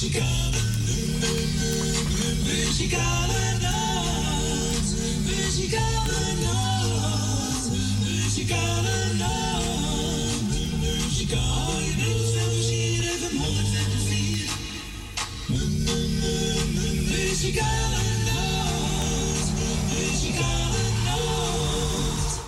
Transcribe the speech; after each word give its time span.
Muzikale, 0.00 0.60
muzikale 2.44 3.58
nacht. 3.60 4.94
Muzikale 5.26 6.20
nacht. 6.40 7.70
Muzikale 8.04 9.14
nacht. 9.18 10.42
Muzikale. 10.80 11.60
Muzikale 17.10 18.02
nacht. 18.24 19.48
Muzikale 19.98 20.82
nacht. 21.04 22.40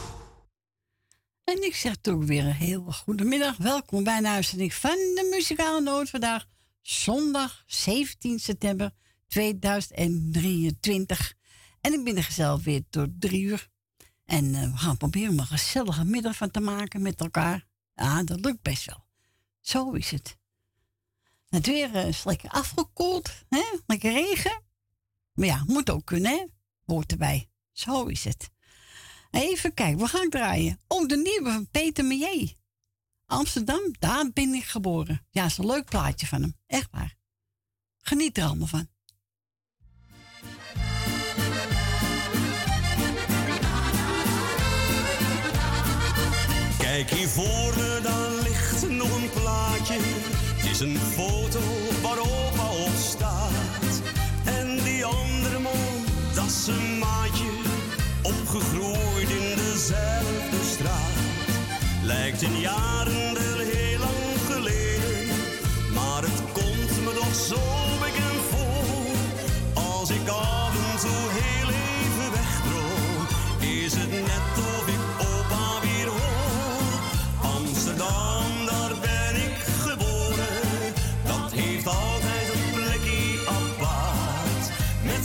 En 1.45 1.62
ik 1.62 1.75
zeg 1.75 1.96
toch 2.00 2.25
weer 2.25 2.45
een 2.45 2.53
heel 2.53 2.84
goedemiddag. 2.89 3.57
Welkom 3.57 4.05
bij 4.05 4.19
een 4.19 4.27
uitzending 4.27 4.75
van 4.75 4.91
de 4.91 5.29
Muzikale 5.30 5.80
Noot 5.80 6.11
vandaag. 6.11 6.50
Zondag 6.83 7.62
17 7.67 8.39
september 8.39 8.93
2023. 9.27 11.35
En 11.81 11.93
ik 11.93 12.04
ben 12.04 12.17
er 12.17 12.25
gezellig 12.25 12.64
weer 12.64 12.82
tot 12.90 13.09
drie 13.18 13.43
uur. 13.43 13.68
En 14.25 14.54
eh, 14.54 14.71
we 14.71 14.77
gaan 14.77 14.96
proberen 14.96 15.31
om 15.31 15.39
een 15.39 15.46
gezellige 15.46 16.04
middag 16.04 16.37
van 16.37 16.50
te 16.50 16.61
maken 16.61 17.03
met 17.03 17.21
elkaar. 17.21 17.67
Ja, 17.95 18.23
dat 18.23 18.40
lukt 18.40 18.63
best 18.63 18.85
wel. 18.85 19.04
Zo 19.61 19.93
is 19.93 20.11
het. 20.11 20.37
Het 21.49 21.67
weer 21.67 21.95
eh, 21.95 22.09
is 22.09 22.25
lekker 22.25 22.50
afgekoeld. 22.50 23.31
Hè? 23.49 23.64
Lekker 23.87 24.12
regen. 24.12 24.62
Maar 25.32 25.46
ja, 25.46 25.64
moet 25.67 25.90
ook 25.90 26.07
kunnen, 26.07 26.31
hè? 26.31 26.46
Hoort 26.85 27.12
erbij. 27.12 27.51
Zo 27.73 28.04
is 28.04 28.25
het. 28.25 28.51
Even 29.31 29.75
kijken, 29.75 29.99
we 29.99 30.07
gaan 30.07 30.29
draaien. 30.29 30.81
Oh, 30.87 31.09
de 31.09 31.17
nieuwe 31.17 31.53
van 31.53 31.68
Peter 31.71 32.05
Meijer. 32.05 32.61
Amsterdam, 33.33 33.95
daar 33.98 34.31
ben 34.33 34.55
ik 34.55 34.64
geboren. 34.64 35.27
Ja, 35.31 35.45
is 35.45 35.59
een 35.59 35.67
leuk 35.67 35.84
plaatje 35.84 36.27
van 36.27 36.42
hem. 36.42 36.56
Echt 36.67 36.89
waar. 36.91 37.17
Geniet 37.98 38.39
er 38.39 38.45
allemaal 38.45 38.67
van. 38.67 38.89
Kijk 46.79 47.11
hier 47.11 47.29
voor 47.29 47.75
me, 47.77 48.01
daar 48.03 48.31
ligt 48.31 48.89
nog 48.89 49.23
een 49.23 49.31
plaatje. 49.31 49.99
Het 50.56 50.71
is 50.71 50.81
een 50.81 50.97
foto 50.97 51.61
waarop 52.03 52.59
al 52.59 52.84
op 52.84 52.95
staat. 52.97 54.03
En 54.45 54.83
die 54.84 55.05
andere 55.05 55.59
man, 55.59 56.05
dat 56.34 56.47
is 56.47 56.67
een 56.67 56.99
maatje. 56.99 57.51
Opgegroeid 58.23 59.28
in 59.28 59.56
dezelfde 59.56 60.65
straat. 60.65 61.12
Lijkt 62.03 62.43
in 62.43 62.61
jaren 62.61 63.22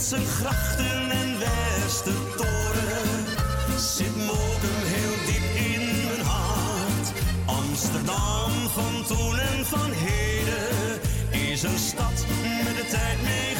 Zijn 0.08 0.26
grachten 0.26 1.10
en 1.10 1.38
Westertoren. 1.38 3.24
Zit 3.78 4.16
Mokum 4.16 4.80
heel 4.82 5.26
diep 5.26 5.66
in 5.72 6.06
mijn 6.06 6.26
hart. 6.26 7.12
Amsterdam 7.46 8.50
van 8.68 9.04
toen 9.06 9.38
en 9.38 9.66
van 9.66 9.90
heden. 9.92 11.00
Is 11.50 11.62
een 11.62 11.78
stad 11.78 12.24
met 12.64 12.76
de 12.76 12.86
tijd 12.90 13.22
meegegaan. 13.22 13.57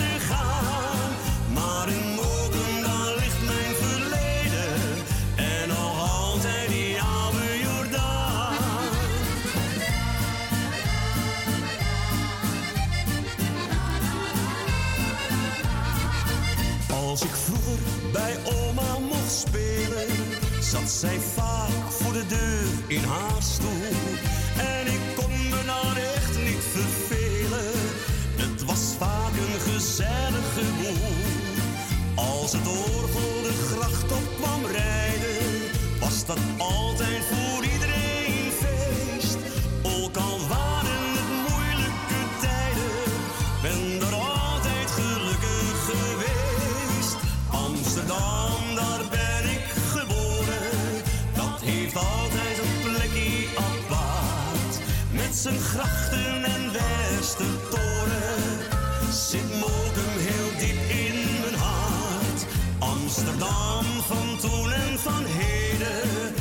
Zij 20.88 21.18
vaak 21.34 21.90
voor 21.90 22.12
de 22.12 22.26
deur 22.26 22.68
in 22.86 23.04
haar 23.04 23.42
stoel. 23.42 23.92
En 24.56 24.86
ik 24.86 25.00
kon 25.16 25.48
me 25.50 25.62
nou 25.66 25.98
echt 26.16 26.38
niet 26.44 26.64
vervelen, 26.72 27.72
het 28.36 28.64
was 28.64 28.94
vaak 28.98 29.32
een 29.32 29.60
gezellige 29.72 30.64
boel. 30.80 31.16
Als 32.14 32.52
het 32.52 32.66
orgel 32.66 33.42
de 33.42 33.54
gracht 33.70 34.12
op 34.12 34.28
kwam 34.40 34.64
rijden, 34.64 35.46
was 36.00 36.26
dat 36.26 36.38
altijd 36.58 37.17
grachten 55.56 56.44
en 56.44 56.72
Westertoren 56.72 58.58
zit 59.10 59.48
Mokum 59.60 60.14
heel 60.16 60.58
diep 60.58 60.90
in 60.90 61.40
mijn 61.40 61.54
hart. 61.54 62.46
Amsterdam 62.78 63.84
van 63.84 64.38
toen 64.40 64.72
en 64.72 64.98
van 64.98 65.24
heden 65.26 66.34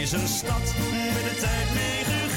is 0.00 0.12
een 0.12 0.28
stad 0.28 0.74
met 1.14 1.24
de 1.30 1.36
tijd 1.40 1.74
meegegaan. 1.74 2.33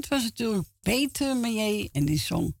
Dat 0.00 0.08
was 0.08 0.22
natuurlijk 0.22 0.68
Peter 0.80 1.36
Meijer 1.36 1.88
en 1.92 2.04
die 2.04 2.18
zong. 2.18 2.54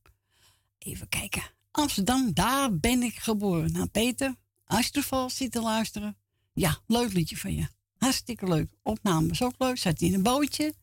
Even 0.78 1.08
kijken. 1.08 1.42
Amsterdam, 1.70 2.32
daar 2.32 2.76
ben 2.76 3.02
ik 3.02 3.18
geboren. 3.18 3.72
Nou, 3.72 3.86
Peter, 3.86 4.34
als 4.64 4.86
je 4.86 4.92
toevallig 4.92 5.32
zit 5.32 5.52
te 5.52 5.60
luisteren. 5.60 6.16
Ja, 6.52 6.80
leuk 6.86 7.12
liedje 7.12 7.36
van 7.36 7.54
je. 7.54 7.66
Hartstikke 7.96 8.48
leuk. 8.48 8.72
Opname 8.82 9.28
was 9.28 9.42
ook 9.42 9.54
leuk. 9.58 9.78
Zat 9.78 10.00
hij 10.00 10.08
in 10.08 10.14
een 10.14 10.22
bootje. 10.22 10.74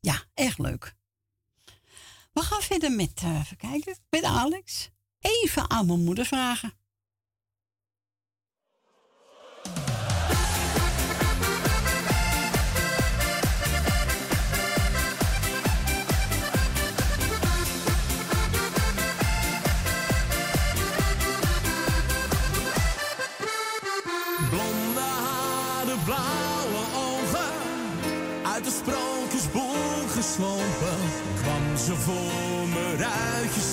Ja, 0.00 0.24
echt 0.34 0.58
leuk. 0.58 0.94
We 2.32 2.42
gaan 2.42 2.62
verder 2.62 2.90
met, 2.92 3.20
eh, 3.22 3.38
even 3.40 3.56
kijken, 3.56 3.98
met 4.10 4.22
Alex. 4.22 4.90
Even 5.20 5.70
aan 5.70 5.86
mijn 5.86 6.04
moeder 6.04 6.26
vragen. 6.26 6.72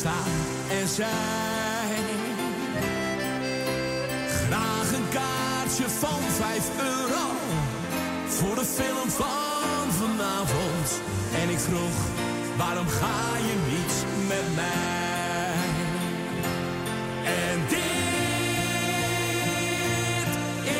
En 0.06 0.88
zei: 0.88 1.10
Graag 4.28 4.94
een 4.94 5.10
kaartje 5.10 5.90
van 5.90 6.20
5 6.20 6.70
euro 6.78 7.26
voor 8.28 8.56
de 8.56 8.66
film 8.66 9.10
van 9.10 9.92
vanavond. 9.92 11.02
En 11.42 11.50
ik 11.50 11.60
vroeg, 11.60 11.98
waarom 12.58 12.88
ga 12.88 13.38
je 13.38 13.56
niet 13.70 14.06
met 14.28 14.56
mij? 14.56 14.72
En 17.26 17.60
dit 17.70 17.82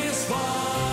is 0.04 0.28
wat 0.28 0.83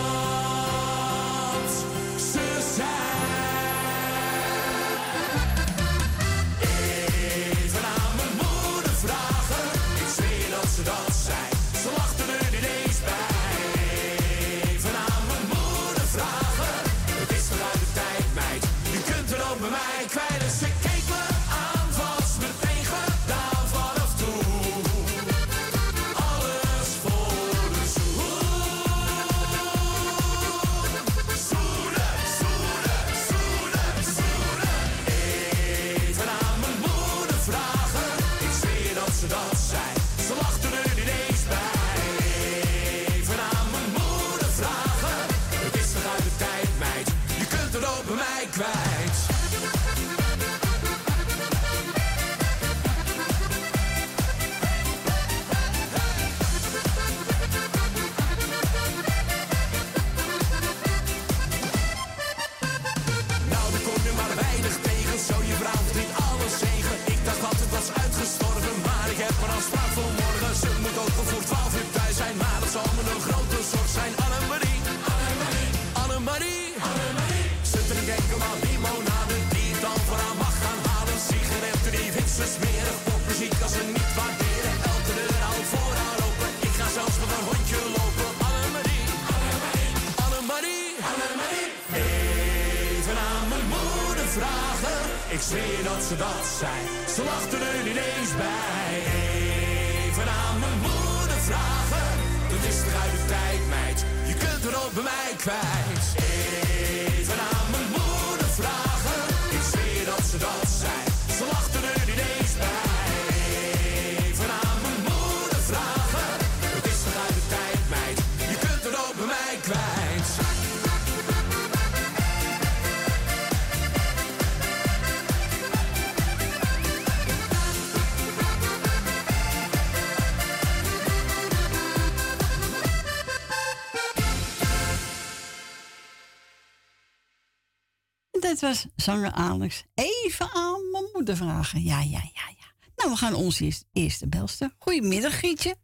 Dat 138.62 138.70
was 138.70 138.88
zanger 138.96 139.32
Alex. 139.32 139.86
Even 139.96 140.50
aan 140.54 140.90
mijn 140.92 141.10
moeder 141.14 141.36
vragen. 141.36 141.82
Ja, 141.82 142.00
ja, 142.02 142.22
ja, 142.34 142.48
ja. 142.58 142.68
Nou, 142.96 143.10
we 143.10 143.16
gaan 143.18 143.34
onze 143.34 143.84
eerste, 143.94 144.30
belster. 144.30 144.70
Goedemiddag, 144.80 145.40
Gietje. 145.40 145.76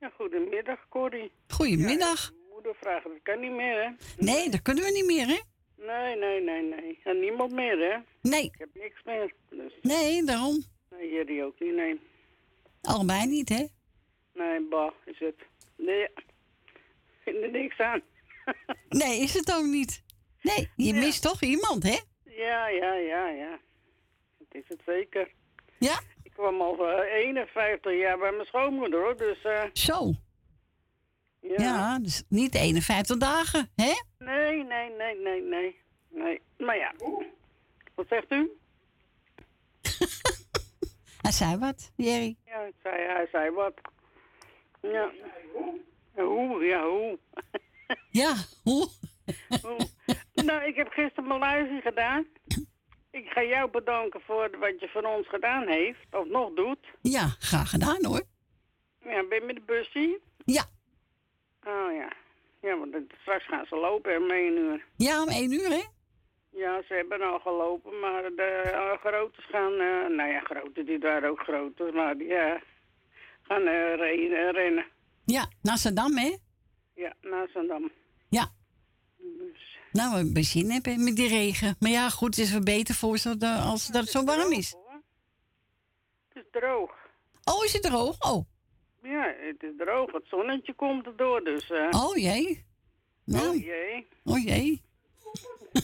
Ja, 0.00 0.12
goedemiddag, 0.16 0.88
Corrie. 0.88 1.32
Goedemiddag. 1.48 2.32
Ja, 2.34 2.52
moeder 2.54 2.74
vragen, 2.80 3.10
dat 3.10 3.22
kan 3.22 3.40
niet 3.40 3.50
meer, 3.52 3.82
hè? 3.82 3.88
Nee, 4.16 4.50
dat 4.50 4.62
kunnen 4.62 4.84
we 4.84 4.90
niet 4.90 5.06
meer, 5.06 5.26
hè? 5.26 5.40
Nee, 5.86 6.16
nee, 6.16 6.40
nee, 6.42 6.62
nee. 6.62 7.00
En 7.04 7.20
niemand 7.20 7.52
meer, 7.52 7.78
hè? 7.78 7.98
Nee, 8.30 8.44
Ik 8.44 8.54
heb 8.58 8.68
niks 8.74 9.02
meer. 9.04 9.34
Dus, 9.50 9.72
nee, 9.82 10.24
daarom. 10.24 10.64
nee, 10.90 11.12
jullie 11.12 11.44
ook 11.44 11.60
niet, 11.60 11.74
nee. 11.74 12.00
Allebei 12.82 13.26
niet, 13.26 13.48
hè? 13.48 13.66
Nee, 14.34 14.68
bah, 14.70 14.92
is 15.04 15.18
het. 15.18 15.36
Nee, 15.76 16.08
vind 17.24 17.36
er 17.42 17.50
niks 17.50 17.78
aan. 17.78 18.00
Nee, 18.88 19.20
is 19.20 19.34
het 19.34 19.52
ook 19.54 19.64
niet. 19.66 20.02
Nee, 20.42 20.70
je 20.76 20.94
mist 20.94 21.22
toch 21.22 21.42
iemand, 21.42 21.82
hè? 21.82 21.98
Ja, 22.42 22.68
ja, 22.68 22.94
ja, 22.94 23.28
ja. 23.28 23.58
Dat 24.38 24.48
is 24.62 24.64
het 24.68 24.80
zeker. 24.86 25.30
Ja? 25.78 26.00
Ik 26.22 26.32
kwam 26.32 26.60
al 26.60 26.86
eh, 26.88 27.12
51 27.14 27.92
jaar 27.98 28.18
bij 28.18 28.32
mijn 28.32 28.46
schoonmoeder, 28.46 29.00
hoor. 29.00 29.16
Dus, 29.16 29.42
eh 29.42 29.64
Zo. 29.72 30.12
ja. 31.40 31.54
Ja, 31.56 31.98
dus 31.98 32.22
niet 32.28 32.54
51 32.54 33.16
dagen, 33.16 33.70
hè? 33.76 33.92
Nee, 34.18 34.64
nee, 34.64 34.90
nee, 34.90 35.16
nee, 35.20 35.42
nee. 35.42 35.80
Nee, 36.08 36.40
maar 36.58 36.76
ja. 36.76 36.92
Wat 37.94 38.06
zegt 38.08 38.30
u? 38.30 38.50
Hij 41.22 41.32
zei 41.32 41.56
wat, 41.58 41.92
Jerry. 41.96 42.36
Ja, 42.46 42.60
ik 42.60 42.74
zei, 42.82 43.02
hij 43.06 43.28
zei 43.32 43.50
wat. 43.50 43.74
Ja, 44.80 45.10
Hoe, 46.14 46.64
ja, 46.64 46.88
hoe. 46.88 47.18
Ja, 48.10 48.34
hoe? 48.62 48.88
Hoe. 49.62 49.88
nou, 50.44 50.64
ik 50.64 50.76
heb 50.76 50.88
gisteren 50.88 51.26
mijn 51.28 51.40
luizie 51.40 51.80
gedaan. 51.80 52.26
Ik 53.10 53.28
ga 53.28 53.42
jou 53.42 53.70
bedanken 53.70 54.20
voor 54.20 54.50
wat 54.58 54.80
je 54.80 54.88
voor 54.88 55.02
ons 55.02 55.28
gedaan 55.28 55.66
heeft, 55.68 56.06
of 56.10 56.26
nog 56.26 56.52
doet. 56.54 56.86
Ja, 57.02 57.26
graag 57.38 57.70
gedaan, 57.70 58.04
hoor. 58.04 58.22
Ja, 59.04 59.24
ben 59.28 59.38
je 59.40 59.44
met 59.46 59.56
de 59.56 59.62
busje? 59.66 60.20
Ja, 60.44 60.64
Oh 61.64 61.92
ja. 61.94 62.12
Ja, 62.60 62.78
want 62.78 62.94
straks 63.20 63.46
gaan 63.46 63.66
ze 63.66 63.76
lopen 63.76 64.16
om 64.22 64.30
één 64.30 64.56
uur. 64.56 64.84
ja 64.96 65.22
om 65.22 65.28
één 65.28 65.52
uur, 65.52 65.68
hè? 65.68 65.82
Ja, 66.50 66.82
ze 66.86 66.94
hebben 66.94 67.20
al 67.22 67.38
gelopen, 67.38 67.98
maar 68.00 68.22
de 68.22 68.96
grotes 69.04 69.44
gaan... 69.44 69.72
eh, 69.72 70.16
nou 70.16 70.30
ja, 70.30 70.40
grote, 70.40 70.84
die 70.84 70.98
waren 70.98 71.30
ook 71.30 71.40
grote, 71.40 71.90
maar 71.94 72.16
die 72.16 72.34
eh, 72.34 72.60
gaan 73.42 73.62
re- 73.62 74.50
rennen. 74.50 74.84
Ja, 75.24 75.46
naar 75.62 75.76
Saddam, 75.78 76.16
hè? 76.16 76.36
Ja, 76.94 77.12
naar 77.20 77.48
Zandam. 77.52 77.90
Ja. 78.28 78.46
Dus, 79.22 79.78
Nou, 79.92 80.10
we 80.10 80.16
hebben 80.16 80.44
zin 80.44 80.70
hebben 80.70 81.04
met 81.04 81.16
die 81.16 81.28
regen. 81.28 81.76
Maar 81.80 81.90
ja, 81.90 82.08
goed, 82.08 82.36
het 82.36 82.44
is 82.44 82.50
weer 82.52 82.62
beter 82.62 82.94
voor 82.94 83.18
ze 83.18 83.58
als 83.64 83.86
dat 83.86 84.02
het 84.02 84.10
zo 84.10 84.24
warm 84.24 84.52
is. 84.52 84.72
hoor. 84.72 85.02
Het 86.28 86.44
is 86.44 86.50
droog. 86.60 86.90
Oh, 87.44 87.64
is 87.64 87.72
het 87.72 87.82
droog? 87.82 88.16
Oh, 88.32 88.44
Ja, 89.02 89.34
het 89.38 89.62
is 89.62 89.70
droog. 89.78 90.12
Het 90.12 90.24
zonnetje 90.26 90.74
komt 90.74 91.06
erdoor, 91.06 91.44
dus... 91.44 91.70
eh 91.70 91.88
oh 91.90 92.16
jee. 92.16 92.48
oh 93.26 93.34
Nou, 93.34 93.58
jee. 93.64 94.08
oh 94.24 94.44
jee. 94.44 94.82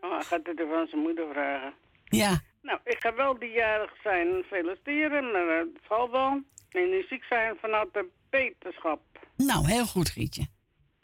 Oh, 0.00 0.10
hij 0.14 0.22
gaat 0.24 0.46
het 0.46 0.60
van 0.70 0.86
zijn 0.86 1.02
moeder 1.02 1.28
vragen. 1.32 1.74
Ja, 2.04 2.40
Nou, 2.62 2.80
ik 2.84 2.96
ga 3.00 3.14
wel 3.14 3.38
die 3.38 3.50
jarig 3.50 3.92
zijn 4.02 4.42
feliciteren. 4.44 5.30
maar, 5.32 5.58
Het 5.58 5.80
zal 5.88 6.10
wel. 6.10 6.42
En 6.68 6.88
nu 6.90 7.02
ziek 7.08 7.24
zijn 7.24 7.56
vanuit 7.60 7.92
de 7.92 8.08
beterschap. 8.30 9.00
nou, 9.36 9.66
heel 9.66 9.86
goed, 9.86 10.08
Grietje. 10.10 10.46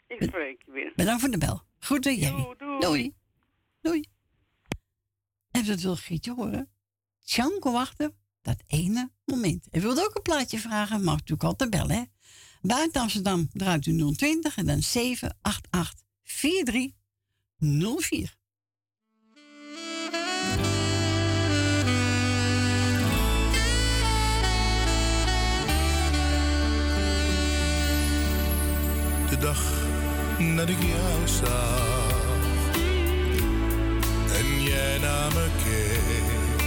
Ik 0.07 0.23
spreek 0.23 0.63
je 0.65 0.71
weer. 0.71 0.93
Bedankt 0.95 1.21
voor 1.21 1.31
de 1.31 1.37
bel. 1.37 1.61
Goed, 1.79 2.03
doei, 2.03 2.19
Jerry. 2.19 2.41
Doei, 2.41 2.55
doei. 2.57 2.79
Doei. 2.79 3.13
Doei. 3.81 4.05
En 5.51 5.65
dat 5.65 5.79
wil 5.79 5.95
Grietje 5.95 6.33
horen. 6.33 6.69
Tjanko 7.23 7.71
wachten, 7.71 8.15
dat 8.41 8.63
ene 8.67 9.11
moment. 9.25 9.67
En 9.69 9.81
wilde 9.81 10.05
ook 10.05 10.15
een 10.15 10.21
plaatje 10.21 10.59
vragen, 10.59 11.03
mag 11.03 11.13
natuurlijk 11.13 11.43
altijd 11.43 11.69
bellen, 11.69 11.95
hè? 11.95 12.03
Buiten 12.61 13.01
Amsterdam 13.01 13.49
draait 13.53 13.85
u 13.85 14.15
020 14.15 14.57
en 14.57 14.65
dan 14.65 14.81
788 14.81 16.03
4304. 16.23 18.35
dag 29.45 29.84
dat 30.53 30.69
ik 30.69 30.81
jou 30.81 31.27
zag 31.27 32.05
en 34.37 34.63
jij 34.63 34.97
naar 34.97 35.33
me 35.33 35.47
keek. 35.63 36.65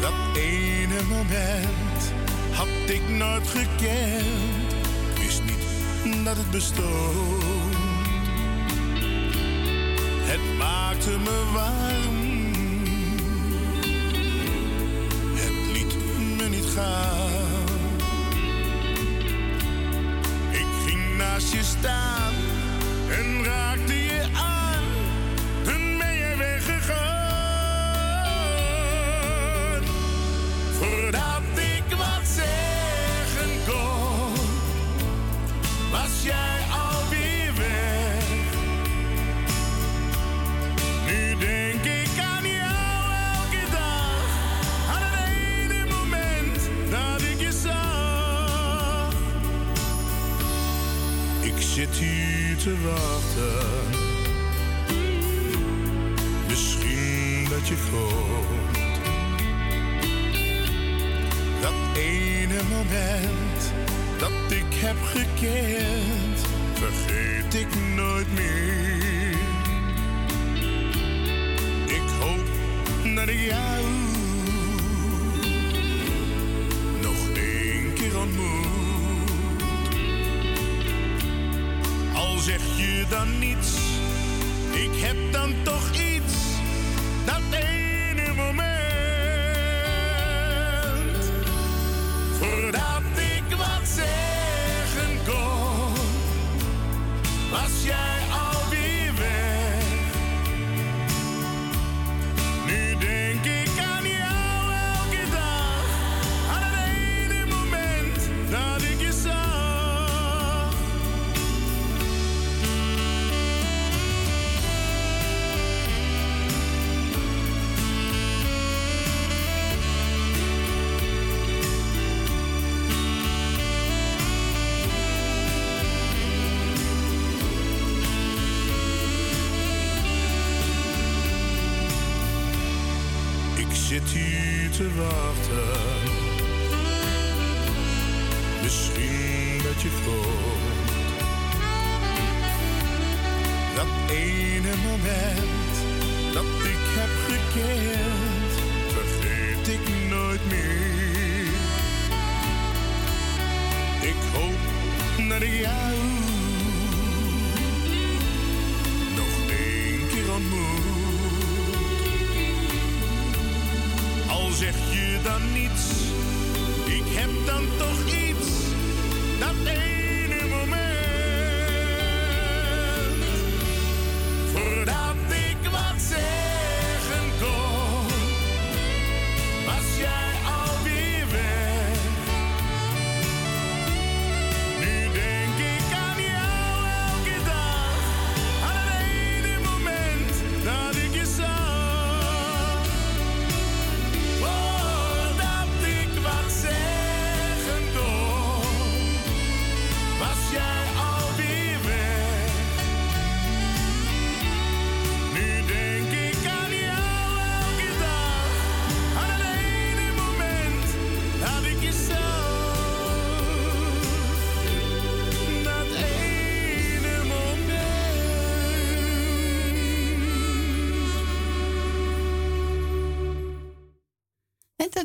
Dat 0.00 0.36
ene 0.36 1.02
moment 1.08 2.12
had 2.52 2.66
ik 2.86 3.08
nooit 3.08 3.48
gekend, 3.48 4.72
wist 5.18 5.42
niet 5.44 6.24
dat 6.24 6.36
het 6.36 6.50
bestond. 6.50 7.42
Het 10.22 10.58
maakte 10.58 11.18
me 11.18 11.50
warm, 11.52 12.52
het 15.34 15.72
liet 15.72 15.94
me 16.36 16.48
niet 16.48 16.66
gaan. 16.74 17.39
Naast 21.40 21.52
je 21.52 21.62
staan 21.62 22.34
en 23.10 23.44
raakte 23.44 23.94
je 24.04 24.22
aan. 24.34 24.82
Toen 25.64 25.98
ben 25.98 26.14
je 26.14 26.34
weggegaan. 26.38 27.02
Voordat 30.78 31.29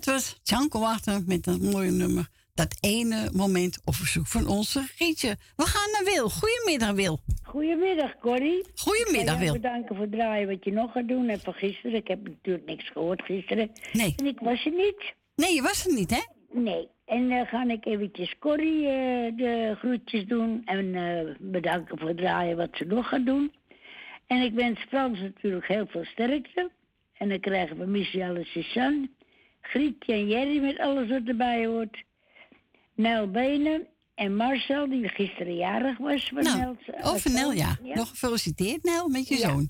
Dat 0.06 0.14
was 0.14 0.40
Janko 0.44 0.80
Wachter 0.80 1.24
met 1.28 1.48
een 1.48 1.70
mooie 1.70 1.92
nummer. 1.92 2.28
Dat 2.54 2.78
ene 2.82 3.30
moment 3.34 3.82
op 3.86 3.94
verzoek 3.96 4.28
van 4.28 4.48
onze 4.48 4.88
Rietje. 4.98 5.38
We 5.56 5.66
gaan 5.66 5.92
naar 5.92 6.14
Wil. 6.14 6.30
Goedemiddag, 6.30 6.92
Wil. 6.92 7.20
Goedemiddag, 7.44 8.18
Corrie. 8.20 8.66
Goedemiddag, 8.76 9.36
Ik 9.36 9.40
ga 9.40 9.44
jou 9.44 9.52
Wil. 9.52 9.54
bedanken 9.54 9.96
voor 9.96 10.06
het 10.06 10.14
draaien 10.14 10.48
wat 10.48 10.64
je 10.64 10.72
nog 10.72 10.92
gaat 10.92 11.08
doen. 11.08 11.30
En 11.30 11.40
van 11.40 11.54
gisteren. 11.54 11.96
Ik 11.98 12.08
heb 12.08 12.28
natuurlijk 12.28 12.66
niks 12.66 12.90
gehoord 12.90 13.22
gisteren. 13.22 13.72
Nee. 13.92 14.14
En 14.18 14.26
ik 14.26 14.40
was 14.40 14.66
er 14.66 14.72
niet. 14.72 15.14
Nee, 15.36 15.54
je 15.54 15.62
was 15.62 15.86
er 15.86 15.94
niet, 15.94 16.10
hè? 16.10 16.22
Nee. 16.60 16.88
En 17.06 17.30
dan 17.30 17.46
ga 17.46 17.68
ik 17.68 17.86
eventjes 17.86 18.36
Corrie 18.40 18.88
eh, 18.88 19.38
de 19.38 19.76
groetjes 19.78 20.26
doen. 20.26 20.62
En 20.66 20.96
eh, 20.96 21.36
bedanken 21.40 21.98
voor 22.00 22.08
het 22.08 22.18
draaien 22.18 22.58
wat 22.58 22.70
ze 22.72 22.86
nog 22.86 23.08
gaat 23.08 23.26
doen. 23.26 23.54
En 24.28 24.42
ik 24.42 24.54
wens 24.54 24.80
Frans 24.90 25.20
natuurlijk 25.20 25.68
heel 25.68 25.88
veel 25.88 26.06
sterkte. 26.06 26.72
En 27.14 27.30
dan 27.30 27.40
krijgen 27.40 27.78
we 27.78 27.86
Michelle 27.86 28.40
en 28.40 28.46
Suzanne. 28.46 29.10
Grietje 29.70 30.14
en 30.14 30.28
Jerry 30.28 30.60
met 30.62 30.80
alles 30.80 31.10
wat 31.10 31.22
erbij 31.26 31.66
hoort. 31.66 32.04
Nel 32.96 33.32
Benen 33.32 33.88
en 34.16 34.36
Marcel, 34.36 34.90
die 34.90 35.08
gisteren 35.10 35.56
jarig 35.56 35.98
was. 35.98 36.32
Van 36.34 36.44
Nou, 36.44 36.60
Nels, 36.60 36.78
eh, 36.90 37.14
over 37.14 37.32
Nel, 37.32 37.52
ja. 37.52 37.78
Nog 37.84 38.10
gefeliciteerd, 38.10 38.84
Nel, 38.84 39.08
met 39.10 39.28
je 39.28 39.38
Ja. 39.38 39.50
zoon. 39.50 39.70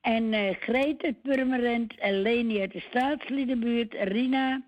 En 0.00 0.32
eh 0.32 0.54
Greet 0.60 1.02
uit 1.02 1.22
Purmerend, 1.22 1.98
en 1.98 2.22
Leni 2.22 2.60
uit 2.60 2.72
de 2.72 2.80
Staatsliedenbuurt, 2.80 3.94
Rina, 3.98 4.62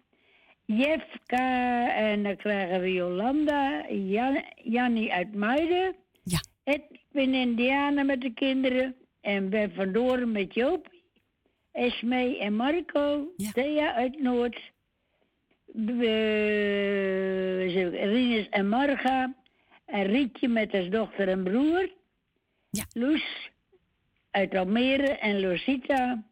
Jefka, 0.65 1.89
en 1.95 2.23
dan 2.23 2.37
krijgen 2.37 2.81
we 2.81 2.93
Jolanda, 2.93 3.85
Jan, 3.91 4.43
Jannie 4.63 5.13
uit 5.13 5.35
Muiden, 5.35 5.95
Ja. 6.23 6.41
Edwin 6.65 7.35
en 7.35 7.55
Diana 7.55 8.03
met 8.03 8.21
de 8.21 8.31
kinderen, 8.33 8.95
en 9.21 9.49
Ben 9.51 9.73
van 9.75 9.93
Doorn 9.93 10.33
met 10.33 10.55
Joop, 10.55 10.89
Esme 11.77 12.39
en 12.39 12.55
Marco, 12.55 13.33
Ja. 13.37 13.51
Thea 13.53 13.95
uit 13.95 14.23
Noord, 14.23 14.61
Rinus 18.13 18.49
en 18.51 18.69
Marga, 18.69 19.35
En 19.85 20.05
Rietje 20.07 20.49
met 20.49 20.73
haar 20.73 20.91
dochter 20.91 21.29
en 21.29 21.43
broer. 21.45 21.91
Ja. 22.71 22.85
Loes 22.93 23.51
uit 24.31 24.55
Almere 24.55 25.09
en 25.19 25.41
Losita. 25.41 26.23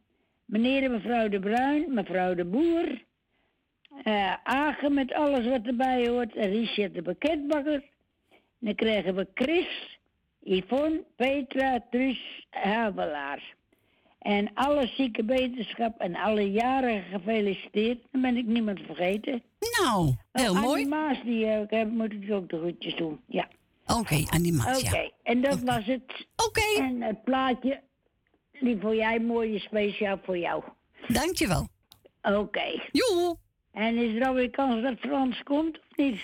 Meneer 0.45 0.83
en 0.83 0.91
mevrouw 0.91 1.29
De 1.29 1.41
Bruin, 1.41 1.95
mevrouw 1.95 2.35
De 2.35 2.45
Boer. 2.45 3.03
eh 4.05 4.35
Agen 4.43 4.95
met 4.95 5.13
alles 5.13 5.47
wat 5.47 5.67
erbij 5.67 6.09
hoort. 6.09 6.35
En 6.37 6.51
Richard 6.51 6.95
de 6.95 7.03
pakketbakker. 7.03 7.83
Dan 8.59 8.75
krijgen 8.75 9.15
we 9.15 9.27
Chris, 9.35 9.99
Yvonne, 10.41 11.05
Petra, 11.17 11.81
Truus, 11.91 12.47
Havelaar. 12.51 13.55
En 14.25 14.51
alle 14.55 14.87
zieke 14.87 15.25
beterschap 15.25 16.01
en 16.01 16.17
alle 16.17 16.51
jaren 16.51 17.03
gefeliciteerd. 17.03 17.99
Dan 18.13 18.21
ben 18.23 18.37
ik 18.37 18.45
niemand 18.47 18.81
vergeten. 18.87 19.43
Nou, 19.81 20.15
heel 20.33 20.51
Oh, 20.53 20.61
mooi. 20.61 20.67
Annie 20.83 20.87
Maas, 20.87 21.23
die 21.25 21.47
eh, 21.47 21.61
ik 21.61 21.71
heb, 21.71 21.91
moet 21.91 22.13
ik 22.13 22.33
ook 22.33 22.49
de 22.49 22.59
groetjes 22.59 22.97
doen. 22.97 23.21
Ja, 23.27 23.49
Oké, 23.87 24.23
animatie. 24.31 24.87
oké. 24.89 24.97
ja. 24.99 25.11
En 25.23 25.41
dat 25.41 25.61
was 25.61 25.85
het. 25.85 26.27
Oké, 26.47 26.83
En 26.83 27.01
het 27.03 27.25
plaatje, 27.25 27.81
die 28.61 28.79
voor 28.81 28.95
jij 28.95 29.21
mooi 29.21 29.55
is, 29.55 29.63
speciaal 29.63 30.19
voor 30.25 30.39
jou. 30.39 30.63
dankjewel. 31.09 31.69
Oké. 32.23 32.81
Joe. 32.93 33.37
En 33.73 33.97
is 33.97 34.15
er 34.21 34.27
alweer 34.27 34.51
kans 34.51 34.83
dat 34.83 34.99
Frans 34.99 35.43
komt 35.43 35.79
of 35.79 35.97
niet? 35.97 36.21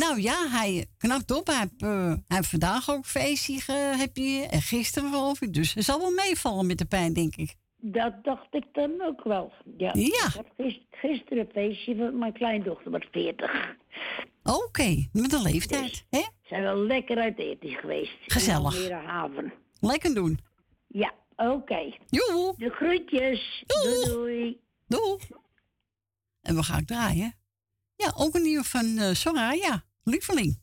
Nou 0.00 0.20
ja, 0.20 0.48
hij 0.48 0.86
knapt 0.98 1.30
op. 1.30 1.46
Hij 1.46 1.56
heeft, 1.58 1.82
eh, 1.82 2.06
hij 2.06 2.36
heeft 2.36 2.48
vandaag 2.50 2.90
ook 2.90 3.04
feestje 3.06 3.60
ge- 3.60 3.94
heb 3.96 4.16
je, 4.16 4.46
en 4.50 4.62
gisteren 4.62 5.10
geloof 5.10 5.40
ik. 5.40 5.54
Dus 5.54 5.74
het 5.74 5.84
zal 5.84 5.98
wel 5.98 6.10
meevallen 6.10 6.66
met 6.66 6.78
de 6.78 6.84
pijn, 6.84 7.12
denk 7.12 7.36
ik. 7.36 7.54
Dat 7.82 8.24
dacht 8.24 8.54
ik 8.54 8.64
dan 8.72 9.02
ook 9.02 9.24
wel. 9.24 9.52
Ja. 9.76 9.90
Ja. 9.94 10.26
Ik 10.26 10.46
gis- 10.56 10.86
gisteren 10.90 11.38
een 11.38 11.50
feestje 11.52 11.96
van 11.96 12.18
mijn 12.18 12.32
kleindochter, 12.32 12.90
wat 12.90 13.06
40. 13.10 13.76
Oké, 14.42 15.08
met 15.12 15.30
de 15.30 15.42
leeftijd. 15.42 16.04
Hè? 16.10 16.22
Zijn 16.42 16.62
wel 16.62 16.76
lekker 16.76 17.18
uit 17.18 17.38
eten 17.38 17.68
geweest. 17.70 18.16
Gezellig. 18.26 18.84
In 18.88 18.92
haven. 18.92 19.52
Lekker 19.80 20.14
doen. 20.14 20.38
Ja, 20.86 21.12
oké. 21.36 21.94
Joe. 22.08 22.54
De 22.58 22.70
groetjes. 22.70 23.64
Doei 23.66 24.04
doei. 24.04 24.60
Doei. 24.86 25.18
En 26.42 26.54
we 26.54 26.62
gaan 26.62 26.84
draaien. 26.84 27.34
Ja, 27.96 28.12
ook 28.16 28.34
een 28.34 28.42
nieuwe 28.42 28.64
van 28.64 28.98
eh 28.98 29.12
Soraya. 29.14 29.84
Lieveling. 30.06 30.56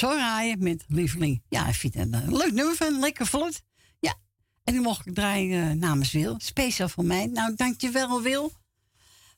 Was 0.00 0.10
Soraya 0.10 0.56
met 0.58 0.84
Lieveling. 0.88 1.42
Ja, 1.48 1.68
ik 1.68 1.74
vind 1.74 1.94
het 1.94 2.12
een 2.12 2.36
leuk 2.36 2.52
nummer 2.52 2.74
van, 2.74 2.98
lekker 2.98 3.26
vlot. 3.26 3.62
Ja, 3.98 4.14
en 4.64 4.72
die 4.72 4.82
mocht 4.82 5.06
ik 5.06 5.14
draaien 5.14 5.70
eh, 5.70 5.76
namens 5.76 6.12
Wil. 6.12 6.34
Speciaal 6.38 6.88
voor 6.88 7.04
mij. 7.04 7.26
Nou, 7.26 7.54
dankjewel 7.54 8.22
Wil. 8.22 8.52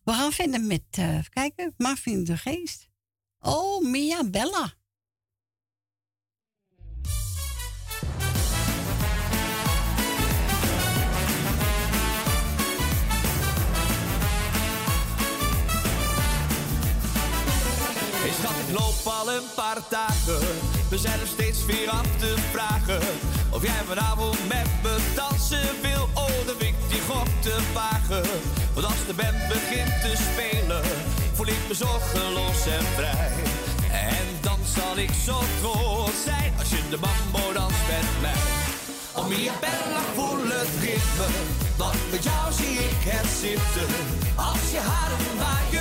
We 0.05 0.13
gaan 0.13 0.33
verder 0.33 0.61
met, 0.61 0.83
eh 0.91 1.17
even 1.17 1.31
kijken, 1.31 1.75
de 2.25 2.37
Geest. 2.37 2.89
Oh, 3.41 3.85
Mia 3.85 4.25
Bella. 4.25 4.73
Loop 18.73 18.95
op 19.05 19.13
al 19.13 19.33
een 19.33 19.49
paar 19.55 19.79
dagen. 19.89 20.41
We 20.89 20.99
zijn 20.99 21.21
er 21.21 21.27
steeds 21.27 21.65
weer 21.65 21.91
af 21.91 22.07
te 22.19 22.35
vragen. 22.51 23.01
Of 23.51 23.63
jij 23.63 23.83
vanavond 23.87 24.49
met 24.49 24.69
me 24.83 24.97
dansen 25.15 25.69
wil. 25.83 26.09
Oh, 26.15 26.47
dan 26.47 26.57
ik 26.59 26.75
die 26.89 27.01
gok 27.09 27.27
te 27.41 27.57
wagen. 27.75 28.25
Want 28.75 28.87
als 28.87 29.07
de 29.07 29.15
band 29.15 29.49
begint 29.49 30.01
te 30.01 30.13
spelen, 30.31 30.83
voel 31.33 31.47
ik 31.47 31.63
me 31.69 31.75
zorgeloos 31.75 32.67
en 32.67 32.87
vrij. 32.97 33.33
En 33.93 34.27
dan 34.41 34.59
zal 34.77 34.97
ik 34.97 35.11
zo 35.25 35.39
trots 35.61 36.23
zijn 36.25 36.53
als 36.59 36.69
je 36.69 36.83
de 36.91 36.99
mambo 37.07 37.53
danst 37.53 37.85
met 37.89 38.09
mij. 38.21 38.43
Om 39.15 39.29
je 39.33 39.53
bella 39.61 40.03
voel 40.15 40.45
het 40.59 40.75
ritme, 40.81 41.29
want 41.77 42.11
met 42.11 42.23
jou 42.25 42.53
zie 42.53 42.77
ik 42.89 43.03
het 43.13 43.31
zitten. 43.41 43.89
Als 44.37 44.65
je 44.75 44.79
haren 44.79 45.39
waar 45.39 45.72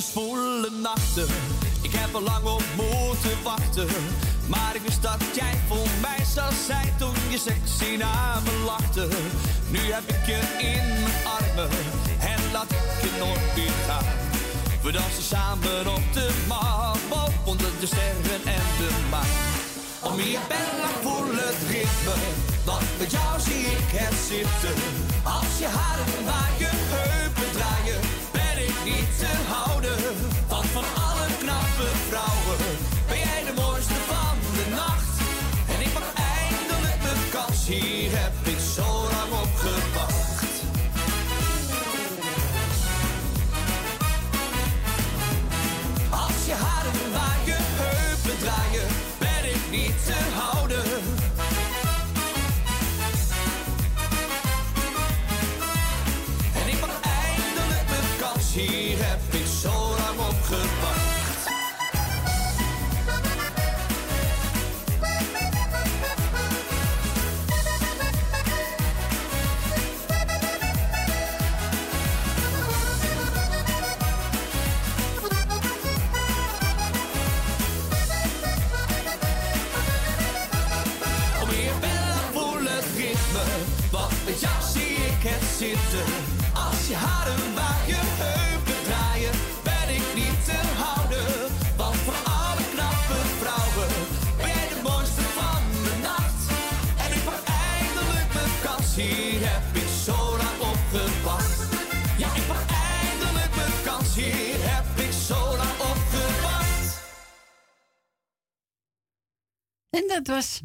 Zwoele 0.00 0.70
nachten. 0.70 1.26
Ik 1.82 1.92
heb 1.92 2.14
er 2.14 2.22
lang 2.22 2.44
op 2.44 2.62
moeten 2.76 3.42
wachten. 3.42 3.88
Maar 4.46 4.74
ik 4.74 4.80
wist 4.80 5.02
dat 5.02 5.20
jij 5.34 5.54
voor 5.68 5.88
mij 6.00 6.24
zou 6.34 6.52
zijn 6.66 6.94
toen 6.98 7.14
je 7.30 7.38
sexy 7.38 7.96
naar 7.96 8.42
me 8.44 8.62
lachte. 8.64 9.08
Nu 9.70 9.78
heb 9.78 10.02
ik 10.06 10.26
je 10.26 10.40
in 10.58 10.88
mijn 11.02 11.26
armen 11.38 11.70
en 12.20 12.52
laat 12.52 12.70
ik 12.70 13.02
je 13.02 13.10
nooit 13.18 13.56
meer 13.56 13.78
gaan. 13.86 14.04
We 14.82 14.92
dansen 14.92 15.22
samen 15.22 15.86
op 15.94 16.12
de 16.12 16.28
mambo 16.48 17.32
onder 17.44 17.70
de 17.80 17.86
sterren 17.86 18.40
en 18.44 18.66
de 18.78 18.90
maan. 19.10 19.60
Om 20.02 20.20
je 20.20 20.38
bella 20.48 20.90
voel 21.02 21.34
het 21.34 21.60
ritme, 21.70 22.16
want 22.64 22.98
met 22.98 23.10
jou 23.10 23.40
zie 23.40 23.64
ik 23.64 23.90
het 24.00 24.18
zitten. 24.28 24.76
Als 25.22 25.58
je 25.58 25.66
haren 25.66 26.24
waar 26.24 26.52
je 26.58 26.70
heupen 26.72 27.50
draaien, 27.52 28.00
ben 28.32 28.64
ik 28.68 28.76
niet 28.84 29.18
te 29.18 29.32
houden. 29.48 29.81
she 37.62 38.01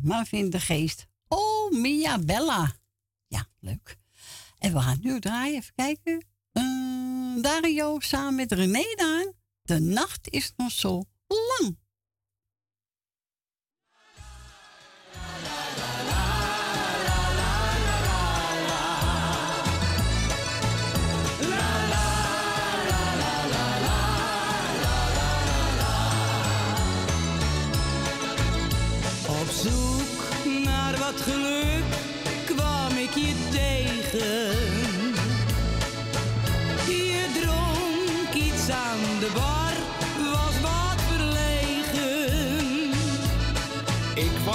was 0.01 0.09
Marvin 0.09 0.49
de 0.49 0.59
Geest. 0.59 1.07
Oh, 1.27 1.71
Mia 1.71 2.19
Bella. 2.19 2.75
Ja, 3.27 3.47
leuk. 3.59 3.97
En 4.57 4.73
we 4.73 4.79
gaan 4.79 4.97
nu 5.01 5.19
draaien, 5.19 5.57
even 5.57 5.73
kijken. 5.75 6.25
Eh, 6.51 7.41
Dario 7.41 7.99
samen 7.99 8.35
met 8.35 8.51
René 8.51 8.95
Daan. 8.95 9.33
De 9.61 9.79
nacht 9.79 10.29
is 10.29 10.53
nog 10.55 10.71
zo 10.71 11.03
lang. 11.27 11.77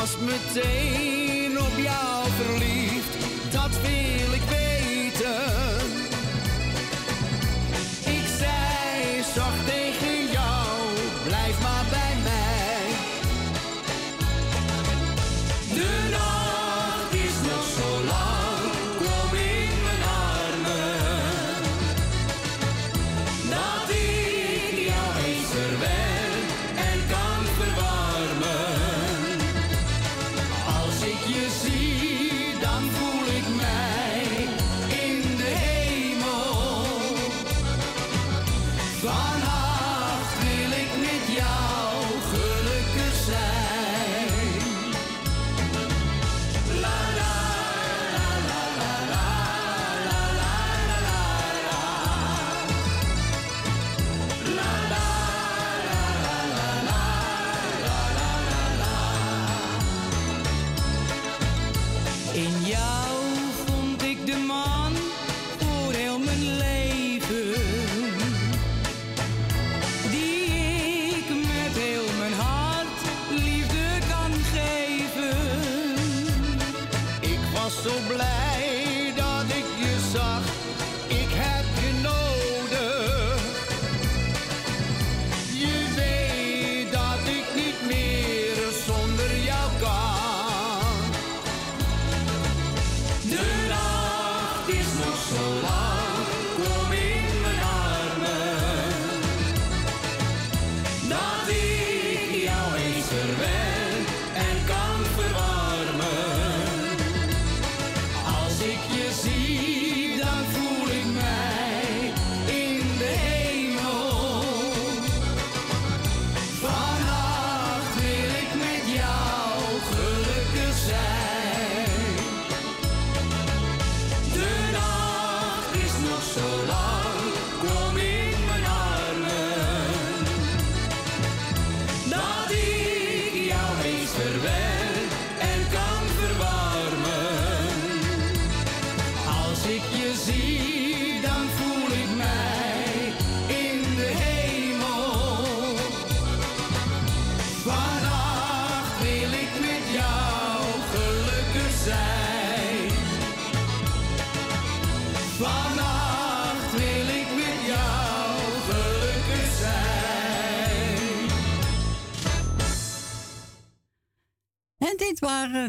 lost 0.03 0.21
my 0.23 0.37
day 0.53 1.02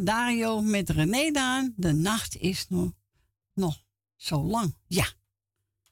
Dario 0.02 0.62
met 0.62 0.90
René 0.90 1.32
Daan. 1.32 1.74
De 1.76 1.92
nacht 1.92 2.36
is 2.36 2.70
nog, 2.70 2.92
nog 3.54 3.84
zo 4.16 4.44
lang. 4.44 4.78
Ja, 4.88 5.08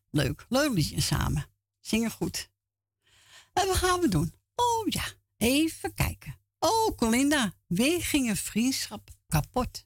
leuk. 0.09 0.45
Leuk 0.49 0.73
liedje 0.73 1.01
samen. 1.01 1.45
Zingen 1.79 2.11
goed. 2.11 2.49
En 3.53 3.67
wat 3.67 3.75
gaan 3.75 3.99
we 3.99 4.07
doen? 4.07 4.33
Oh 4.55 4.87
ja, 4.87 5.03
even 5.37 5.93
kijken. 5.93 6.39
Oh, 6.59 6.95
Colinda, 6.95 7.53
weer 7.67 8.03
ging 8.03 8.29
een 8.29 8.37
vriendschap 8.37 9.09
kapot. 9.27 9.81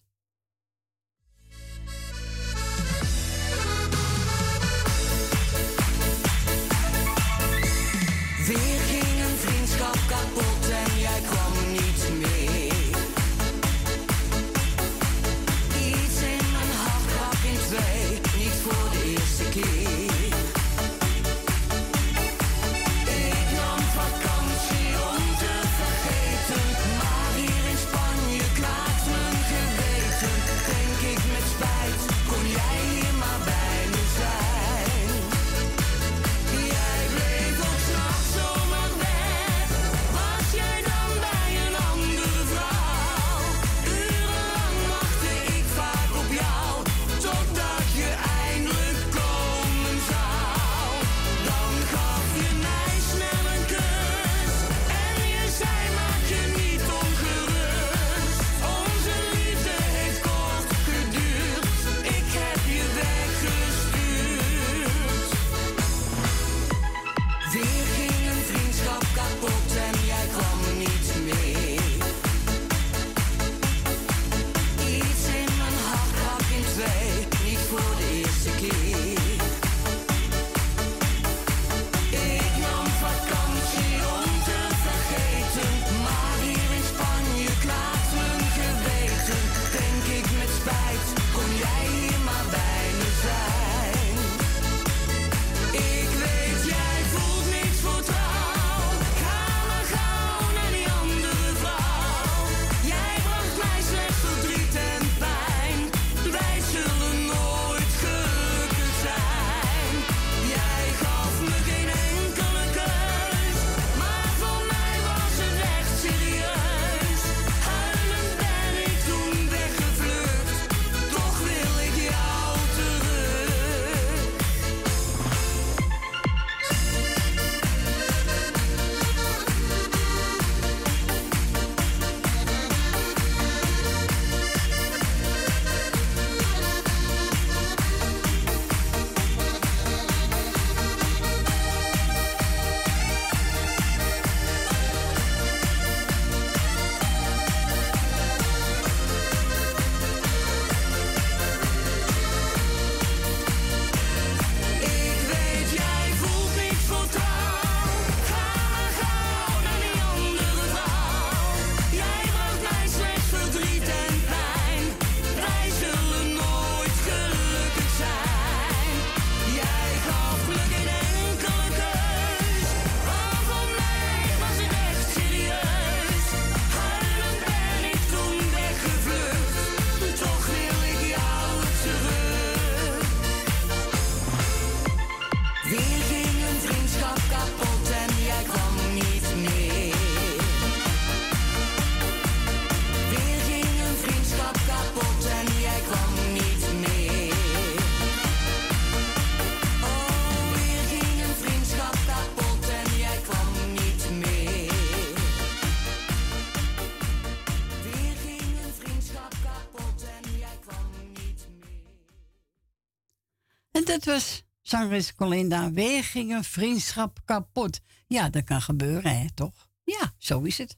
Dat 213.95 214.05
was 214.05 214.43
zangeres 214.61 215.15
Colinda. 215.15 215.71
Weer 215.71 216.03
vriendschap 216.43 217.19
kapot. 217.25 217.79
Ja, 218.07 218.29
dat 218.29 218.43
kan 218.43 218.61
gebeuren, 218.61 219.19
hè, 219.19 219.31
toch? 219.33 219.69
Ja, 219.83 220.13
zo 220.17 220.41
is 220.41 220.57
het. 220.57 220.77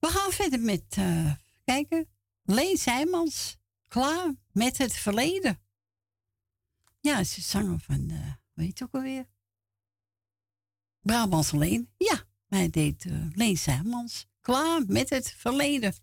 We 0.00 0.08
gaan 0.08 0.30
verder 0.30 0.60
met, 0.60 0.82
eh, 0.88 1.32
kijken, 1.64 2.08
Leen 2.42 2.76
Zijmans. 2.76 3.56
Klaar 3.88 4.34
met 4.52 4.78
het 4.78 4.92
verleden. 4.92 5.60
Ja, 7.00 7.24
ze 7.24 7.40
zanger 7.40 7.80
van, 7.80 8.10
eh 8.10 8.32
weet 8.52 8.78
je 8.78 8.84
ook 8.84 8.94
alweer? 8.94 9.26
Brabants 11.00 11.50
Leen. 11.50 11.90
Ja, 11.96 12.24
hij 12.48 12.70
deed 12.70 13.04
eh 13.04 13.12
Leen 13.32 13.58
Zijmans. 13.58 14.26
Klaar 14.40 14.82
met 14.86 15.10
het 15.10 15.34
verleden. 15.36 15.94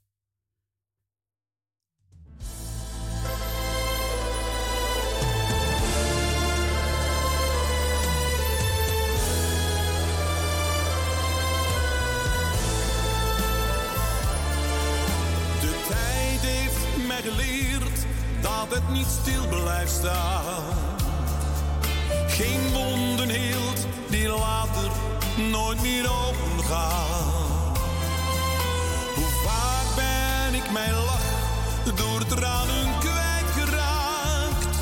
Dat 18.70 18.78
het 18.78 18.90
niet 18.90 19.08
stil 19.22 19.48
blijft 19.48 19.92
staan. 19.92 20.64
Geen 22.28 22.72
wonden 22.74 23.30
heelt 23.30 23.88
die 24.10 24.28
later 24.28 24.92
nooit 25.52 25.82
meer 25.82 26.10
open 26.10 26.64
gaan. 26.64 27.74
Hoe 29.16 29.32
vaak 29.46 29.96
ben 29.96 30.54
ik 30.54 30.72
mijn 30.72 30.94
lach 30.94 31.32
door 31.96 32.26
tranen 32.26 33.00
kwijtgeraakt. 33.00 34.78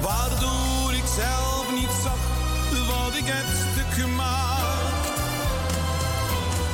Waardoor 0.00 0.92
ik 0.92 1.06
zelf 1.16 1.72
niet 1.74 1.94
zag 2.02 2.20
wat 2.86 3.14
ik 3.14 3.26
heb 3.26 3.46
stuk 3.72 4.04
gemaakt. 4.04 5.20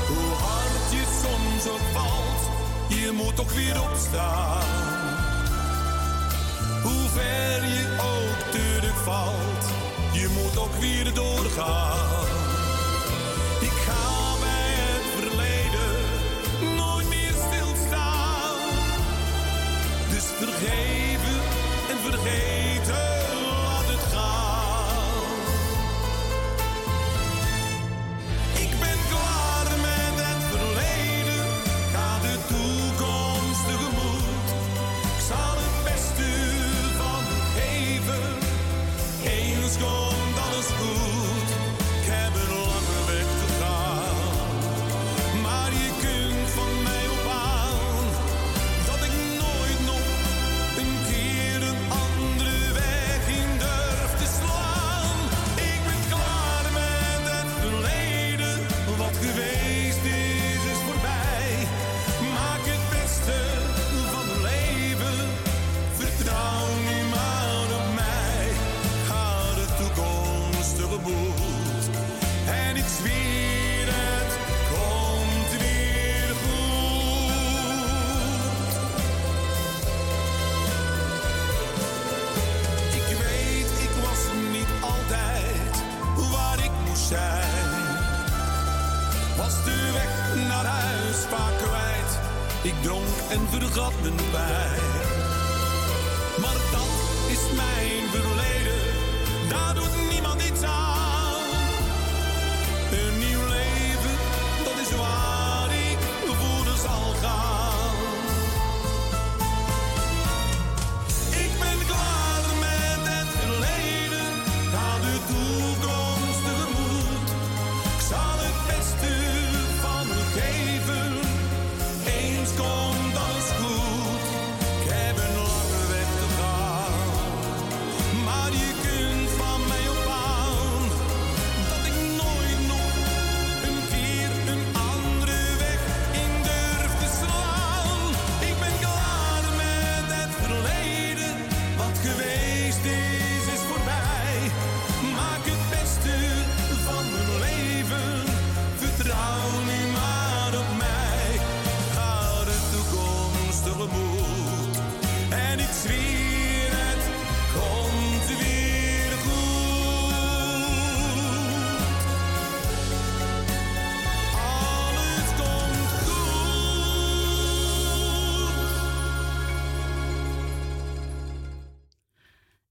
Hoe 0.09 0.33
hard 0.45 0.91
je 0.91 1.05
soms 1.23 1.73
ook 1.73 1.87
valt, 1.93 2.41
je 2.89 3.13
moet 3.13 3.37
toch 3.37 3.53
weer 3.53 3.83
opstaan. 3.91 4.96
Ver 7.17 7.65
je 7.65 7.87
ook 7.99 8.51
terugvalt, 8.51 9.65
je 10.13 10.29
moet 10.29 10.59
ook 10.59 10.75
weer 10.81 11.15
doorgaan. 11.15 12.27
Ik 13.61 13.77
ga 13.87 14.39
bij 14.41 14.73
het 14.77 15.07
verleden 15.17 15.95
nooit 16.77 17.09
meer 17.09 17.35
stilstaan. 17.49 18.57
Dus 20.11 20.25
vergeven 20.25 20.96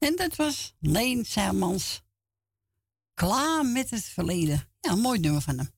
En 0.06 0.16
dat 0.16 0.36
was 0.36 0.76
Leen 0.80 1.26
Zijmans. 1.26 2.02
Klaar 3.14 3.66
met 3.66 3.90
het 3.90 4.04
verleden. 4.04 4.70
Ja, 4.82 4.96
mooi 4.96 5.20
nummer 5.20 5.42
van 5.42 5.58
hem. 5.58 5.70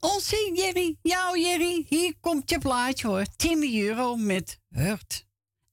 Onze 0.00 0.52
Jerry, 0.54 0.98
jou 1.02 1.40
Jerry, 1.40 1.86
hier 1.88 2.14
komt 2.20 2.50
je 2.50 2.58
plaatje 2.58 3.06
hoor. 3.06 3.26
Timmy 3.36 3.80
Euro 3.80 4.16
met 4.16 4.60
Hurt. 4.68 5.26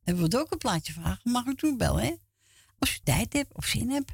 En 0.04 0.18
wilt 0.18 0.36
ook 0.36 0.52
een 0.52 0.58
plaatje 0.58 0.94
vragen, 0.94 1.32
mag 1.32 1.46
u 1.46 1.56
toen 1.56 1.78
bellen 1.78 2.04
hè. 2.04 2.16
Als 2.80 2.96
u 2.96 3.00
tijd 3.04 3.34
hebt 3.34 3.54
of 3.54 3.66
zin 3.66 3.90
hebt. 3.90 4.12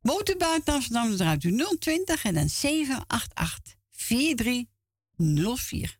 Woont 0.00 0.38
buiten 0.38 1.16
draait 1.16 1.44
u 1.44 1.76
020 1.78 2.24
en 2.24 2.34
dan 2.34 2.48
788 2.48 3.74
4304. 3.90 5.99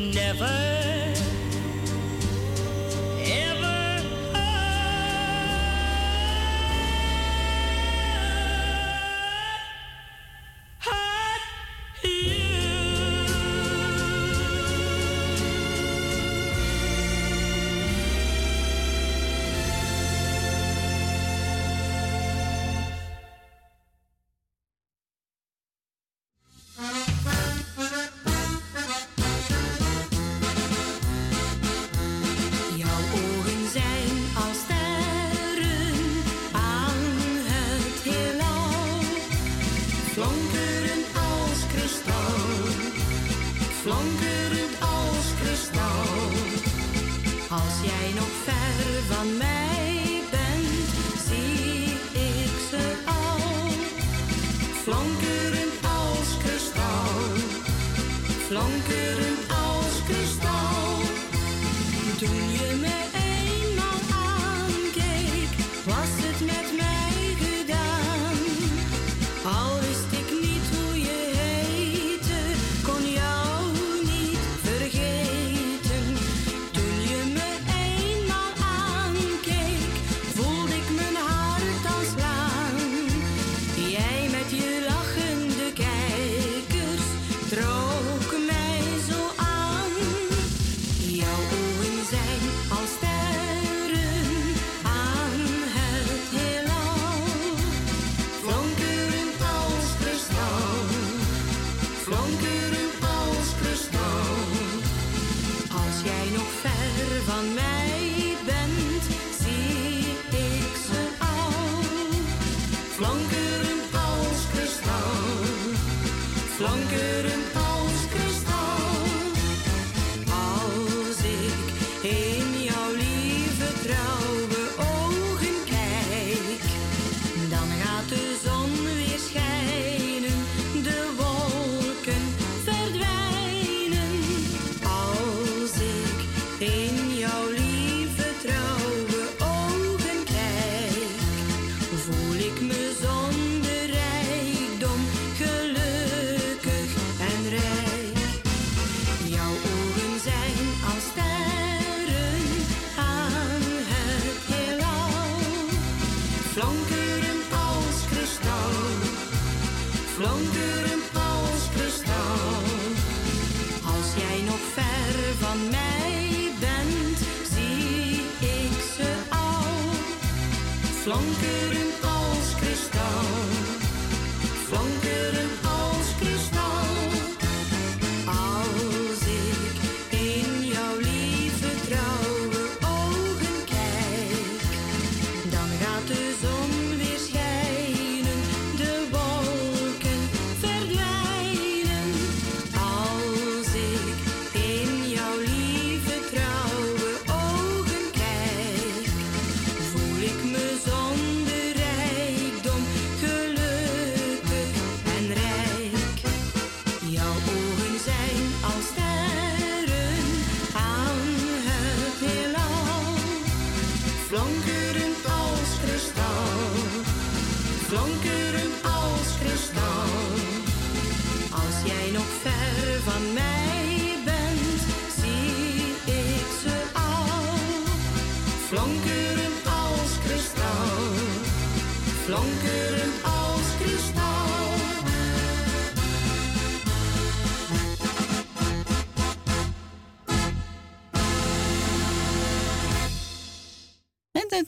never 0.00 0.79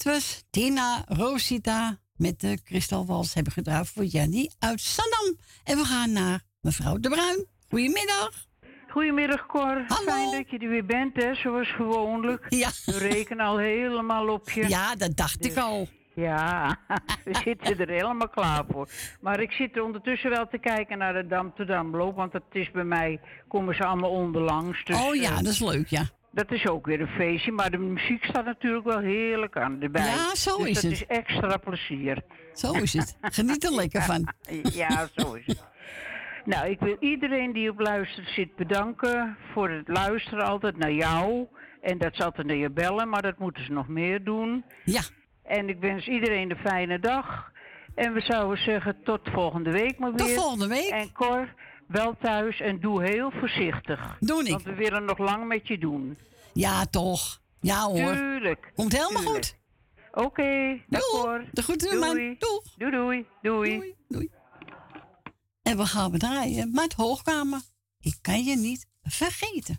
Dat 0.02 0.12
was 0.12 0.44
Tina 0.50 1.04
Rosita 1.08 1.98
met 2.16 2.40
de 2.40 2.58
kristalwals 2.64 3.34
hebben 3.34 3.52
gedraaid 3.52 3.88
voor 3.88 4.04
Jannie 4.04 4.50
uit 4.58 4.80
Sandam. 4.80 5.36
En 5.64 5.76
we 5.76 5.84
gaan 5.84 6.12
naar 6.12 6.40
mevrouw 6.60 6.98
De 6.98 7.08
Bruin. 7.08 7.46
Goedemiddag. 7.68 8.30
Goedemiddag 8.88 9.46
Cor. 9.46 9.84
Hallo. 9.86 10.12
Fijn 10.12 10.30
dat 10.30 10.50
je 10.50 10.58
er 10.58 10.68
weer 10.68 10.86
bent, 10.86 11.16
hè, 11.16 11.34
zoals 11.34 11.72
gewoonlijk. 11.72 12.46
Ja. 12.48 12.70
We 12.84 12.98
rekenen 12.98 13.46
al 13.46 13.58
helemaal 13.58 14.28
op 14.28 14.50
je. 14.50 14.68
Ja, 14.68 14.94
dat 14.96 15.16
dacht 15.16 15.44
ik 15.44 15.56
al. 15.56 15.88
Ja, 16.14 16.78
we 17.24 17.34
zitten 17.44 17.78
er 17.78 17.88
helemaal 17.88 18.28
klaar 18.28 18.64
voor. 18.70 18.88
Maar 19.20 19.40
ik 19.40 19.52
zit 19.52 19.76
er 19.76 19.82
ondertussen 19.82 20.30
wel 20.30 20.48
te 20.48 20.58
kijken 20.58 20.98
naar 20.98 21.12
de 21.12 21.26
Dam 21.26 21.54
to 21.54 21.64
Damloop, 21.64 22.16
want 22.16 22.32
het 22.32 22.42
is 22.52 22.70
bij 22.70 22.84
mij, 22.84 23.20
komen 23.48 23.74
ze 23.74 23.84
allemaal 23.84 24.10
onderlangs. 24.10 24.84
Dus, 24.84 24.96
oh 24.96 25.14
ja, 25.14 25.30
eh, 25.30 25.36
dat 25.36 25.46
is 25.46 25.60
leuk, 25.60 25.88
ja. 25.88 26.10
Dat 26.32 26.50
is 26.50 26.66
ook 26.66 26.86
weer 26.86 27.00
een 27.00 27.08
feestje, 27.08 27.52
maar 27.52 27.70
de 27.70 27.78
muziek 27.78 28.24
staat 28.24 28.44
natuurlijk 28.44 28.84
wel 28.84 28.98
heerlijk 28.98 29.56
aan 29.56 29.80
erbij. 29.80 30.04
Ja, 30.04 30.34
zo 30.34 30.56
dus 30.56 30.66
is 30.66 30.74
dat 30.74 30.82
het. 30.82 30.92
is 30.92 31.06
extra 31.06 31.56
plezier. 31.56 32.22
Zo 32.52 32.72
is 32.72 32.92
het. 32.92 33.16
Geniet 33.20 33.64
er 33.64 33.74
lekker 33.74 34.02
van. 34.02 34.28
Ja, 34.72 35.08
zo 35.16 35.32
is 35.32 35.46
het. 35.46 35.64
Nou, 36.44 36.70
ik 36.70 36.80
wil 36.80 36.96
iedereen 37.00 37.52
die 37.52 37.70
op 37.70 37.80
luistert 37.80 38.28
zit 38.28 38.56
bedanken 38.56 39.36
voor 39.52 39.70
het 39.70 39.88
luisteren 39.88 40.44
altijd 40.44 40.76
naar 40.76 40.92
jou. 40.92 41.46
En 41.80 41.98
dat 41.98 42.16
ze 42.16 42.24
altijd 42.24 42.46
naar 42.46 42.56
je 42.56 42.70
bellen, 42.70 43.08
maar 43.08 43.22
dat 43.22 43.38
moeten 43.38 43.64
ze 43.64 43.72
nog 43.72 43.88
meer 43.88 44.24
doen. 44.24 44.64
Ja. 44.84 45.00
En 45.42 45.68
ik 45.68 45.80
wens 45.80 46.06
iedereen 46.08 46.50
een 46.50 46.56
fijne 46.56 46.98
dag. 46.98 47.50
En 47.94 48.12
we 48.12 48.20
zouden 48.20 48.58
zeggen 48.64 48.96
tot 49.04 49.20
volgende 49.32 49.70
week 49.70 49.98
maar 49.98 50.12
weer. 50.12 50.26
Tot 50.26 50.34
volgende 50.34 50.66
week. 50.68 50.90
En 50.90 51.12
Cor, 51.12 51.54
wel 51.92 52.16
thuis 52.20 52.60
en 52.60 52.80
doe 52.80 53.02
heel 53.02 53.30
voorzichtig. 53.30 54.16
Doe 54.20 54.44
ik. 54.44 54.50
Want 54.50 54.62
we 54.62 54.74
willen 54.74 55.04
nog 55.04 55.18
lang 55.18 55.46
met 55.46 55.68
je 55.68 55.78
doen. 55.78 56.18
Ja, 56.52 56.84
toch. 56.84 57.40
Ja 57.60 57.82
hoor. 57.82 58.12
Tuurlijk. 58.14 58.72
Komt 58.74 58.92
helemaal 58.92 59.22
tuurlijk. 59.22 59.44
goed. 59.44 59.60
Oké, 60.24 60.80
dag 60.88 61.00
Cor. 61.00 61.44
De 61.52 61.62
groeten, 61.62 61.90
doei. 61.90 62.00
man. 62.00 62.36
Doeg. 62.38 62.62
Doei, 62.76 62.90
doei. 62.90 63.26
Doei. 63.42 63.94
doei. 64.08 64.30
En 65.62 65.76
we 65.76 65.86
gaan 65.86 66.18
draaien 66.18 66.72
met 66.72 66.92
Hoogkamer. 66.92 67.60
Ik 68.00 68.18
kan 68.20 68.44
je 68.44 68.56
niet 68.56 68.86
vergeten. 69.02 69.78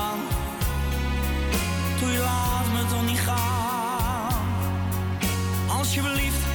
Doe 2.01 2.11
je 2.11 2.19
laat 2.19 2.67
me 2.73 2.85
toch 2.89 3.05
niet 3.05 3.19
gaan. 3.19 4.33
Alsjeblieft, 5.67 6.45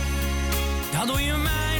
dat 0.92 1.06
doe 1.06 1.22
je 1.22 1.34
mij 1.36 1.75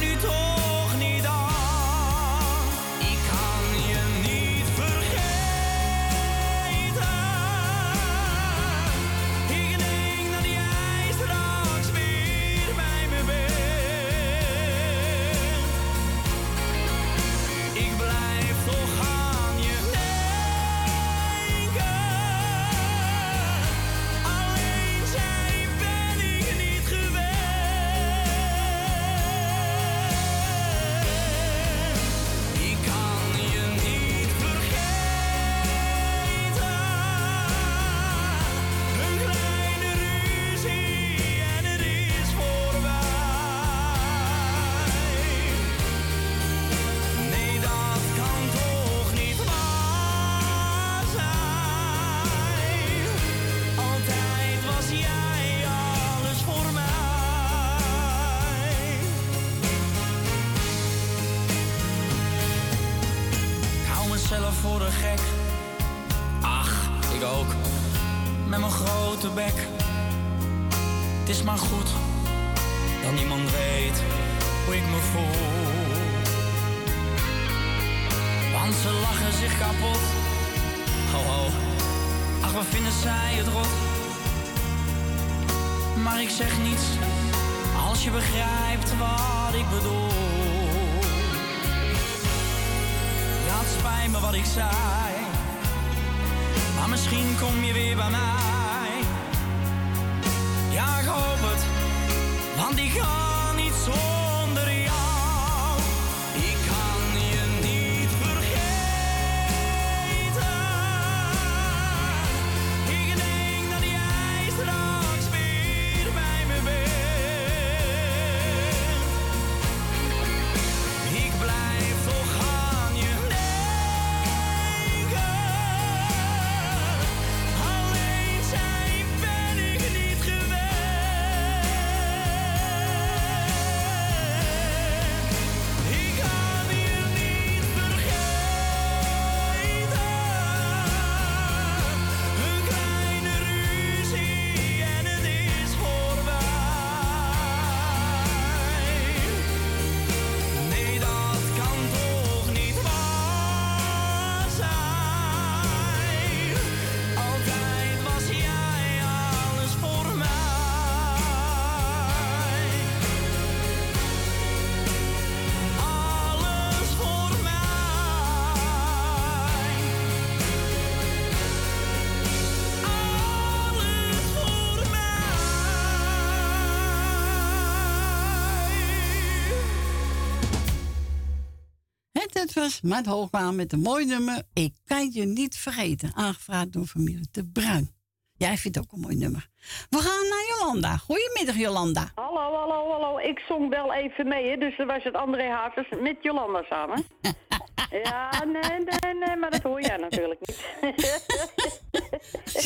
Maat 182.83 183.07
Hoogmaan 183.07 183.57
met 183.57 183.73
een 183.73 183.81
mooi 183.81 184.05
nummer. 184.05 184.43
Ik 184.53 184.75
kan 184.85 185.11
je 185.13 185.25
niet 185.25 185.57
vergeten. 185.57 186.13
Aangevraagd 186.15 186.73
door 186.73 186.87
familie 186.87 187.29
De 187.31 187.45
Bruin. 187.53 187.91
Jij 188.37 188.57
vindt 188.57 188.79
ook 188.79 188.93
een 188.93 189.01
mooi 189.01 189.17
nummer. 189.17 189.49
We 189.91 189.99
gaan 189.99 190.29
naar 190.29 190.45
Jolanda. 190.49 190.97
Goedemiddag, 190.97 191.57
Jolanda. 191.57 192.11
Hallo, 192.15 192.55
hallo, 192.55 192.91
hallo. 192.91 193.19
Ik 193.19 193.39
zong 193.49 193.69
wel 193.69 193.93
even 193.93 194.29
mee, 194.29 194.51
hè. 194.51 194.57
dus 194.57 194.79
er 194.79 194.87
was 194.87 195.05
het 195.05 195.15
André 195.15 195.49
Hazes 195.49 195.87
met 196.01 196.17
Jolanda 196.21 196.63
samen. 196.63 197.05
ja, 198.05 198.45
nee, 198.45 198.85
nee, 198.85 199.15
nee, 199.15 199.37
maar 199.37 199.51
dat 199.51 199.63
hoor 199.63 199.81
jij 199.81 199.97
natuurlijk 199.97 200.41
niet. 200.47 200.63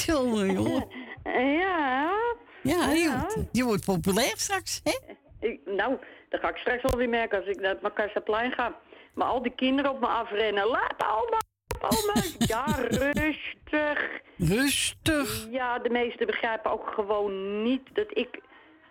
Jongen, 0.07 0.53
jongen. 0.53 0.87
ja. 1.63 2.11
Ja, 2.63 2.87
die 2.93 3.11
wordt, 3.11 3.37
die 3.53 3.65
wordt 3.65 3.85
populair 3.85 4.33
straks, 4.37 4.81
hè? 4.85 4.99
Ik, 5.49 5.61
nou, 5.65 5.97
dat 6.29 6.41
ga 6.41 6.49
ik 6.49 6.57
straks 6.57 6.83
wel 6.83 6.97
weer 6.97 7.09
merken 7.09 7.39
als 7.39 7.49
ik 7.49 7.61
naar 7.61 7.71
het 7.71 7.83
Makassaplein 7.83 8.53
ga. 8.53 8.75
Maar 9.15 9.27
al 9.27 9.43
die 9.43 9.55
kinderen 9.55 9.91
op 9.91 10.01
me 10.01 10.07
afrennen. 10.07 10.67
Laat 10.67 11.05
oma, 11.07 11.39
oma. 11.81 12.23
Ja, 12.39 12.65
rustig. 12.89 14.21
Rustig. 14.37 15.47
Ja, 15.51 15.79
de 15.79 15.91
meesten 15.91 16.27
begrijpen 16.27 16.71
ook 16.71 16.91
gewoon 16.95 17.63
niet 17.63 17.83
dat 17.93 18.07
ik 18.09 18.41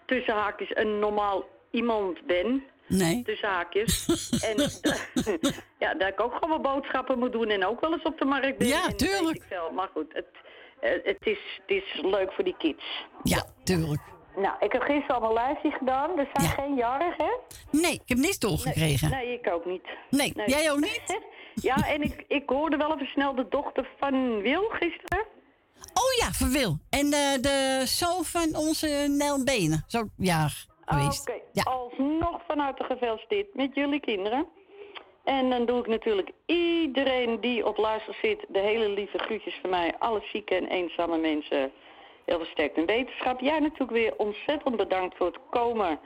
tussen 0.05 0.33
haakjes 0.33 0.75
een 0.75 0.99
normaal 0.99 1.47
iemand 1.71 2.25
ben. 2.25 2.63
Nee. 2.87 3.23
Tussen 3.23 3.49
haakjes. 3.49 4.05
en 4.49 4.55
ja, 5.83 5.93
dat 5.93 6.07
ik 6.07 6.21
ook 6.21 6.33
gewoon 6.41 6.61
boodschappen 6.61 7.19
moet 7.19 7.31
doen 7.31 7.49
en 7.49 7.65
ook 7.65 7.81
wel 7.81 7.93
eens 7.93 8.03
op 8.03 8.19
de 8.19 8.25
markt 8.25 8.57
ben. 8.57 8.67
Ja, 8.67 8.87
tuurlijk. 8.87 9.43
veel. 9.47 9.71
Maar 9.71 9.89
goed, 9.93 10.13
het, 10.13 10.27
eh, 10.79 10.91
het, 11.03 11.25
is, 11.25 11.39
het 11.65 11.83
is 11.83 12.01
leuk 12.01 12.31
voor 12.31 12.43
die 12.43 12.55
kids. 12.57 13.05
Ja, 13.23 13.45
tuurlijk. 13.63 14.01
Nou, 14.39 14.55
ik 14.59 14.71
heb 14.71 14.81
gisteren 14.81 15.21
al 15.21 15.27
een 15.27 15.33
lijstje 15.33 15.71
gedaan. 15.71 16.19
Er 16.19 16.29
zijn 16.33 16.49
geen 16.49 16.75
jarigen, 16.75 17.25
hè? 17.25 17.31
Nee, 17.71 17.93
ik 17.93 18.01
heb 18.05 18.17
niks 18.17 18.39
doorgekregen. 18.39 19.09
Nee, 19.09 19.33
ik 19.33 19.53
ook 19.53 19.65
niet. 19.65 19.87
Nee, 20.09 20.33
jij 20.45 20.71
ook 20.71 20.79
niet? 20.79 21.19
ja, 21.69 21.75
en 21.75 22.01
ik, 22.01 22.25
ik 22.27 22.49
hoorde 22.49 22.77
wel 22.77 22.93
even 22.93 23.07
snel 23.07 23.35
de 23.35 23.45
dochter 23.49 23.89
van 23.99 24.41
Wil 24.41 24.63
gisteren. 24.69 25.25
Oh 25.93 26.13
ja, 26.19 26.31
van 26.31 26.51
Wil. 26.51 26.77
En 26.89 27.05
eh, 27.13 27.41
de 27.41 27.81
zoon 27.85 28.23
van 28.23 28.55
onze 28.55 29.05
Nel 29.17 29.43
Benen. 29.43 29.83
Zo, 29.87 30.03
ja, 30.17 30.47
geweest. 30.85 31.29
Oké, 31.29 31.69
alsnog 31.69 32.41
van 32.47 32.59
harte 32.59 32.83
gefeliciteerd 32.83 33.55
met 33.55 33.75
jullie 33.75 33.99
kinderen. 33.99 34.47
En 35.23 35.49
dan 35.49 35.65
doe 35.65 35.79
ik 35.79 35.87
natuurlijk 35.87 36.31
iedereen 36.45 37.39
die 37.41 37.65
op 37.65 37.77
luister 37.77 38.17
zit, 38.21 38.45
de 38.47 38.59
hele 38.59 38.89
lieve 38.89 39.17
groetjes 39.17 39.57
van 39.61 39.69
mij, 39.69 39.95
alle 39.99 40.21
zieke 40.31 40.55
en 40.55 40.67
eenzame 40.67 41.17
mensen, 41.17 41.71
heel 42.29 42.37
veel 42.37 42.51
sterkte 42.51 42.79
en 42.79 42.85
wetenschap. 42.85 43.39
Jij 43.39 43.59
natuurlijk 43.59 43.91
weer 43.91 44.13
ontzettend 44.17 44.77
bedankt 44.77 45.17
voor 45.17 45.25
het 45.27 45.39
komen 45.49 45.99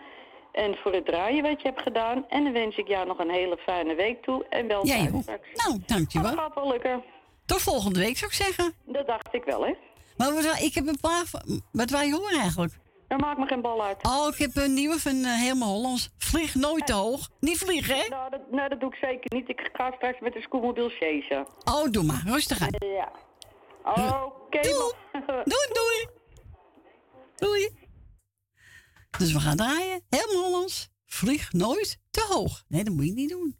en 0.51 0.75
voor 0.75 0.93
het 0.93 1.05
draaien 1.05 1.43
wat 1.43 1.61
je 1.61 1.67
hebt 1.67 1.81
gedaan. 1.81 2.25
En 2.29 2.43
dan 2.43 2.53
wens 2.53 2.77
ik 2.77 2.87
jou 2.87 3.07
nog 3.07 3.19
een 3.19 3.29
hele 3.29 3.57
fijne 3.57 3.95
week 3.95 4.23
toe 4.23 4.45
en 4.49 4.67
wel 4.67 4.85
Jij 4.85 5.09
ook. 5.13 5.21
straks. 5.21 5.47
Nou, 5.65 5.79
dankjewel. 5.85 6.31
Dat 6.31 6.39
gaat 6.39 6.55
wel 6.55 6.67
lukken. 6.71 7.03
Tot 7.45 7.61
volgende 7.61 7.99
week 7.99 8.17
zou 8.17 8.31
ik 8.31 8.37
zeggen. 8.37 8.73
Dat 8.85 9.07
dacht 9.07 9.33
ik 9.33 9.43
wel, 9.43 9.65
hè? 9.65 9.73
Maar 10.17 10.33
wat, 10.33 10.59
ik 10.61 10.73
heb 10.73 10.87
een 10.87 10.99
paar... 11.01 11.23
Wat 11.71 11.89
wij 11.89 12.11
horen 12.11 12.39
eigenlijk? 12.39 12.73
Dan 13.07 13.19
maakt 13.19 13.39
me 13.39 13.45
geen 13.45 13.61
bal 13.61 13.83
uit. 13.83 13.97
Oh, 14.07 14.27
ik 14.27 14.37
heb 14.37 14.55
een 14.55 14.73
nieuwe 14.73 14.99
van 14.99 15.23
eh, 15.23 15.39
Helemaal 15.41 15.69
Hollands. 15.69 16.09
Vlieg 16.17 16.55
nooit 16.55 16.85
te 16.85 16.93
hoog. 16.93 17.29
Niet 17.39 17.57
vliegen, 17.57 17.95
hè? 17.97 18.07
Nou 18.09 18.29
dat, 18.29 18.41
nou, 18.51 18.69
dat 18.69 18.79
doe 18.79 18.89
ik 18.89 18.97
zeker 19.01 19.35
niet. 19.35 19.49
Ik 19.49 19.69
ga 19.73 19.91
straks 19.95 20.19
met 20.19 20.33
de 20.33 20.41
scootmobiel 20.41 20.89
chasen. 20.89 21.47
Oh, 21.63 21.91
doe 21.91 22.03
maar. 22.03 22.21
Rustig 22.25 22.61
aan. 22.61 22.69
Ja. 22.79 23.11
Oké, 23.85 24.59
Doei. 24.61 24.91
Doei, 25.43 25.67
doei. 25.73 26.07
Dus 29.17 29.33
we 29.33 29.39
gaan 29.39 29.57
draaien. 29.57 30.01
Helemaal 30.09 30.43
Hollands. 30.43 30.89
Vlieg 31.05 31.53
nooit 31.53 31.99
te 32.09 32.25
hoog. 32.29 32.63
Nee, 32.67 32.83
dat 32.83 32.93
moet 32.93 33.05
je 33.05 33.13
niet 33.13 33.29
doen. 33.29 33.57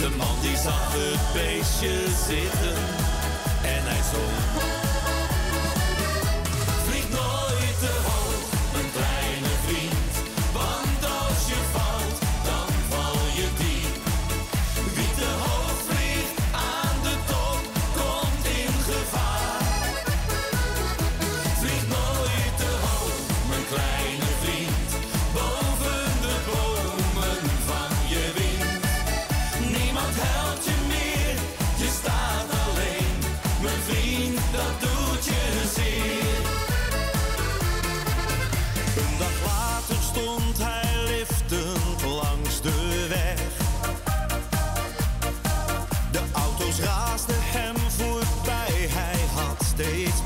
De 0.00 0.08
man 0.16 0.40
die 0.40 0.56
zag 0.56 0.92
het 0.92 1.32
beestje 1.32 1.90
zitten 2.26 2.76
en 3.62 3.82
hij 3.84 4.02
zong. 4.12 4.89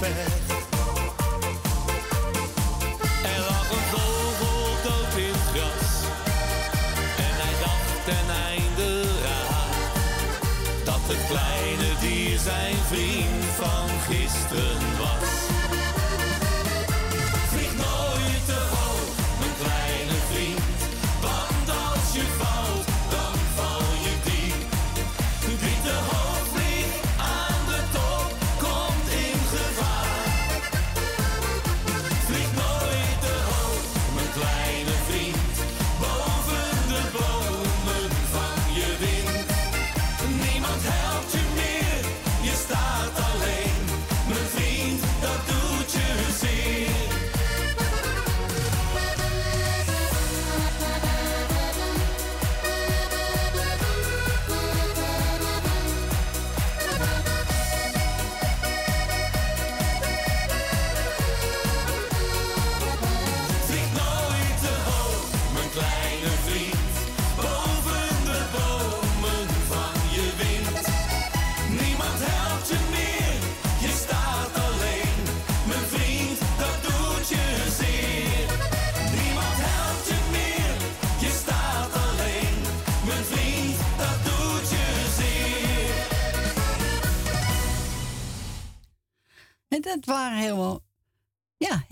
Er 0.05 0.11
lag 3.49 3.71
een 3.71 3.87
vogel 3.93 4.67
dood 4.83 5.15
in 5.17 5.33
het 5.33 5.47
gras. 5.53 5.93
En 7.17 7.35
hij 7.43 7.55
dacht 7.65 7.93
ten 8.05 8.27
einde 8.51 8.91
raad 9.03 9.77
dat 10.85 11.01
het 11.03 11.27
kleine 11.27 11.91
dier 12.01 12.39
zijn 12.39 12.77
vriend 12.91 13.45
van 13.57 13.89
gisteren 14.09 14.97
was. 14.99 15.34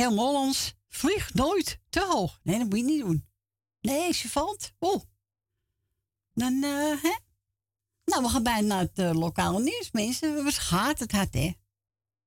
Helemaal 0.03 0.27
Hollands. 0.27 0.75
Vlieg 0.89 1.35
nooit 1.35 1.81
te 1.89 2.05
hoog. 2.05 2.41
Nee, 2.43 2.59
dat 2.59 2.69
moet 2.69 2.79
je 2.79 2.85
niet 2.85 3.01
doen. 3.01 3.27
Nee, 3.81 4.07
als 4.07 4.23
je 4.23 4.29
valt. 4.29 4.73
Oeh. 4.81 5.03
Dan, 6.35 6.63
eh, 6.63 7.03
hè? 7.03 7.17
Nou, 8.05 8.23
we 8.23 8.29
gaan 8.29 8.43
bijna 8.43 8.67
naar 8.67 8.81
het 8.81 8.99
eh, 8.99 9.13
lokale 9.13 9.63
nieuws, 9.63 9.91
mensen. 9.91 10.45
Wat 10.45 10.59
gaat 10.59 10.99
het 10.99 11.13
hard, 11.13 11.35
hè? 11.35 11.53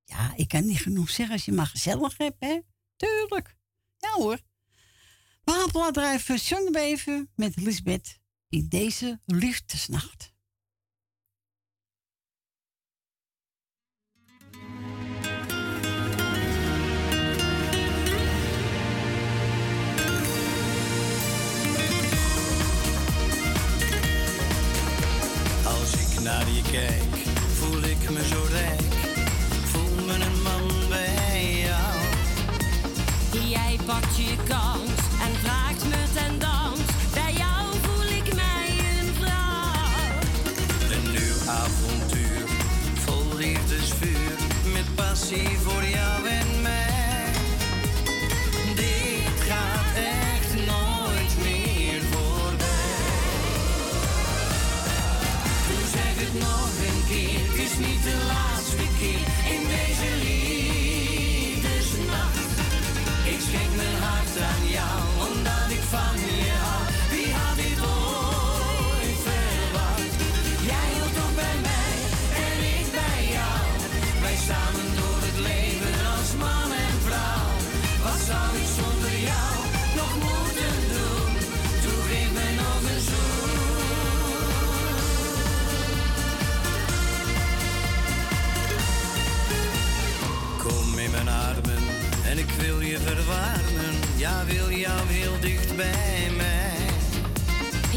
Ja, 0.03 0.33
ik 0.35 0.47
kan 0.47 0.65
niet 0.65 0.81
genoeg 0.81 1.09
zeggen 1.09 1.35
als 1.35 1.45
je 1.45 1.51
maar 1.51 1.67
gezellig 1.67 2.17
hebt, 2.17 2.39
hè? 2.39 2.59
Tuurlijk. 2.95 3.57
Ja 3.97 4.11
hoor. 4.11 4.39
We 5.43 5.51
gaan 5.51 5.71
plaatdrijven 5.71 6.39
Zonnebeven 6.39 7.31
met 7.35 7.55
Lisbeth 7.55 8.19
in 8.49 8.67
deze 8.67 9.21
liefdesnacht. 9.25 10.33
Naar 26.25 26.49
je 26.51 26.61
kijk, 26.71 27.17
voel 27.53 27.83
ik 27.83 28.09
me 28.09 28.27
zo 28.27 28.41
rijk. 28.51 28.94
Je 92.95 93.01
verwarmen. 93.01 93.95
Ja, 94.15 94.45
wil 94.45 94.71
jou 94.71 94.99
heel 95.07 95.39
dicht 95.39 95.75
bij 95.75 96.31
mij. 96.37 96.87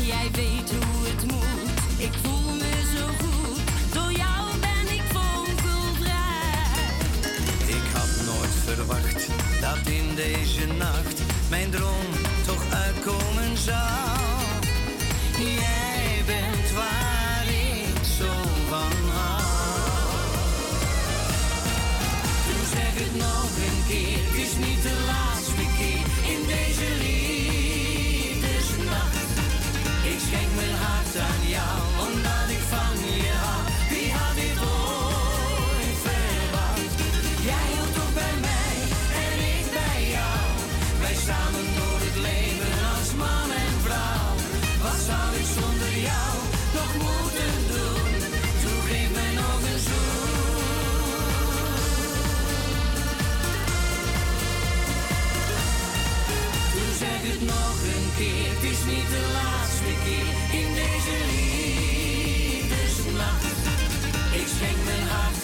Jij 0.07 0.29
weet 0.33 0.71
hoe 0.71 1.07
het 1.07 1.23
moet, 1.33 1.79
ik 1.97 2.13
voel 2.23 2.55
me 2.55 2.73
zo 2.97 3.07
goed. 3.07 3.93
Door 3.93 4.13
jou 4.13 4.59
ben 4.61 4.95
ik 4.95 5.03
vogelvrij. 5.13 6.83
Ik 7.67 7.87
had 7.93 8.11
nooit 8.27 8.55
verwacht 8.65 9.27
dat 9.61 9.93
in 9.93 10.15
deze 10.15 10.67
nacht 10.67 11.23
mijn 11.49 11.71
droom 11.71 12.11
toch 12.47 12.65
uitkomen 12.73 13.57
zou. 13.57 14.08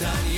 Saniye 0.05 0.34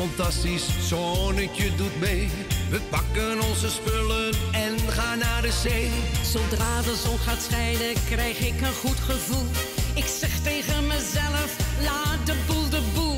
fantastisch, 0.00 0.66
zonnetje 0.88 1.74
doet 1.74 2.00
mee. 2.00 2.30
We 2.70 2.80
pakken 2.90 3.40
onze 3.40 3.70
spullen 3.70 4.34
en 4.52 4.78
gaan 4.88 5.18
naar 5.18 5.42
de 5.42 5.52
zee. 5.62 5.90
Zodra 6.32 6.82
de 6.82 6.96
zon 7.04 7.18
gaat 7.18 7.42
schijnen, 7.42 7.94
krijg 8.10 8.38
ik 8.38 8.60
een 8.60 8.78
goed 8.84 9.00
gevoel. 9.10 9.46
Ik 9.94 10.04
zeg 10.20 10.32
tegen 10.42 10.86
mezelf, 10.86 11.50
laat 11.82 12.26
de 12.26 12.34
boel 12.46 12.68
de 12.68 12.82
boel. 12.94 13.16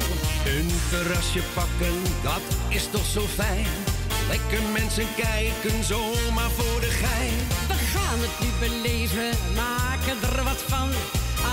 Een 0.56 0.70
terrasje 0.90 1.42
pakken, 1.54 1.96
dat 2.22 2.44
is 2.68 2.84
toch 2.90 3.06
zo 3.06 3.20
fijn. 3.20 3.66
Lekker 4.28 4.62
mensen 4.72 5.06
kijken, 5.16 5.84
zomaar 5.84 6.50
voor 6.50 6.80
de 6.80 6.92
gein. 7.02 7.38
We 7.70 7.78
gaan 7.92 8.18
het 8.26 8.36
nu 8.40 8.48
beleven, 8.64 9.30
maken 9.54 10.18
er 10.28 10.44
wat 10.44 10.62
van. 10.72 10.90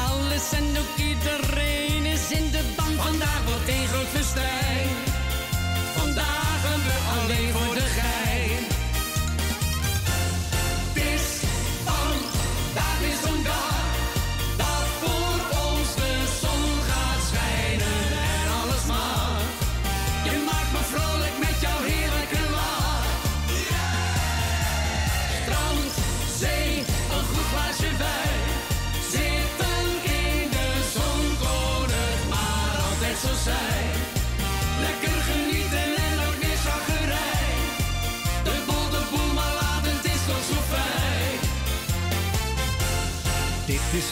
Alles 0.07 0.51
en 0.59 0.67
ook 0.82 0.93
iedereen 1.09 2.05
is 2.05 2.32
in 2.32 2.51
de 2.51 2.63
ban. 2.75 2.93
Vandaag 3.05 3.41
wordt 3.45 3.67
een 3.67 3.88
groot 3.88 4.11
festijn. 4.17 4.69
Vandaag 4.69 5.09
gaan 7.30 7.68
we 7.68 7.68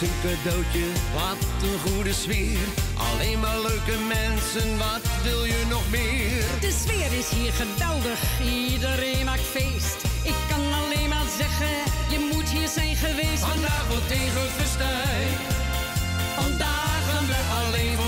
is 0.00 0.08
een 0.08 0.14
cadeautje, 0.22 0.86
wat 1.14 1.40
een 1.62 1.78
goede 1.90 2.12
sfeer. 2.12 2.66
Alleen 3.10 3.40
maar 3.40 3.60
leuke 3.60 3.96
mensen, 4.08 4.78
wat 4.78 5.04
wil 5.22 5.44
je 5.44 5.64
nog 5.68 5.90
meer? 5.90 6.42
De 6.60 6.72
sfeer 6.82 7.18
is 7.18 7.28
hier 7.28 7.52
geweldig, 7.52 8.20
iedereen 8.44 9.24
maakt 9.24 9.48
feest. 9.56 9.98
Ik 10.22 10.38
kan 10.50 10.64
alleen 10.80 11.08
maar 11.08 11.30
zeggen, 11.36 11.74
je 12.10 12.28
moet 12.32 12.48
hier 12.48 12.68
zijn 12.68 12.96
geweest. 12.96 13.44
Vandaag 13.44 13.86
wordt 13.88 14.12
groot 14.34 14.54
festijn. 14.60 15.36
Vandaag 16.40 17.00
gaan 17.08 17.26
we 17.32 17.40
alleen 17.60 17.96
voor 17.96 18.07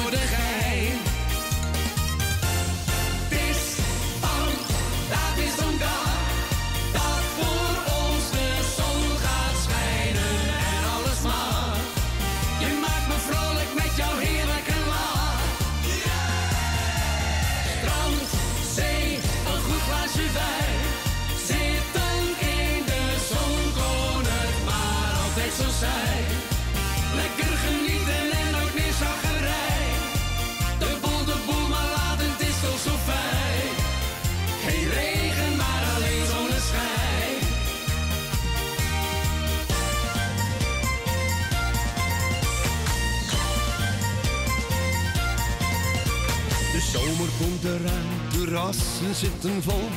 eraan, 47.71 48.09
terrassen 48.33 49.15
zitten 49.15 49.63
vol. 49.63 49.89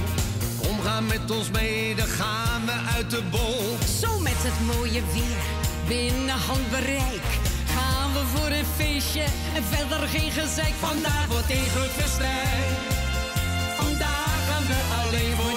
Kom, 0.61 0.79
ga 0.81 0.99
met 1.01 1.31
ons 1.31 1.51
mee, 1.51 1.95
dan 1.95 2.07
gaan 2.07 2.65
we 2.65 2.75
uit 2.95 3.09
de 3.09 3.23
bol. 3.31 3.61
Zo 4.01 4.19
met 4.19 4.39
het 4.47 4.75
mooie 4.75 5.01
weer, 5.13 5.43
binnen 5.87 6.39
handbereik. 6.49 7.29
Gaan 7.75 8.09
we 8.13 8.21
voor 8.33 8.51
een 8.59 8.71
feestje 8.75 9.25
en 9.55 9.63
verder 9.63 10.07
geen 10.07 10.31
gezeik. 10.31 10.75
Vandaag 10.79 11.27
wordt 11.27 11.49
een 11.49 11.69
groot 11.75 11.95
festijn. 12.01 12.73
Vandaag 13.81 14.37
gaan 14.47 14.65
we 14.71 14.79
alleen 15.01 15.35
voor 15.39 15.52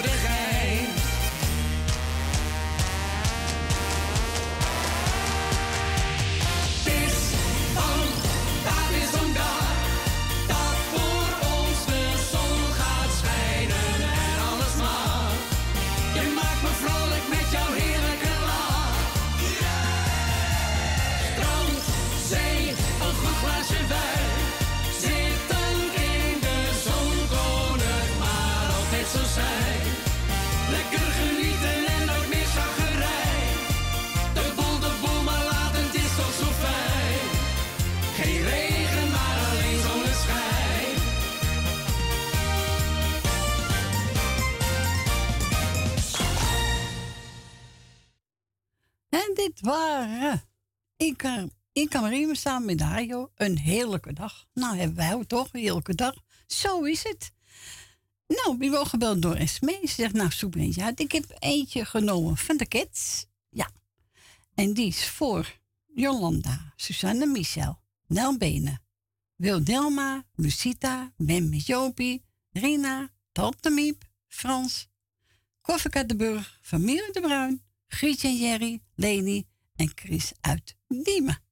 kan 51.85 52.09
Riemen 52.09 52.37
samen 52.37 52.67
met 52.67 52.81
Hajo 52.81 53.31
een 53.35 53.59
heerlijke 53.59 54.13
dag. 54.13 54.47
Nou 54.55 54.77
hebben 54.77 54.97
wij 54.97 55.15
ook 55.15 55.25
toch 55.25 55.49
een 55.53 55.61
heerlijke 55.61 55.95
dag. 55.95 56.15
Zo 56.47 56.83
is 56.83 57.03
het. 57.03 57.33
Nou, 58.27 58.59
wie 58.59 58.71
wordt 58.71 58.89
gebeld 58.89 59.23
door 59.23 59.35
Esme. 59.35 59.79
Ze 59.81 59.95
zegt, 59.95 60.13
nou 60.13 60.31
Soebrintje, 60.31 60.83
uit. 60.83 61.01
ik 61.01 61.13
heb 61.13 61.25
eentje 61.39 61.85
genomen 61.85 62.37
van 62.37 62.57
de 62.57 62.67
kids. 62.67 63.27
Ja. 63.51 63.71
En 64.55 64.73
die 64.73 64.87
is 64.87 65.09
voor 65.09 65.59
Jolanda, 65.95 66.73
Susanne 66.77 67.27
Michel, 67.27 67.79
Nel 68.07 68.37
Benen, 68.37 68.83
Wildelma, 69.35 70.25
Lucita, 70.35 71.13
Ben 71.17 71.49
Jopie, 71.49 72.25
Rina, 72.51 73.11
Tante 73.33 73.71
Miep, 73.71 74.05
Frans, 74.29 74.89
Koffieka 75.61 76.05
de 76.05 76.17
Burg, 76.17 76.59
Familie 76.63 77.13
de 77.13 77.21
Bruin, 77.21 77.63
Grietje 77.89 78.29
en 78.29 78.37
Jerry, 78.37 78.83
Leni 78.95 79.47
en 79.77 79.91
Chris 79.95 80.33
uit 80.41 80.77
Diemen. 80.89 81.46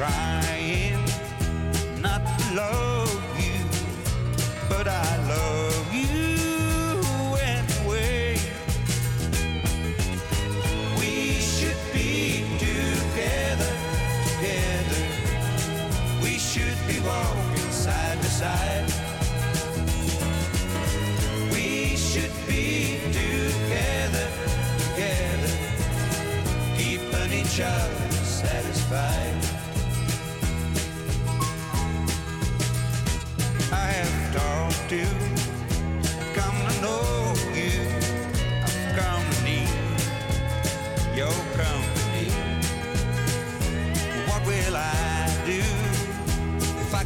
I 0.00 0.43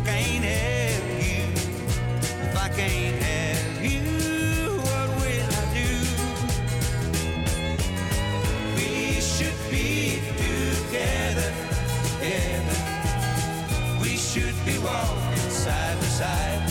can't 0.08 0.44
have 0.44 1.06
you? 1.26 1.44
If 2.46 2.56
I 2.56 2.68
can't 2.68 3.22
have 3.22 3.84
you, 3.92 4.04
what 4.88 5.08
will 5.20 5.50
I 5.60 5.64
do? 5.80 5.92
We 8.76 9.20
should 9.20 9.58
be 9.70 10.22
together, 10.44 11.50
together. 12.08 12.78
We 14.00 14.12
should 14.16 14.58
be 14.64 14.78
walking 14.78 15.50
side 15.64 15.96
by 16.00 16.10
side. 16.20 16.62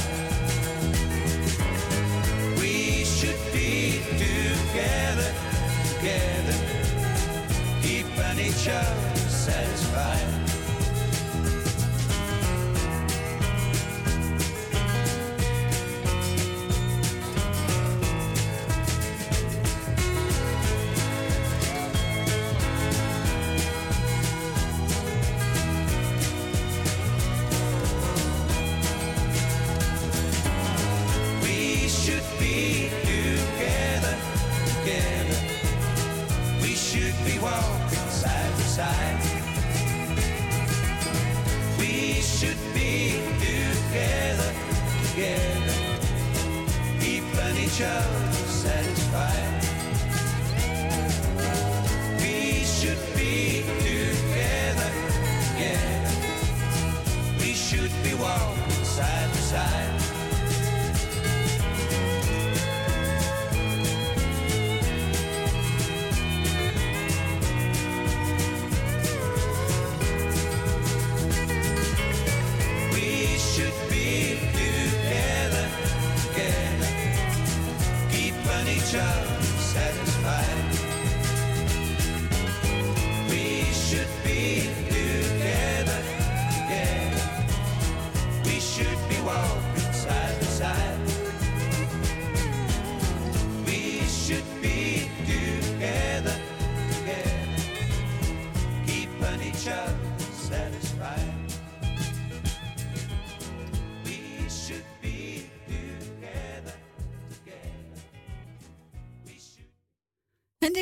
We 2.59 3.03
should 3.05 3.41
be 3.53 4.01
together, 4.23 5.31
together, 5.91 6.57
keeping 7.83 8.39
each 8.47 8.67
other 8.67 9.16
show. 47.77 48.16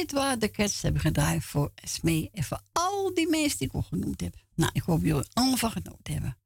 Dit 0.06 0.14
waren 0.14 0.39
de 0.39 0.51
cats 0.51 0.82
hebben 0.82 1.01
gedraaid 1.01 1.43
voor 1.43 1.72
Smee 1.84 2.30
en 2.34 2.43
voor 2.43 2.62
al 2.72 3.14
die 3.14 3.30
mensen 3.30 3.58
die 3.58 3.68
ik 3.68 3.74
al 3.74 3.82
genoemd 3.82 4.22
heb. 4.22 4.36
Nou, 4.56 4.72
ik 4.74 4.82
hoop 4.82 5.03
jullie 5.03 5.30
allemaal 5.34 5.58
van 5.58 5.72
genoten 5.72 6.14
hebben. 6.14 6.38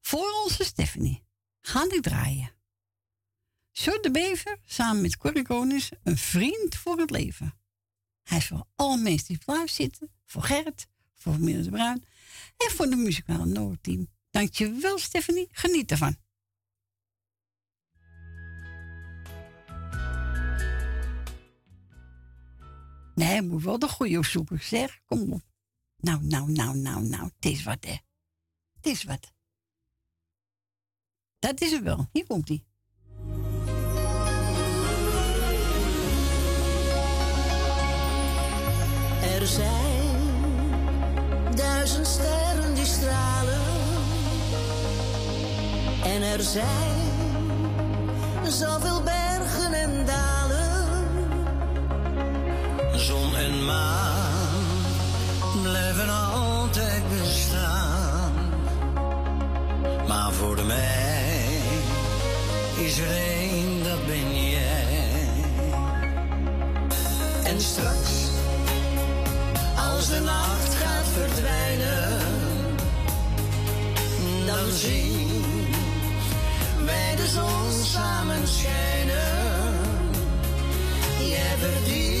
Voor 0.00 0.42
onze 0.44 0.64
Stephanie 0.64 1.22
gaan 1.60 1.88
die 1.88 2.00
draaien. 2.00 2.52
Short 3.72 4.02
de 4.02 4.10
Bever 4.10 4.58
samen 4.66 5.02
met 5.02 5.16
Corrie 5.16 5.44
een 6.02 6.18
vriend 6.18 6.76
voor 6.76 6.98
het 6.98 7.10
leven. 7.10 7.54
Hij 8.22 8.38
is 8.38 8.46
voor 8.46 8.66
alle 8.76 8.96
mensen 8.96 9.26
die 9.26 9.38
thuis 9.38 9.74
zitten, 9.74 10.10
voor 10.26 10.42
Gerrit, 10.42 10.86
voor 11.14 11.40
de 11.40 11.68
Bruin 11.70 12.04
en 12.56 12.70
voor 12.70 12.86
de 12.90 12.96
muzikale 12.96 13.46
Noordteam. 13.46 14.08
Dankjewel 14.30 14.98
Stephanie, 14.98 15.48
geniet 15.52 15.90
ervan. 15.90 16.16
Nee, 23.20 23.42
moet 23.42 23.62
wel 23.62 23.78
de 23.78 23.88
goede 23.88 24.18
opzoeken, 24.18 24.60
zeg. 24.62 25.00
Kom 25.04 25.32
op. 25.32 25.42
Nou, 25.96 26.22
nou, 26.22 26.50
nou, 26.52 26.76
nou, 26.76 27.02
nou. 27.02 27.24
Het 27.24 27.52
is 27.52 27.62
wat, 27.62 27.84
hè. 27.84 27.96
Het 28.76 28.86
is 28.86 29.04
wat. 29.04 29.32
Dat 31.38 31.60
is 31.60 31.70
het 31.70 31.82
wel. 31.82 32.08
Hier 32.12 32.26
komt 32.26 32.48
hij. 32.48 32.64
Er 39.22 39.46
zijn 39.46 40.16
duizend 41.56 42.06
sterren 42.06 42.74
die 42.74 42.84
stralen. 42.84 43.60
En 46.04 46.22
er 46.22 46.42
zijn 46.42 46.98
zoveel 48.52 49.02
bergen 49.02 49.29
Zon 53.00 53.36
en 53.36 53.64
maan 53.64 54.30
blijven 55.62 56.08
altijd 56.08 57.02
bestaan. 57.08 58.32
Maar 60.08 60.32
voor 60.32 60.64
mij 60.66 61.60
is 62.76 62.98
er 62.98 63.10
één, 63.10 63.84
dat 63.84 64.06
ben 64.06 64.50
jij. 64.50 65.28
En 67.44 67.60
straks, 67.60 68.10
als 69.76 70.08
de 70.08 70.20
nacht 70.20 70.74
gaat 70.74 71.06
verdwijnen, 71.12 72.18
dan 74.46 74.70
zien 74.72 75.42
wij 76.84 77.16
de 77.16 77.26
zon 77.26 77.84
samen 77.84 78.48
schijnen. 78.48 79.78
Jij 81.28 81.56
verdient 81.58 82.19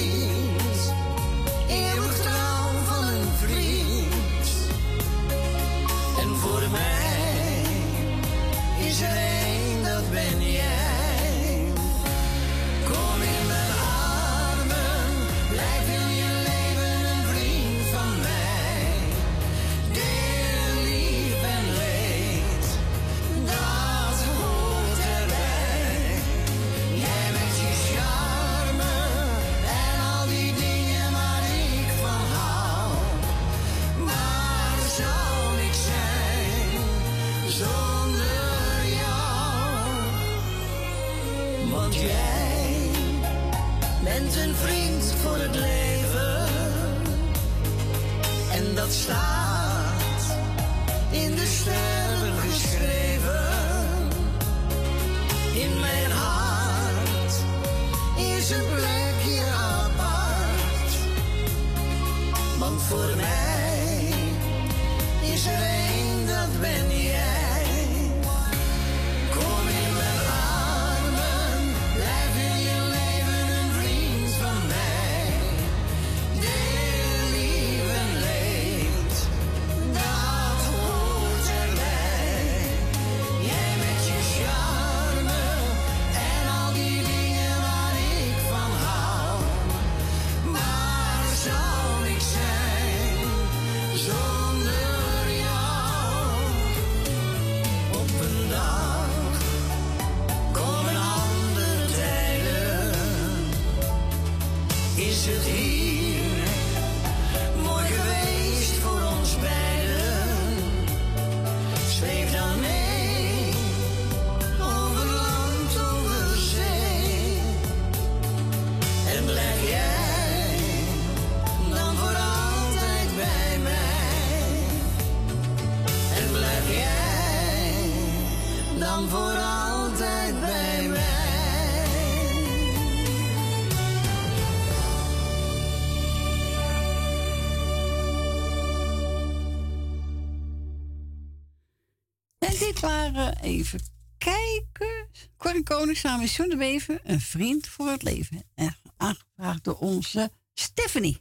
even 143.50 143.80
kijken, 144.18 145.08
Corrie 145.36 145.62
Koning 145.62 145.96
samen 145.96 146.20
met 146.20 146.34
John 146.34 146.50
de 146.50 146.56
Wever, 146.56 147.00
een 147.04 147.20
vriend 147.20 147.68
voor 147.68 147.88
het 147.88 148.02
leven. 148.02 148.42
En 148.54 148.74
aangevraagd 148.96 149.64
door 149.64 149.78
onze 149.78 150.30
Stephanie. 150.54 151.18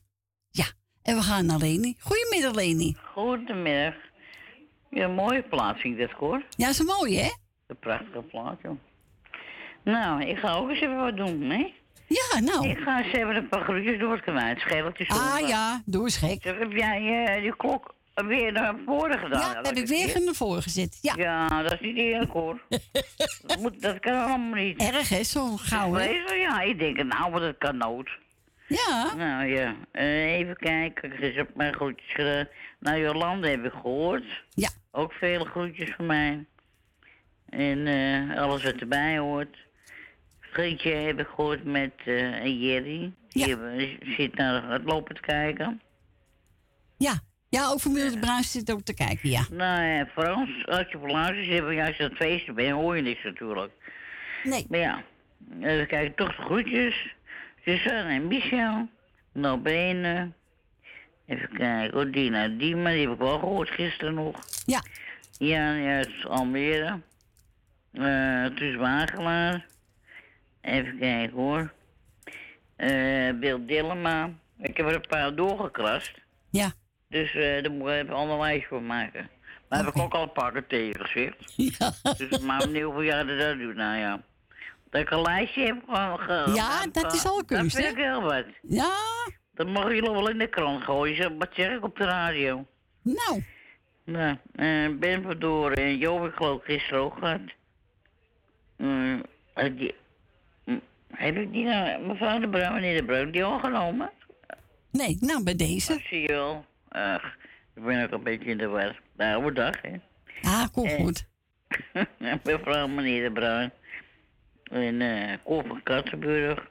Ja, 0.49 0.65
en 1.01 1.15
we 1.15 1.21
gaan 1.21 1.45
naar 1.45 1.57
Leni. 1.57 1.95
Goedemiddag 1.99 2.53
Leni. 2.53 2.95
Goedemiddag. 3.13 3.93
Ja, 4.89 5.03
een 5.03 5.13
mooie 5.13 5.43
plaats 5.43 5.81
vind 5.81 5.93
ik 5.93 6.07
dit 6.07 6.17
hoor. 6.17 6.43
Ja, 6.49 6.69
is 6.69 6.79
een 6.79 6.85
mooie 6.85 7.19
hè? 7.19 7.31
Een 7.67 7.79
prachtige 7.79 8.21
plaats, 8.21 8.61
joh. 8.61 8.79
Nou, 9.83 10.23
ik 10.23 10.37
ga 10.37 10.53
ook 10.53 10.69
eens 10.69 10.81
even 10.81 10.97
wat 10.97 11.17
doen, 11.17 11.41
hè? 11.41 11.73
Ja, 12.07 12.39
nou. 12.39 12.69
Ik 12.69 12.77
ga 12.77 13.03
eens 13.03 13.13
even 13.13 13.35
een 13.35 13.47
paar 13.47 13.63
groetjes 13.63 13.99
door 13.99 14.11
het 14.11 14.21
kwijt. 14.21 14.59
Schelletjes. 14.59 15.09
Ah 15.09 15.47
ja, 15.47 15.81
doe 15.85 16.03
eens 16.03 16.17
gek. 16.17 16.43
Heb 16.43 16.71
jij 16.71 17.39
die 17.41 17.55
klok 17.55 17.95
weer 18.27 18.51
naar 18.51 18.75
voren 18.85 19.19
gedaan? 19.19 19.39
Ja, 19.51 19.61
heb 19.61 19.75
ik 19.77 19.87
weer 19.87 20.21
naar 20.25 20.33
voren 20.33 20.61
gezet. 20.61 20.97
Ja. 21.01 21.13
Ja, 21.17 21.47
dat 21.63 21.71
is 21.73 21.79
niet 21.79 21.97
eerlijk 21.97 22.31
hoor. 22.31 22.61
dat, 23.47 23.57
moet, 23.59 23.81
dat 23.81 23.99
kan 23.99 24.13
allemaal 24.23 24.61
niet. 24.63 24.81
Erg 24.81 25.09
hè, 25.09 25.23
zo 25.23 25.57
gauw 25.57 25.93
hè? 25.93 26.09
Ja, 26.35 26.61
ik 26.61 26.79
denk, 26.79 27.03
nou, 27.03 27.31
wat 27.31 27.41
het 27.41 27.57
kan 27.57 27.77
nood. 27.77 28.09
Ja. 28.67 29.13
Nou 29.17 29.45
ja, 29.45 29.75
eh, 29.91 30.33
even 30.33 30.55
kijken. 30.55 31.23
Ik 31.23 31.35
heb 31.35 31.55
mijn 31.55 31.73
groetjes 31.73 32.11
gedaan. 32.13 32.47
Nou, 32.79 32.99
Jolande 32.99 33.49
heb 33.49 33.65
ik 33.65 33.71
gehoord. 33.71 34.43
Ja. 34.49 34.69
Ook 34.91 35.13
vele 35.13 35.45
groetjes 35.45 35.93
van 35.95 36.05
mij. 36.05 36.45
En 37.49 37.87
eh, 37.87 38.41
alles 38.41 38.63
wat 38.63 38.75
erbij 38.75 39.17
hoort. 39.17 39.57
Grietje 40.39 40.91
heb 40.93 41.19
ik 41.19 41.27
gehoord 41.27 41.63
met 41.63 41.91
en 42.05 42.59
Jerry. 42.59 43.13
Die 43.29 43.43
hebben- 43.45 43.97
zit 44.01 44.35
naar 44.35 44.71
het 44.71 44.83
lopen 44.83 45.15
te 45.15 45.21
kijken. 45.21 45.81
Ja, 46.97 47.19
ja 47.49 47.67
ook 47.67 47.79
familie 47.79 48.11
de 48.11 48.19
Bruins 48.19 48.51
zit 48.51 48.71
ook 48.71 48.81
te 48.81 48.93
kijken, 48.93 49.29
ja. 49.29 49.45
Nou 49.51 49.83
ja, 49.83 50.05
Frans, 50.05 50.65
als 50.65 50.85
je 50.91 50.97
voor 50.97 51.09
luistert, 51.09 51.47
hebben 51.47 51.75
juist 51.75 51.99
aan 51.99 52.07
het 52.09 52.17
feesten 52.17 52.55
bent, 52.55 52.71
hoor 52.71 52.95
je 52.95 53.01
niks 53.01 53.23
natuurlijk. 53.23 53.71
Nee. 54.43 54.65
Maar 54.69 54.79
ja, 54.79 55.03
even 55.61 55.87
kijken, 55.87 56.15
toch 56.15 56.35
de 56.35 56.41
groetjes. 56.41 57.15
Suzanne 57.65 58.13
en 58.13 58.27
Michel. 58.27 58.89
Nobene. 59.33 60.31
Even 61.25 61.49
kijken, 61.53 61.93
hoor, 61.93 62.11
Dina 62.11 62.47
Dima, 62.47 62.89
die 62.89 63.01
heb 63.01 63.11
ik 63.11 63.17
wel 63.19 63.39
gehoord 63.39 63.69
gisteren 63.69 64.13
nog. 64.13 64.39
Ja. 64.65 64.83
Jan 65.37 65.85
uit 65.85 66.25
Almere. 66.27 66.99
Eh 67.93 68.45
Truus 68.45 68.75
Wagelaar. 68.75 69.65
Even 70.61 70.97
kijken 70.99 71.35
hoor. 71.37 71.73
Eh 72.75 73.33
Bill 73.33 73.65
Dillema. 73.65 74.29
Ik 74.57 74.77
heb 74.77 74.87
er 74.87 74.95
een 74.95 75.07
paar 75.07 75.35
doorgekrast. 75.35 76.11
Ja. 76.49 76.71
Dus 77.09 77.33
eh 77.35 77.61
daar 77.63 77.71
moet 77.71 77.87
ik 77.89 77.93
even 77.93 78.07
een 78.07 78.13
ander 78.13 78.39
lijstje 78.39 78.67
voor 78.67 78.81
maken. 78.83 79.29
Maar 79.69 79.79
heb 79.85 79.95
ik 79.95 80.01
ook 80.01 80.13
al 80.13 80.21
een 80.23 80.31
paar 80.31 80.61
keer. 80.63 81.35
Ja. 81.55 81.91
Dus 82.17 82.39
maar 82.39 82.57
benieuwd 82.59 82.83
hoeveel 82.83 83.01
jaar 83.01 83.25
dat 83.37 83.57
doet. 83.57 83.75
Nou 83.75 83.97
ja. 83.97 84.21
Dat 84.89 85.01
ik 85.01 85.09
een 85.09 85.21
lijstje 85.21 85.65
heb 85.65 85.77
gewoon 85.87 86.19
ge- 86.19 86.51
Ja, 86.53 86.87
dat 86.91 87.13
is 87.13 87.25
al 87.25 87.43
kunst, 87.45 87.75
Dat 87.75 87.83
vind 87.85 87.97
ik 87.97 88.03
heel 88.03 88.21
wat. 88.21 88.45
Ja. 88.61 88.93
Dat 89.53 89.67
mogen 89.67 89.95
jullie 89.95 90.11
wel 90.11 90.29
in 90.29 90.37
de 90.37 90.47
krant 90.47 90.83
gooien. 90.83 91.37
Wat 91.37 91.49
zeg 91.53 91.71
ik 91.75 91.83
op 91.83 91.97
de 91.97 92.05
radio? 92.05 92.65
Nou. 93.01 93.43
Nou, 94.03 94.37
eh 94.55 94.89
Ben 94.99 95.23
Verdoren 95.23 95.77
en 95.77 95.97
Joop, 95.97 96.25
ik 96.25 96.33
geloof 96.35 96.63
gisteren 96.63 96.99
ook 97.03 97.17
gehad. 97.17 97.41
Mm, 98.77 99.23
eh, 99.53 99.69
die, 99.77 99.95
mm, 100.65 100.81
heb 101.13 101.35
ik 101.37 101.51
die 101.51 101.63
nou, 101.65 102.05
mevrouw 102.07 102.39
de 102.39 102.49
Bruin, 102.49 102.73
meneer 102.73 102.97
de 102.97 103.05
Bruin, 103.05 103.31
die 103.31 103.43
al 103.43 103.59
genomen? 103.59 104.11
Nee, 104.91 105.17
nou 105.19 105.43
bij 105.43 105.55
deze. 105.55 105.99
Zie 106.09 106.21
je 106.21 106.27
wel. 106.27 106.65
Ach, 106.89 107.35
ik 107.75 107.83
ben 107.83 108.03
ook 108.03 108.11
een 108.11 108.23
beetje 108.23 108.49
in 108.49 108.57
de 108.57 108.67
war. 108.67 108.99
Oude 109.17 109.51
dag, 109.53 109.81
hè. 109.81 109.91
Ah, 110.41 110.65
komt 110.71 110.91
Eh, 110.91 110.95
goed. 110.99 111.25
mevrouw, 112.43 112.87
meneer 112.87 113.23
de 113.23 113.31
Bruin. 113.31 113.71
En 114.63 115.01
eh 115.01 115.37
Cor 115.43 115.63
van 115.67 115.83
Kattenburg. 115.83 116.67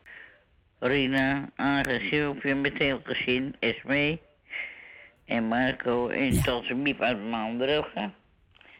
Rina, 0.80 1.48
Agen, 1.56 2.00
Sylvia, 2.08 2.54
met 2.54 2.78
heel 2.78 3.00
gezin, 3.04 3.56
Esme. 3.58 4.18
En 5.24 5.44
Marco 5.44 6.08
en 6.08 6.34
ja. 6.34 6.42
Tante 6.42 6.74
Miep 6.74 7.00
uit 7.00 7.22
Maandrugge. 7.30 8.10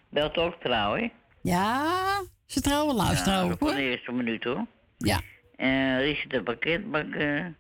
Belt 0.09 0.37
ook 0.37 0.61
trouw, 0.61 0.95
hè? 0.97 1.09
Ja, 1.43 2.23
ze 2.47 2.61
trouwen 2.61 2.95
luisteren 2.95 3.39
ja, 3.39 3.45
ook 3.53 3.59
Van 3.59 3.69
hoor. 3.69 3.77
de 3.77 3.83
eerste 3.83 4.13
minuut, 4.13 4.45
hoor. 4.45 4.67
Ja. 4.99 5.21
En 5.57 6.01
Richard 6.01 6.31
de 6.31 6.43
pakketbakker. 6.43 7.55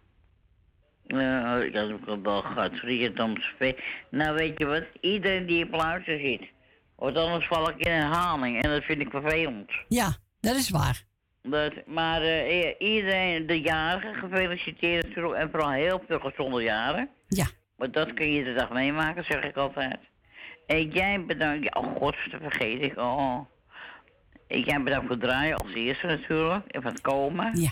Uh, 1.08 1.62
ik 1.64 1.74
had 1.74 1.92
ook 1.92 2.06
al 2.06 2.22
wel 2.22 2.42
gehad. 2.42 2.72
Richard 2.72 3.20
Amsveen. 3.20 3.76
Nou, 4.10 4.36
weet 4.36 4.58
je 4.58 4.66
wat? 4.66 4.84
Iedereen 5.00 5.46
die 5.46 5.64
op 5.64 5.72
luister 5.72 6.18
zit. 6.18 6.42
Want 6.96 7.16
anders 7.16 7.46
val 7.46 7.70
ik 7.70 7.76
in 7.78 7.92
herhaling. 7.92 8.62
En 8.62 8.70
dat 8.70 8.84
vind 8.84 9.00
ik 9.00 9.10
vervelend. 9.10 9.70
Ja, 9.88 10.16
dat 10.40 10.56
is 10.56 10.70
waar. 10.70 11.02
Dat, 11.42 11.72
maar 11.86 12.22
eh, 12.22 12.74
iedereen, 12.78 13.46
de 13.46 13.60
jarigen, 13.60 14.14
gefeliciteerd 14.14 15.06
natuurlijk. 15.06 15.40
En 15.40 15.50
vooral 15.50 15.70
heel 15.70 16.02
veel 16.06 16.18
gezonde 16.18 16.62
jaren. 16.62 17.08
Ja. 17.28 17.46
Want 17.76 17.94
dat 17.94 18.14
kun 18.14 18.32
je 18.32 18.44
de 18.44 18.54
dag 18.54 18.70
meemaken, 18.70 19.24
zeg 19.24 19.44
ik 19.44 19.56
altijd. 19.56 19.98
En 20.66 20.88
jij 20.88 21.24
bedankt. 21.24 21.74
Oh 21.74 21.96
god, 21.96 22.16
dat 22.30 22.40
vergeet 22.40 22.82
ik. 22.82 22.96
Oh. 22.96 23.38
En 24.46 24.60
jij 24.60 24.82
bedankt 24.82 25.06
voor 25.06 25.16
het 25.16 25.24
draaien 25.24 25.56
als 25.56 25.72
eerste 25.74 26.06
natuurlijk. 26.06 26.66
En 26.66 26.82
van 26.82 26.92
het 26.92 27.00
komen. 27.00 27.60
Ja. 27.60 27.70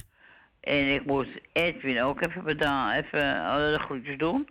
En 0.67 0.95
ik 0.95 1.05
moet 1.05 1.29
Edwin 1.53 2.03
ook 2.03 2.27
even 2.27 2.45
bedanken. 2.45 3.05
Even 3.05 3.37
eh, 3.37 3.55
de 3.73 3.79
groetjes 3.79 4.19
doen. 4.19 4.49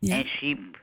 En 0.00 0.26
Siep. 0.26 0.80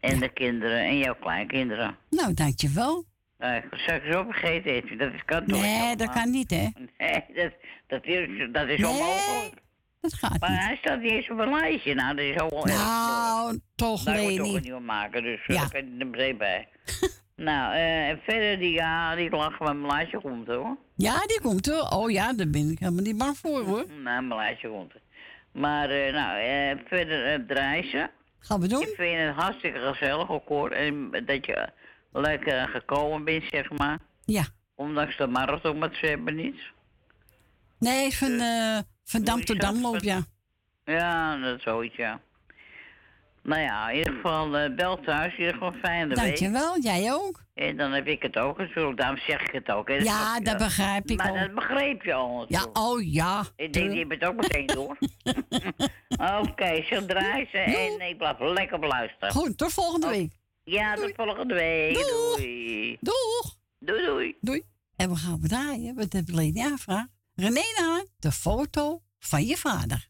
En 0.00 0.18
de 0.20 0.28
kinderen. 0.28 0.78
En 0.78 0.98
jouw 0.98 1.14
kleinkinderen. 1.20 1.96
Nou, 2.10 2.34
dankjewel. 2.34 3.04
Nou, 3.38 3.54
ik 3.56 3.64
zou 3.86 3.98
ik 3.98 4.12
zo 4.12 4.24
vergeten, 4.24 4.72
Edwin. 4.72 4.98
Dat 4.98 5.12
is, 5.12 5.24
kan 5.24 5.44
toch 5.46 5.60
Nee, 5.60 5.96
dat 5.96 6.10
kan 6.10 6.30
niet, 6.30 6.50
hè? 6.50 6.68
Nee, 6.98 7.24
dat, 7.34 7.52
dat 7.86 8.04
is, 8.04 8.48
dat 8.52 8.68
is 8.68 8.78
Nee, 8.78 8.90
onmogelijk. 8.90 9.54
Dat 10.00 10.14
gaat 10.14 10.40
Maar 10.40 10.50
niet. 10.50 10.60
hij 10.60 10.76
staat 10.76 11.00
niet 11.00 11.10
eens 11.10 11.30
op 11.30 11.38
een 11.38 11.50
lijstje. 11.50 11.94
Nou, 11.94 12.16
dat 12.16 12.24
is 12.24 12.38
al 12.38 12.66
erg. 12.66 12.76
Nou, 12.76 13.60
toch, 13.74 14.02
Daar 14.02 14.18
moet 14.22 14.32
je 14.32 14.38
toch 14.38 14.54
een 14.54 14.62
nieuwe 14.62 14.80
maken, 14.80 15.22
dus 15.22 15.46
ja. 15.46 15.54
Daar 15.54 15.70
kan 15.70 15.80
je 15.84 15.96
er 15.98 16.06
meteen 16.06 16.36
bij. 16.36 16.68
nou, 17.44 17.74
eh, 17.74 18.08
en 18.08 18.20
verder 18.22 18.58
die, 18.58 18.72
ja, 18.72 19.14
die 19.14 19.30
lachen 19.30 19.64
met 19.64 19.76
mijn 19.76 19.92
lijstje 19.92 20.20
komt 20.20 20.46
hoor. 20.46 20.76
Ja, 20.94 21.26
die 21.26 21.40
komt 21.40 21.68
er. 21.68 21.90
Oh 21.90 22.10
ja, 22.10 22.32
daar 22.32 22.50
ben 22.50 22.70
ik 22.70 22.78
helemaal 22.78 23.02
niet 23.02 23.18
bang 23.18 23.36
voor, 23.36 23.64
hoor. 23.64 23.84
Nou, 24.02 24.56
komt 24.62 24.94
er. 24.94 25.00
Maar, 25.52 25.90
eh, 25.90 26.12
nou, 26.12 26.38
eh, 26.40 26.86
verder 26.86 27.26
eh, 27.26 27.46
draaien. 27.46 28.10
Gaan 28.38 28.60
we 28.60 28.68
doen? 28.68 28.82
Ik 28.82 28.94
vind 28.96 29.18
het 29.18 29.34
hartstikke 29.34 29.78
gezellig 29.78 30.30
ook 30.30 30.48
hoor. 30.48 30.70
En 30.70 31.10
dat 31.26 31.46
je 31.46 31.68
lekker 32.12 32.68
gekomen 32.68 33.24
bent, 33.24 33.44
zeg 33.50 33.70
maar. 33.70 33.98
Ja. 34.24 34.44
Ondanks 34.74 35.16
de 35.16 35.26
marathon, 35.26 35.78
maar 35.78 35.94
ze 35.94 36.06
hebben 36.06 36.36
niet. 36.36 36.60
Nee, 37.78 38.16
van, 38.16 38.40
eh 38.40 38.78
van 39.04 39.24
Dam 39.24 39.44
tot 39.44 39.60
Dam 39.60 39.80
loop, 39.80 40.00
ja. 40.00 40.20
Ja, 40.84 41.36
dat 41.36 41.56
is 41.56 41.62
zoiets, 41.62 41.96
ja. 41.96 42.20
Nou 43.42 43.60
ja, 43.60 43.90
in 43.90 43.98
ieder 43.98 44.12
geval 44.14 44.56
eh, 44.56 44.74
bel 44.74 45.00
thuis. 45.00 45.32
In 45.32 45.38
ieder 45.38 45.52
geval 45.52 45.72
fijne 45.72 46.06
week. 46.06 46.16
Dankjewel, 46.16 46.80
jij 46.80 47.12
ook. 47.12 47.44
En 47.54 47.76
dan 47.76 47.92
heb 47.92 48.06
ik 48.06 48.22
het 48.22 48.36
ook 48.38 48.58
natuurlijk. 48.58 48.98
Daarom 48.98 49.18
zeg 49.18 49.40
ik 49.42 49.50
het 49.52 49.70
ook. 49.70 49.88
Hè. 49.88 49.94
Ja, 49.94 50.36
je 50.36 50.44
dat 50.44 50.58
begrijp 50.58 51.10
ik 51.10 51.16
Maar 51.16 51.30
al. 51.30 51.38
dat 51.38 51.54
begreep 51.54 52.02
je 52.02 52.14
al. 52.14 52.44
Ja, 52.48 52.66
oh 52.72 53.12
ja. 53.12 53.44
Ik 53.56 53.72
denk, 53.72 53.94
hebben 53.94 54.18
het 54.18 54.28
ook 54.28 54.36
meteen 54.36 54.66
door. 54.66 54.98
Oké, 56.40 56.82
zo 56.82 57.06
draai 57.06 57.48
ze 57.50 57.58
en 57.58 58.08
ik 58.08 58.18
blijf 58.18 58.36
lekker 58.38 58.78
beluisteren. 58.78 59.30
Goed, 59.30 59.58
tot 59.58 59.72
volgende 59.72 60.08
week. 60.08 60.32
Ja, 60.64 60.94
tot 60.94 61.12
volgende 61.16 61.54
week. 61.54 61.94
Doeg. 61.94 62.36
Doei. 62.36 62.96
Doeg. 63.00 63.56
Doei, 63.78 64.04
doei. 64.06 64.36
Doei. 64.40 64.62
En 64.96 65.10
we 65.10 65.16
gaan 65.16 65.40
draaien, 65.40 65.94
wat 65.94 66.12
heb 66.12 66.28
Leni 66.28 66.60
aangevraagd? 66.60 67.08
René 67.34 68.04
de 68.18 68.32
foto 68.32 69.02
van 69.18 69.44
je 69.44 69.56
vader. 69.56 70.09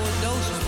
in 0.00 0.59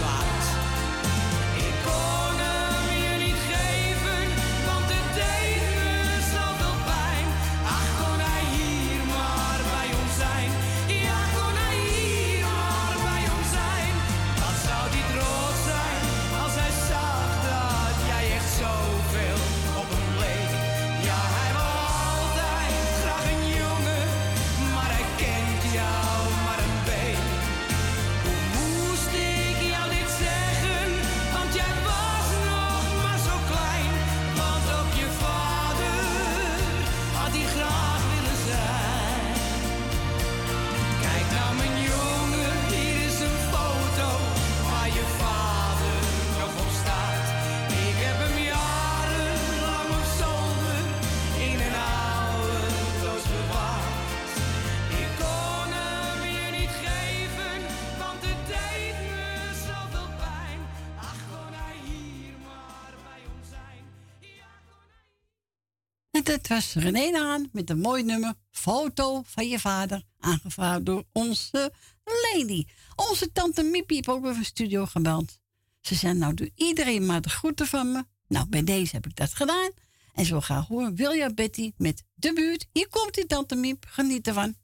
Dat 66.32 66.46
was 66.46 66.74
René 66.74 67.18
Haan 67.18 67.48
met 67.52 67.70
een 67.70 67.78
mooi 67.78 68.02
nummer. 68.02 68.34
Foto 68.50 69.22
van 69.26 69.48
je 69.48 69.58
vader. 69.58 70.02
Aangevraagd 70.20 70.86
door 70.86 71.04
onze 71.12 71.72
Lady. 72.04 72.64
Onze 72.96 73.32
tante 73.32 73.62
Miepie 73.62 73.96
heeft 73.96 74.08
ook 74.08 74.22
weer 74.22 74.34
van 74.34 74.44
studio 74.44 74.86
gebeld. 74.86 75.40
Ze 75.80 75.94
zei, 75.94 76.14
nou 76.14 76.34
doe 76.34 76.50
iedereen 76.54 77.06
maar 77.06 77.20
de 77.20 77.28
groeten 77.28 77.66
van 77.66 77.92
me. 77.92 78.04
Nou, 78.28 78.46
bij 78.48 78.64
deze 78.64 78.94
heb 78.94 79.06
ik 79.06 79.16
dat 79.16 79.34
gedaan. 79.34 79.70
En 80.14 80.24
zo 80.24 80.40
gaan 80.40 80.64
horen 80.68 80.94
Wilja 80.94 81.32
Betty 81.32 81.72
met 81.76 82.04
de 82.14 82.32
buurt. 82.32 82.66
Hier 82.72 82.88
komt 82.88 83.14
die 83.14 83.26
tante 83.26 83.54
Miep. 83.54 83.84
Geniet 83.88 84.26
ervan. 84.26 84.54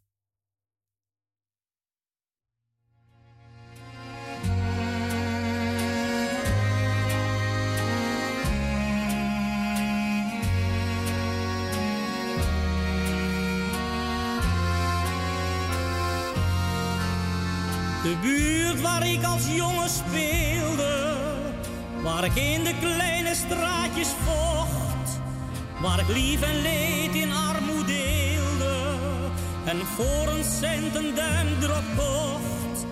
Buurt 18.23 18.81
waar 18.81 19.07
ik 19.07 19.24
als 19.24 19.43
jongen 19.47 19.90
speelde, 19.90 21.16
waar 22.03 22.24
ik 22.24 22.35
in 22.35 22.65
de 22.65 22.74
kleine 22.81 23.35
straatjes 23.35 24.09
vocht, 24.24 25.20
waar 25.82 25.99
ik 25.99 26.09
lief 26.09 26.43
en 26.43 26.61
leed 26.62 27.15
in 27.15 27.32
armoede 27.32 27.85
deelde 27.85 28.19
en 29.65 29.86
voor 29.97 30.28
een 30.28 30.45
cent 30.45 30.97
een 30.97 31.15
duimdrop 31.15 31.85
kocht. 31.97 32.86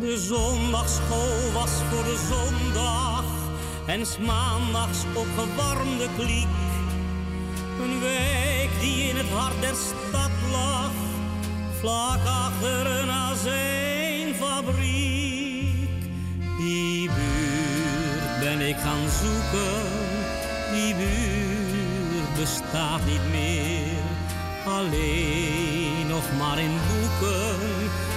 De 0.00 0.18
zondagschool 0.18 1.52
was 1.52 1.70
voor 1.90 2.04
de 2.04 2.18
zondag 2.28 3.24
en 3.86 4.06
s 4.06 4.18
maandags 4.18 4.98
opgewarmde 5.14 6.08
kliek. 6.16 6.56
Een 7.82 8.00
wijk 8.00 8.70
die 8.80 9.08
in 9.08 9.16
het 9.16 9.28
hart 9.28 9.60
der 9.60 9.74
stad 9.74 10.30
lag, 10.52 10.90
vlak 11.78 12.26
achter 12.26 12.86
een 12.86 13.10
azijnfabriek. 13.10 16.02
Die 16.58 17.10
buurt 17.10 18.40
ben 18.40 18.60
ik 18.68 18.76
gaan 18.76 19.08
zoeken, 19.22 19.82
die 20.72 20.94
buurt 20.94 22.34
bestaat 22.38 23.04
niet 23.06 23.30
meer. 23.30 23.96
Alleen 24.66 26.06
nog 26.08 26.24
maar 26.38 26.58
in 26.58 26.76
boeken 26.88 27.56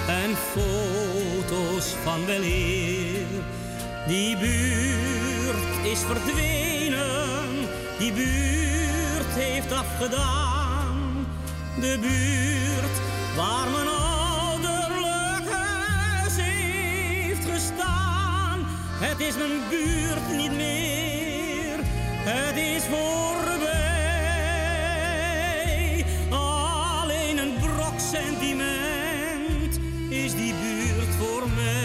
en 0.06 0.36
foto's 0.52 1.94
van 2.04 2.26
weleer. 2.26 3.26
Die 4.06 4.36
buurt 4.36 5.56
is 5.82 5.98
verdwenen, 5.98 7.68
die 7.98 8.12
buurt 8.12 9.34
heeft 9.34 9.72
afgedaan. 9.72 11.26
De 11.80 11.98
buurt 12.00 13.11
waar 13.36 13.70
mijn 13.70 13.88
ouderlijk 13.88 15.50
huis 15.50 16.36
heeft 16.36 17.44
gestaan. 17.50 18.66
Het 19.00 19.20
is 19.20 19.36
mijn 19.36 19.60
buurt 19.70 20.36
niet 20.36 20.52
meer, 20.52 21.78
het 22.24 22.56
is 22.56 22.82
voorbij. 22.84 23.72
Alleen 26.30 27.38
een 27.38 27.54
brok 27.60 27.98
sentiment 28.12 29.80
is 30.08 30.34
die 30.34 30.54
buurt 30.54 31.14
voor 31.18 31.48
mij. 31.54 31.80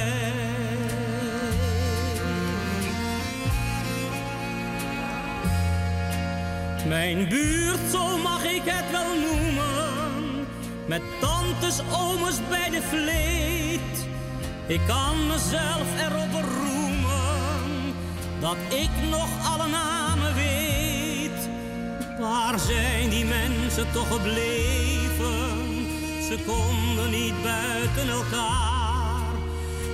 Mijn 6.88 7.30
buurt, 7.30 7.80
zo 7.92 8.18
mag 8.18 8.44
ik 8.44 8.62
het 8.66 8.92
wel 8.92 9.20
noemen. 9.20 9.77
Met 10.88 11.02
tantes, 11.20 11.80
ooms 11.92 12.40
bij 12.50 12.70
de 12.70 12.82
vleet. 12.82 14.08
Ik 14.68 14.80
kan 14.88 15.28
mezelf 15.28 15.88
erop 16.00 16.32
beroemen 16.32 17.96
dat 18.40 18.56
ik 18.70 18.90
nog 19.10 19.28
alle 19.54 19.68
namen 19.68 20.36
weet. 20.36 21.50
Waar 22.20 22.60
zijn 22.60 23.10
die 23.10 23.26
mensen 23.26 23.92
toch 23.92 24.08
gebleven? 24.08 25.66
Ze 26.22 26.38
konden 26.46 27.12
niet 27.12 27.44
buiten 27.44 28.10
elkaar. 28.10 29.22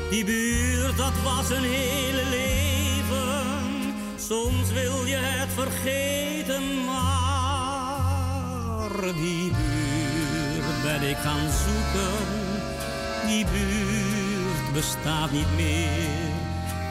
Die 0.09 0.25
buurt, 0.25 0.97
dat 0.97 1.13
was 1.23 1.49
een 1.49 1.63
hele 1.63 2.23
leven. 2.29 3.93
Soms 4.15 4.71
wil 4.71 5.05
je 5.05 5.15
het 5.15 5.49
vergeten, 5.53 6.83
maar 6.85 7.73
die 9.15 9.51
buurt 9.51 10.02
ben 10.83 11.09
ik 11.09 11.17
gaan 11.17 11.49
zoeken. 11.65 12.25
Die 13.27 13.45
buurt 13.45 14.73
bestaat 14.73 15.31
niet 15.31 15.55
meer. 15.55 16.31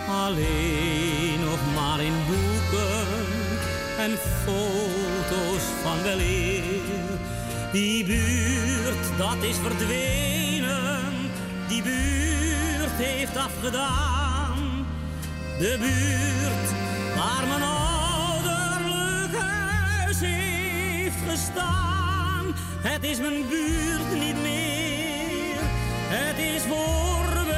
Alleen 0.08 1.40
nog 1.40 1.58
maar 1.74 2.00
in 2.00 2.14
boeken 2.26 3.06
en 3.98 4.10
foto's 4.44 5.64
van 5.82 6.02
weleer. 6.02 7.20
Die 7.72 8.04
buurt, 8.04 9.18
dat 9.18 9.42
is 9.42 9.56
verdwenen. 9.56 11.00
Die 11.68 11.82
buurt 11.82 12.96
heeft 12.96 13.36
afgedaan. 13.36 14.86
De 15.58 15.76
buurt 15.78 16.70
waar 17.16 17.46
mijn 17.48 17.62
ouderlijk 17.62 19.36
huis 19.36 20.20
heeft 20.20 21.30
gestaan. 21.30 21.91
Het 22.82 23.04
is 23.04 23.18
mijn 23.18 23.48
buurt 23.48 24.12
niet 24.14 24.42
meer, 24.42 25.58
het 26.08 26.38
is 26.38 26.62
voorbij. 26.62 27.56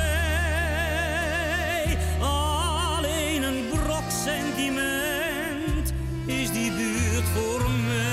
Alleen 2.21 3.43
een 3.43 3.69
brok 3.69 4.11
sentiment 4.25 5.93
is 6.27 6.53
die 6.53 6.73
buurt 6.73 7.25
voor 7.35 7.71
mij. 7.87 8.13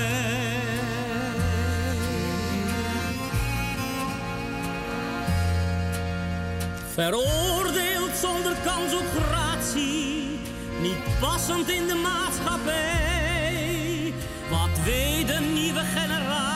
Veroordeeld 6.94 8.16
zonder 8.22 8.56
kans 8.64 8.94
op 8.94 9.06
gratie 9.22 10.40
niet 10.82 11.20
passend 11.20 11.70
in 11.70 11.88
de 11.88 11.96
maatschappij. 11.96 14.14
Wat 14.50 14.84
weet 14.86 15.28
de 15.28 15.40
nieuwe 15.54 15.80
generatie 15.80 16.51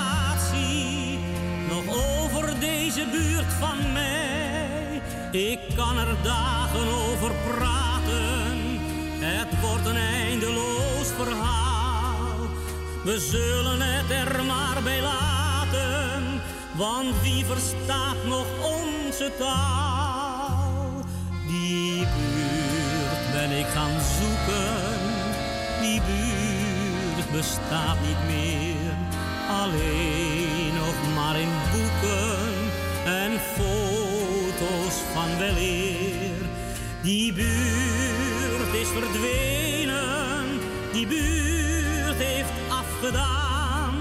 over 1.95 2.59
deze 2.59 3.05
buurt 3.11 3.53
van 3.59 3.91
mij? 3.91 5.01
Ik 5.31 5.59
kan 5.75 5.97
er 5.97 6.15
dagen 6.23 6.87
over 6.87 7.31
praten, 7.47 8.57
het 9.19 9.61
wordt 9.61 9.85
een 9.85 9.97
eindeloos 9.97 11.07
verhaal. 11.17 11.55
We 13.03 13.19
zullen 13.19 13.81
het 13.81 14.27
er 14.27 14.43
maar 14.43 14.83
bij 14.83 15.01
laten, 15.01 16.41
want 16.75 17.21
wie 17.21 17.45
verstaat 17.45 18.25
nog 18.25 18.45
onze 18.63 19.31
taal? 19.37 21.03
Die 21.47 21.97
buurt 21.97 23.31
ben 23.31 23.51
ik 23.59 23.65
gaan 23.65 24.01
zoeken. 24.19 24.99
Die 25.81 26.01
buurt 26.01 27.31
bestaat 27.31 27.97
niet 28.07 28.35
meer. 28.35 28.95
Alleen 29.49 30.73
nog 30.73 31.15
maar 31.15 31.39
in 31.39 31.49
boeken 31.71 32.53
en 33.05 33.39
foto's 33.55 34.95
van 35.13 35.37
weleer. 35.37 36.35
Die 37.01 37.33
buurt 37.33 38.73
is 38.73 38.87
verdwenen. 38.87 40.45
Die 40.91 41.07
buurt 41.07 42.17
heeft 42.17 42.51
afgedaan. 42.69 43.93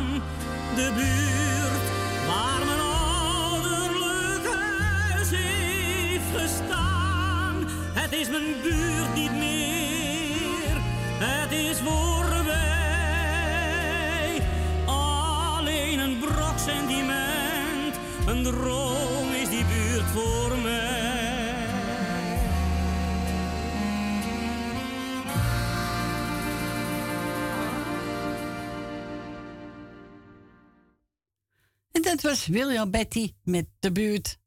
De 0.75 0.93
buurt 0.95 1.85
waar 2.27 2.67
mijn 2.67 2.81
ouderlijk 2.81 4.47
huis 4.47 5.31
heeft 5.31 6.41
gestaan. 6.43 7.69
Het 7.93 8.13
is 8.13 8.29
mijn 8.29 8.55
buurt 8.63 9.15
niet 9.15 9.33
meer, 9.33 10.77
het 11.19 11.53
is 11.53 11.79
voorbij. 11.81 12.74
Een 18.27 18.43
droom 18.43 19.33
is 19.33 19.49
die 19.49 19.65
buurt 19.65 20.05
voor 20.05 20.59
mij. 20.59 21.13
En 31.93 32.03
dat 32.03 32.21
was 32.23 32.47
William 32.47 32.91
Betty 32.91 33.33
met 33.43 33.67
de 33.79 33.93
buurt. 33.93 34.39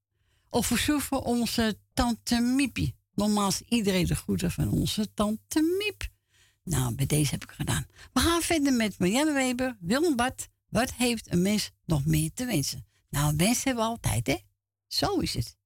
Of 0.49 0.66
verzoeken 0.66 1.24
onze 1.24 1.78
tante 1.94 2.40
Miepie. 2.40 2.95
Nogmaals, 3.14 3.62
iedereen 3.62 4.06
de 4.06 4.16
groeten 4.16 4.52
van 4.52 4.72
onze 4.72 5.14
tante 5.14 5.62
Miep. 5.62 6.08
Nou, 6.64 6.95
bij 6.95 7.06
deze 7.06 7.32
heb 7.32 7.44
ik 7.44 7.52
gedaan. 7.52 7.86
We 8.14 8.20
gaan 8.20 8.41
verder 8.41 8.74
met 8.74 8.99
Marianne 8.99 9.34
Weber, 9.34 9.78
Willem 9.80 10.16
Bart. 10.16 10.48
Wat 10.70 10.94
heeft 10.94 11.32
een 11.32 11.41
mens 11.41 11.72
nog 11.86 12.06
meer 12.06 12.30
te 12.34 12.45
wensen? 12.45 12.86
Nou, 13.18 13.34
wensen 13.35 13.64
hebben 13.64 13.84
altijd, 13.85 14.27
hè? 14.27 14.38
Zo 14.88 15.19
is 15.19 15.34
het. 15.34 15.57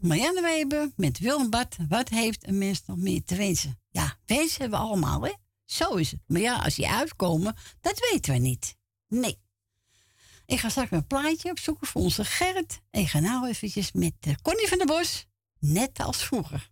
Marianne 0.00 0.42
Weber 0.42 0.92
met 0.96 1.18
Willem 1.18 1.50
Bad. 1.50 1.76
Wat 1.88 2.08
heeft 2.08 2.46
een 2.46 2.58
mens 2.58 2.82
nog 2.86 2.96
meer 2.96 3.24
te 3.24 3.36
wensen? 3.36 3.80
Ja, 3.90 4.16
wensen 4.26 4.60
hebben 4.60 4.78
we 4.78 4.84
allemaal, 4.84 5.22
hè? 5.22 5.32
Zo 5.64 5.94
is 5.94 6.10
het. 6.10 6.20
Maar 6.26 6.40
ja, 6.40 6.56
als 6.56 6.74
die 6.74 6.88
uitkomen, 6.88 7.56
dat 7.80 8.08
weten 8.10 8.32
we 8.32 8.38
niet. 8.38 8.76
Nee. 9.08 9.38
Ik 10.46 10.60
ga 10.60 10.68
straks 10.68 10.90
een 10.90 11.06
plaatje 11.06 11.50
opzoeken 11.50 11.86
voor 11.86 12.02
onze 12.02 12.24
Gerrit. 12.24 12.80
En 12.90 13.00
ik 13.00 13.08
ga 13.08 13.20
nou 13.20 13.48
eventjes 13.48 13.92
met 13.92 14.14
uh, 14.26 14.34
Connie 14.42 14.68
van 14.68 14.78
der 14.78 14.86
Bos. 14.86 15.26
Net 15.58 16.00
als 16.00 16.24
vroeger. 16.24 16.70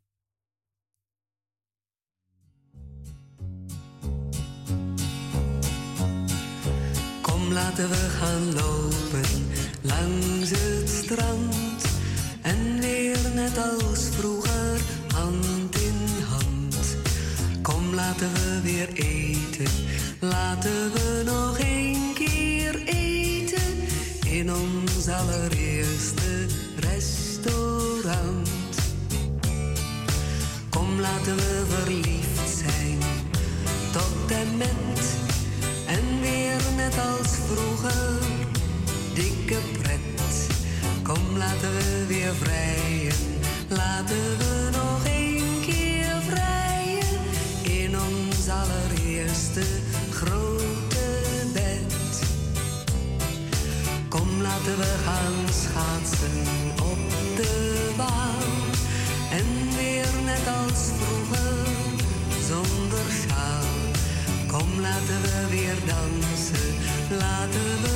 Kom, 7.20 7.52
laten 7.52 7.88
we 7.88 7.94
gaan 7.94 8.52
lopen 8.52 9.52
langs 9.82 10.50
het 10.50 10.88
strand. 10.88 11.53
Net 13.44 13.58
als 13.58 14.08
vroeger, 14.18 14.80
hand 15.14 15.76
in 15.76 16.24
hand. 16.28 16.96
Kom, 17.62 17.94
laten 17.94 18.32
we 18.32 18.60
weer 18.62 18.88
eten. 18.92 19.70
Laten 20.20 20.92
we 20.92 21.22
nog 21.24 21.58
een 21.58 22.12
keer 22.14 22.82
eten. 22.84 23.76
In 24.26 24.52
ons 24.52 25.08
allereerste 25.08 26.46
restaurant. 26.80 28.48
Kom, 30.70 31.00
laten 31.00 31.36
we 31.36 31.64
verliefd 31.68 32.56
zijn. 32.56 32.98
Tot 33.92 34.30
en 34.30 34.56
met. 34.56 34.93
Weer 65.54 65.74
dansen. 65.86 66.74
Laten 67.18 67.82
we 67.82 67.93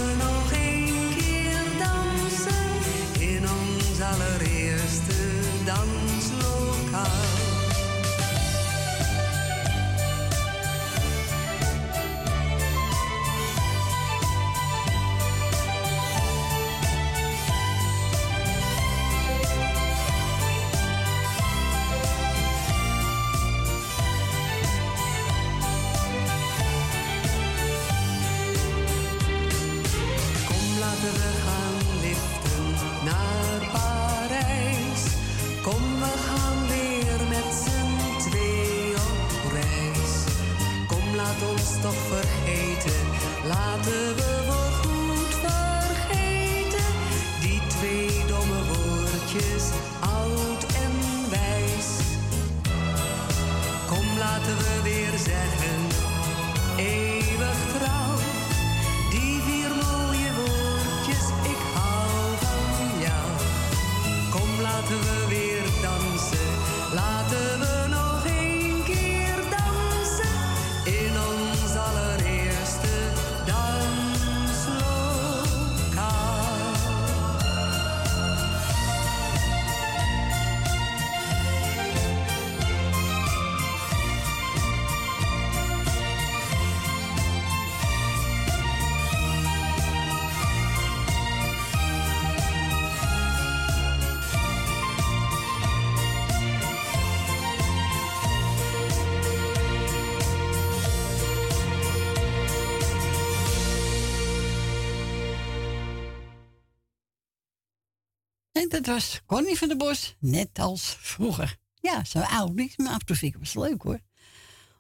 Dat 108.79 108.87
was 108.87 109.21
Connie 109.27 109.59
van 109.59 109.69
der 109.69 109.77
Bos, 109.77 110.17
net 110.19 110.59
als 110.59 110.97
vroeger. 111.01 111.57
Ja, 111.75 112.05
zo 112.05 112.19
oud 112.19 112.55
niet, 112.55 112.79
maar 112.79 112.89
af 112.89 112.99
en 112.99 113.07
toe 113.07 113.17
vind 113.17 113.35
ik 113.35 113.41
het 113.41 113.55
leuk 113.55 113.83
hoor. 113.83 114.01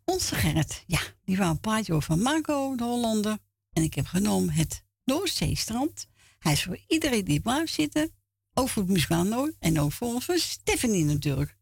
Onze 0.04 0.34
Gerrit, 0.34 0.84
ja, 0.86 1.00
die 1.24 1.36
wou 1.36 1.50
een 1.50 1.60
plaatje 1.60 1.92
over 1.92 2.06
van 2.06 2.22
Marco, 2.22 2.76
de 2.76 2.84
Hollander. 2.84 3.38
En 3.72 3.82
ik 3.82 3.94
heb 3.94 4.06
genomen 4.06 4.54
het 4.54 4.84
Noordzeestrand. 5.04 6.08
Hij 6.38 6.52
is 6.52 6.62
voor 6.62 6.78
iedereen 6.86 7.24
die 7.24 7.40
blijft 7.40 7.72
zitten. 7.72 8.10
Ook 8.54 8.68
voor 8.68 8.84
het 8.88 9.08
Noord 9.08 9.54
en 9.58 9.80
ook 9.80 9.92
voor 9.92 10.08
onze 10.08 10.38
Stephanie 10.38 11.04
natuurlijk. 11.04 11.56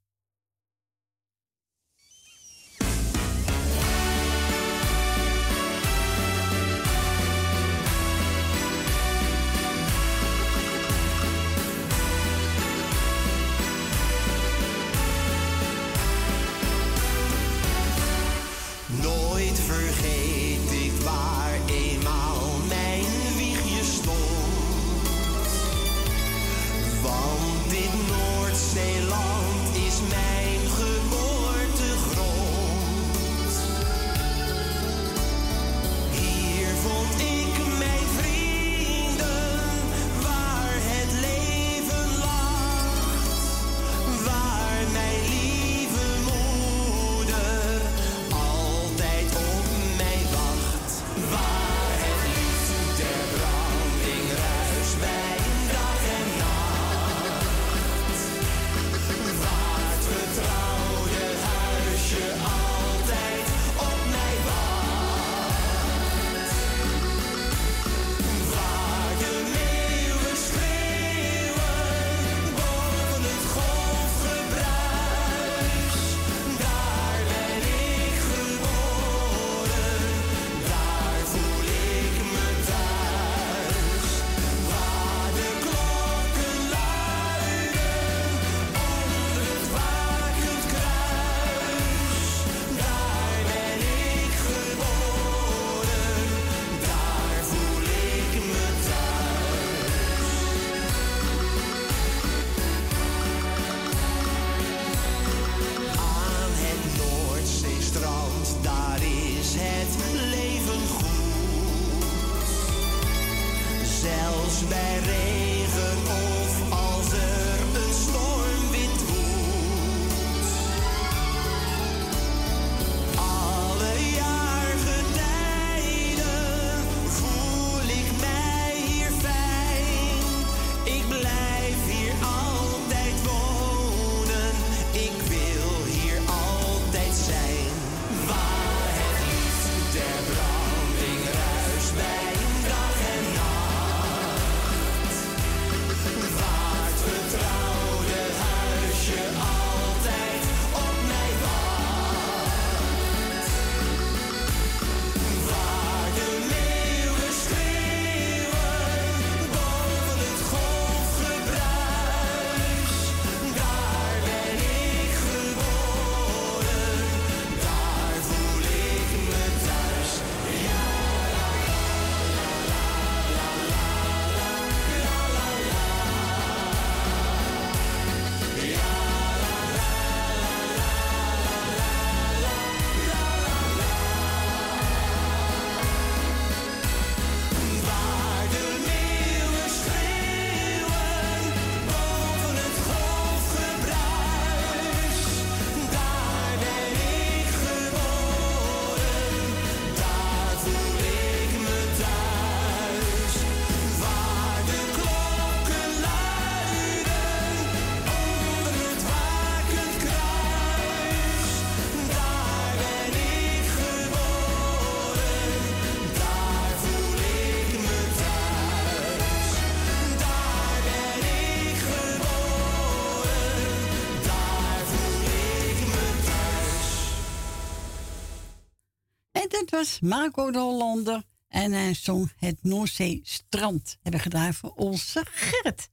Marco 230.00 230.50
de 230.50 230.58
Hollander 230.58 231.22
en 231.48 231.70
zijn 231.70 231.96
zong 231.96 232.32
het 232.36 232.58
Noordzee 232.62 233.20
Strand. 233.24 233.98
Hebben 234.02 234.20
gedaan 234.20 234.54
voor 234.54 234.72
onze 234.74 235.24
Gerrit. 235.30 235.90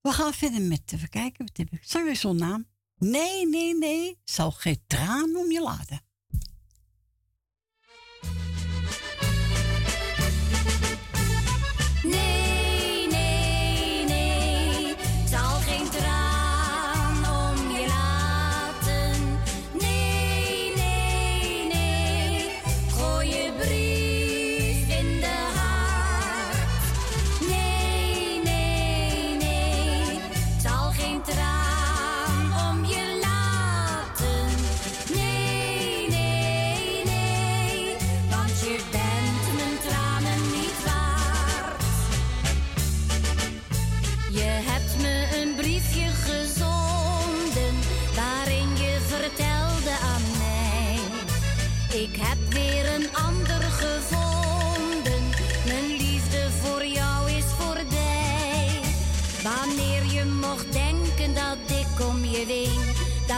We 0.00 0.12
gaan 0.12 0.32
verder 0.32 0.62
met, 0.62 0.86
te 0.86 1.08
kijken, 1.08 1.46
wat 1.46 1.56
heb 1.56 1.70
ik? 1.70 2.16
Zo'n 2.16 2.36
naam? 2.36 2.66
Nee, 2.96 3.48
nee, 3.48 3.78
nee, 3.78 4.18
zal 4.24 4.50
geen 4.50 4.82
traan 4.86 5.36
om 5.36 5.50
je 5.50 5.60
laten. 5.60 6.00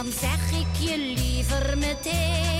dan 0.06 0.14
zeg 0.14 0.60
ik 0.60 0.88
je 0.88 0.98
liever 0.98 1.78
meteen. 1.78 2.55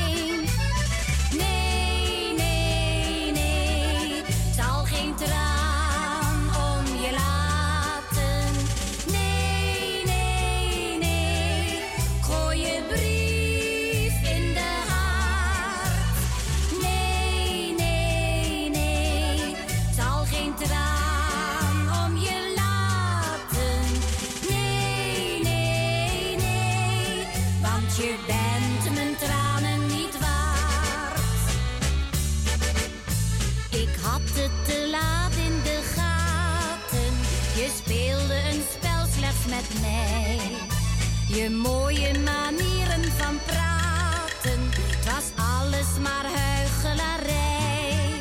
De 41.47 41.53
mooie 41.53 42.19
manieren 42.25 43.05
van 43.17 43.39
praten, 43.47 44.61
het 44.73 45.05
was 45.05 45.45
alles 45.45 45.87
maar 46.03 46.25
huichelarij. 46.25 48.19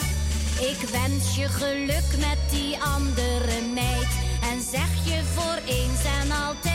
Ik 0.59 0.89
wens 0.89 1.35
je 1.35 1.47
geluk 1.47 2.17
met 2.17 2.37
die 2.51 2.77
andere 2.79 3.61
meid 3.73 4.07
en 4.51 4.61
zeg 4.71 4.89
je 5.03 5.21
voor 5.23 5.59
eens 5.65 6.03
en 6.21 6.31
altijd. 6.31 6.74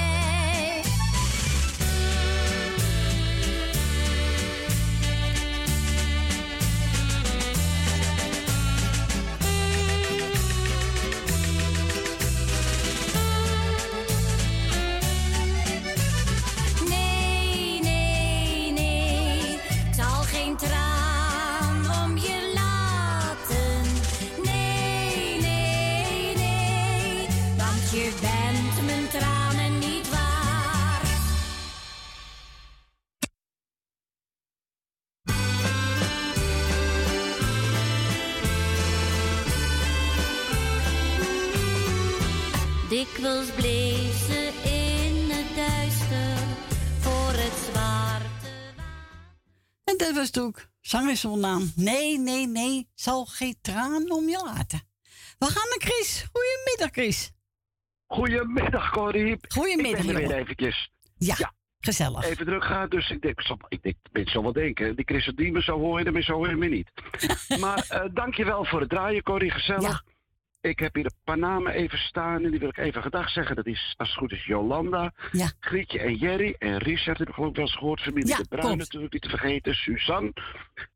Dikwijls 43.01 43.51
bleef 43.51 44.17
ze 44.27 44.51
in 44.65 45.31
het 45.31 45.57
duister 45.57 46.37
voor 46.99 47.33
het 47.33 47.53
zwarte 47.53 48.49
water. 48.75 48.93
En 49.85 49.97
dat 49.97 50.15
was 50.15 50.27
het 50.27 50.39
ook. 50.39 50.69
Zang 50.81 51.11
is. 51.11 51.25
Nee, 51.75 52.19
nee, 52.19 52.47
nee. 52.47 52.89
Zal 52.95 53.25
geen 53.25 53.57
traan 53.61 54.11
om 54.11 54.29
je 54.29 54.43
laten. 54.45 54.81
We 55.39 55.47
gaan 55.47 55.69
naar 55.69 55.79
Chris. 55.79 56.27
Goedemiddag, 56.33 56.91
Chris. 56.91 57.33
Goedemiddag, 58.07 58.91
Corrie. 58.91 59.39
Goedemiddag, 59.49 60.01
Ik 60.01 60.07
ben 60.07 60.23
er 60.23 60.29
weer 60.29 60.37
eventjes. 60.37 60.91
Ja, 61.19 61.53
gezellig. 61.79 62.25
Even 62.25 62.47
druk 62.47 62.65
gaan, 62.65 62.89
dus 62.89 63.11
ik 63.11 63.23
denk, 63.23 63.41
ik 63.69 63.83
denk 63.83 63.97
mensen 64.13 64.33
zal 64.33 64.43
wel 64.43 64.53
denken. 64.53 64.97
Die 64.97 65.05
Chris 65.05 65.33
die 65.35 65.53
me 65.53 65.63
zo 65.63 65.79
horen, 65.79 66.13
maar 66.13 66.23
zo 66.23 66.33
horen 66.33 66.59
me 66.59 66.69
niet. 66.69 66.91
maar 67.61 67.87
uh, 67.93 68.05
dankjewel 68.15 68.65
voor 68.65 68.81
het 68.81 68.89
draaien, 68.91 69.23
Corrie. 69.23 69.51
Gezellig. 69.51 70.03
Ja. 70.05 70.10
Ik 70.63 70.79
heb 70.79 70.95
hier 70.95 71.05
een 71.05 71.13
paar 71.25 71.39
namen 71.39 71.73
even 71.73 71.99
staan 71.99 72.45
en 72.45 72.51
die 72.51 72.61
wil 72.61 72.69
ik 72.69 72.77
even 72.77 73.03
gedag 73.03 73.31
zeggen. 73.31 73.57
Dat 73.57 73.67
is, 73.67 73.95
als 73.97 74.09
het 74.09 74.19
goed 74.19 74.33
is, 74.33 74.45
Jolanda, 74.45 75.13
Grietje 75.61 76.01
en 76.01 76.15
Jerry 76.15 76.55
en 76.59 76.79
Richard, 76.79 77.19
heb 77.19 77.29
ik 77.29 77.35
geloof 77.35 77.51
ik 77.51 77.57
wel 77.57 77.65
eens 77.65 77.77
gehoord. 77.77 78.01
Familie 78.01 78.29
Ja, 78.29 78.37
de 78.37 78.45
Bruin 78.49 78.79
natuurlijk, 78.79 79.13
niet 79.13 79.23
te 79.23 79.29
vergeten. 79.29 79.75
Suzanne. 79.75 80.33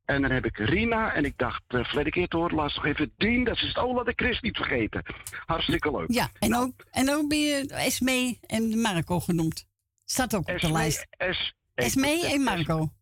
En 0.04 0.22
dan 0.22 0.30
heb 0.30 0.44
ik 0.44 0.58
Rina 0.58 1.14
en 1.14 1.24
ik 1.24 1.38
dacht, 1.38 1.62
uh, 1.68 1.84
verleden 1.84 2.12
keer 2.12 2.28
te 2.28 2.36
horen, 2.36 2.56
laatst 2.56 2.76
nog 2.76 2.86
even 2.86 3.12
Dien. 3.16 3.44
Dat 3.44 3.54
is 3.54 3.60
het, 3.60 3.78
oh, 3.78 3.94
laat 3.94 4.08
ik 4.08 4.20
Chris 4.20 4.40
niet 4.40 4.56
vergeten. 4.56 5.02
Hartstikke 5.46 5.90
leuk. 5.90 6.12
Ja, 6.12 6.28
en, 6.38 6.50
Nou, 6.50 6.66
ook, 6.66 6.84
en 6.90 7.10
ook 7.10 7.28
ben 7.28 7.40
je 7.40 7.66
Esmee 7.68 8.38
en 8.46 8.80
Marco 8.80 9.20
genoemd. 9.20 9.66
Staat 10.04 10.34
ook 10.34 10.48
op 10.48 10.60
de 10.60 10.72
lijst. 10.72 11.06
Es, 11.10 11.54
Esmee 11.74 12.26
en 12.26 12.42
Marco. 12.42 12.92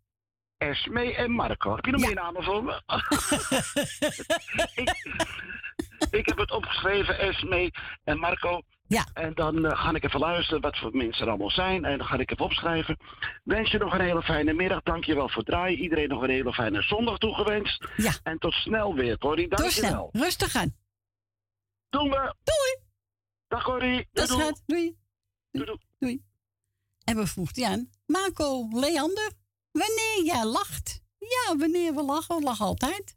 Esmee 0.59 1.15
en 1.15 1.31
Marco. 1.31 1.75
Heb 1.75 1.85
je 1.85 1.91
nog 1.91 2.01
meer 2.01 2.15
namen 2.15 2.43
voor 2.45 2.65
me? 2.65 2.83
ik, 4.83 4.93
ik 6.11 6.27
heb 6.27 6.37
het 6.39 6.51
opgeschreven, 6.51 7.19
Esmee 7.19 7.71
en 8.05 8.19
Marco. 8.19 8.61
Ja. 8.87 9.07
En 9.15 9.35
dan 9.35 9.67
eh, 9.67 9.79
ga 9.85 9.95
ik 9.95 10.05
even 10.05 10.21
luisteren 10.21 10.61
wat 10.61 10.79
voor 10.79 10.97
mensen 10.97 11.23
er 11.23 11.29
allemaal 11.29 11.51
zijn. 11.51 11.85
En 11.85 11.99
dan 11.99 12.07
ga 12.07 12.19
ik 12.19 12.31
even 12.31 12.45
opschrijven. 12.45 12.97
Wens 13.45 13.71
je 13.71 13.79
nog 13.79 13.93
een 13.95 14.01
hele 14.01 14.23
fijne 14.23 14.53
middag. 14.53 14.83
Dankjewel 14.83 15.29
voor 15.29 15.37
het 15.37 15.47
draaien. 15.47 15.79
Iedereen 15.79 16.09
nog 16.09 16.23
een 16.23 16.31
hele 16.31 16.53
fijne 16.53 16.83
zondag 16.83 17.19
toegewenst. 17.19 17.87
Ja. 17.97 18.13
En 18.23 18.39
tot 18.39 18.53
snel 18.53 18.95
weer, 18.95 19.19
Corrie. 19.19 19.49
Tot 19.49 19.59
Dankjewel. 19.59 20.09
snel. 20.13 20.25
Rustig 20.25 20.55
aan. 20.57 20.75
Doen 21.91 22.11
we. 22.11 22.35
Doei. 22.43 22.87
Dag 23.49 23.63
Corrie. 23.63 24.09
Dat 24.13 24.29
Doei, 24.29 24.39
doei. 24.41 24.53
gaat. 24.53 24.63
Doei. 24.67 24.97
Doei. 25.51 25.79
Doei. 25.99 26.23
En 27.05 27.17
we 27.17 27.27
vroegen 27.27 27.65
aan. 27.67 27.89
Marco, 28.07 28.69
Leander, 28.71 29.31
wanneer 29.73 30.23
jij 30.25 30.45
lacht. 30.45 31.01
Ja, 31.19 31.57
wanneer 31.57 31.95
we 31.95 32.03
lachen, 32.03 32.37
we 32.37 32.43
lachen 32.43 32.67
altijd. 32.67 33.17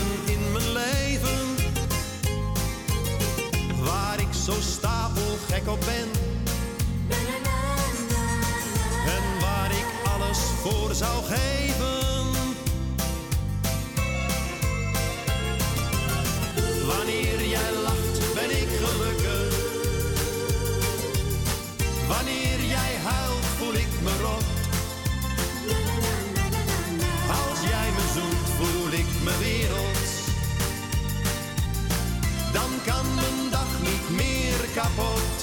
stapelgek 5.51 5.67
op 5.67 5.79
ben. 5.79 6.09
En 9.05 9.39
waar 9.39 9.71
ik 9.71 9.85
alles 10.13 10.37
voor 10.37 10.93
zou 10.93 11.23
geven. 11.23 11.99
Wanneer 16.87 17.47
jij 17.47 17.71
lacht, 17.83 18.33
ben 18.33 18.51
ik 18.61 18.69
gelukkig. 18.81 19.55
Wanneer 22.07 22.59
jij 22.67 22.93
huilt, 23.03 23.45
voel 23.57 23.73
ik 23.73 23.91
me 24.03 24.17
rot. 24.21 24.43
Als 27.29 27.59
jij 27.69 27.89
me 27.95 28.05
zoent, 28.13 28.49
voel 28.57 28.91
ik 28.99 29.07
me 29.23 29.37
wereld. 29.39 29.91
Dan 32.53 32.69
kan 32.85 33.05
mijn 33.15 33.49
dag 33.51 33.81
niet 33.81 34.09
meer 34.09 34.67
kapot. 34.75 35.40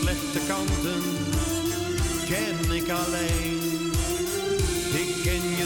Slechte 0.00 0.40
kanten 0.46 1.02
ken 2.28 2.76
ik 2.76 2.90
alleen. 2.90 3.55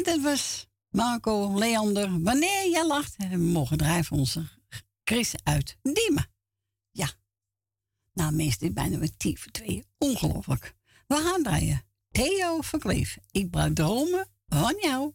En 0.00 0.06
dat 0.06 0.20
was 0.20 0.66
Marco, 0.90 1.58
Leander. 1.58 2.22
Wanneer 2.22 2.70
jij 2.70 2.86
lacht, 2.86 3.16
we 3.16 3.36
mogen 3.36 4.04
voor 4.04 4.18
onze 4.18 4.44
Chris 5.04 5.34
uit 5.42 5.76
Diemen. 5.82 6.30
Ja. 6.90 7.10
Nou, 8.12 8.32
meest 8.32 8.60
dit 8.60 8.74
bijna 8.74 8.98
met 8.98 9.18
tien 9.18 9.38
voor 9.38 9.52
twee. 9.52 9.84
Ongelooflijk. 9.98 10.74
We 11.06 11.16
gaan 11.16 11.42
draaien. 11.42 11.82
Theo 12.10 12.60
Verkleef. 12.60 13.18
Ik 13.30 13.50
bruik 13.50 13.74
dromen 13.74 14.28
van 14.48 14.76
jou. 14.80 15.12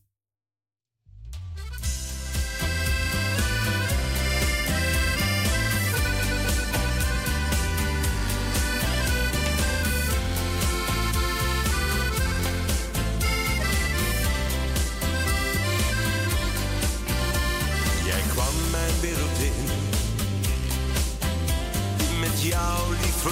Jouw 22.46 22.90
lieve 23.02 23.30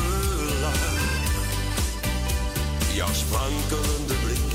lach, 0.61 0.91
jouw 2.93 3.13
sprankelende 3.13 4.13
blik, 4.23 4.51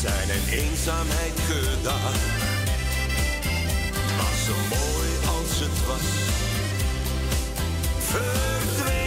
zijn 0.00 0.28
en 0.30 0.58
eenzaamheid 0.58 1.40
gedaan. 1.48 2.18
Maar 4.16 4.36
zo 4.46 4.54
mooi 4.68 5.08
als 5.36 5.58
het 5.60 5.86
was, 5.86 6.08
verdween 7.98 9.05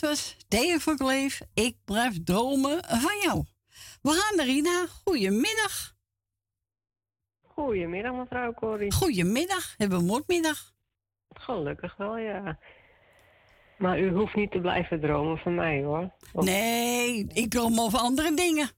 dat 0.00 0.10
was 0.10 0.36
Theo 0.48 0.78
Verkleef. 0.78 1.40
Ik 1.54 1.76
blijf 1.84 2.22
dromen 2.24 2.84
van 2.84 3.18
jou. 3.22 3.44
We 4.02 4.10
gaan 4.10 4.36
naar 4.36 4.46
Rina. 4.46 4.86
Goedemiddag. 5.04 5.96
Goedemiddag, 7.42 8.12
mevrouw 8.14 8.52
Corrie. 8.52 8.92
Goedemiddag. 8.92 9.74
Hebben 9.76 9.98
we 9.98 10.04
moordmiddag? 10.04 10.72
Gelukkig 11.28 11.96
wel, 11.96 12.16
ja. 12.18 12.58
Maar 13.78 13.98
u 14.00 14.10
hoeft 14.12 14.34
niet 14.34 14.50
te 14.50 14.60
blijven 14.60 15.00
dromen 15.00 15.38
van 15.38 15.54
mij, 15.54 15.82
hoor. 15.82 16.12
Of- 16.32 16.44
Nee, 16.44 17.26
ik 17.32 17.50
droom 17.50 17.80
over 17.80 17.98
andere 17.98 18.34
dingen. 18.34 18.70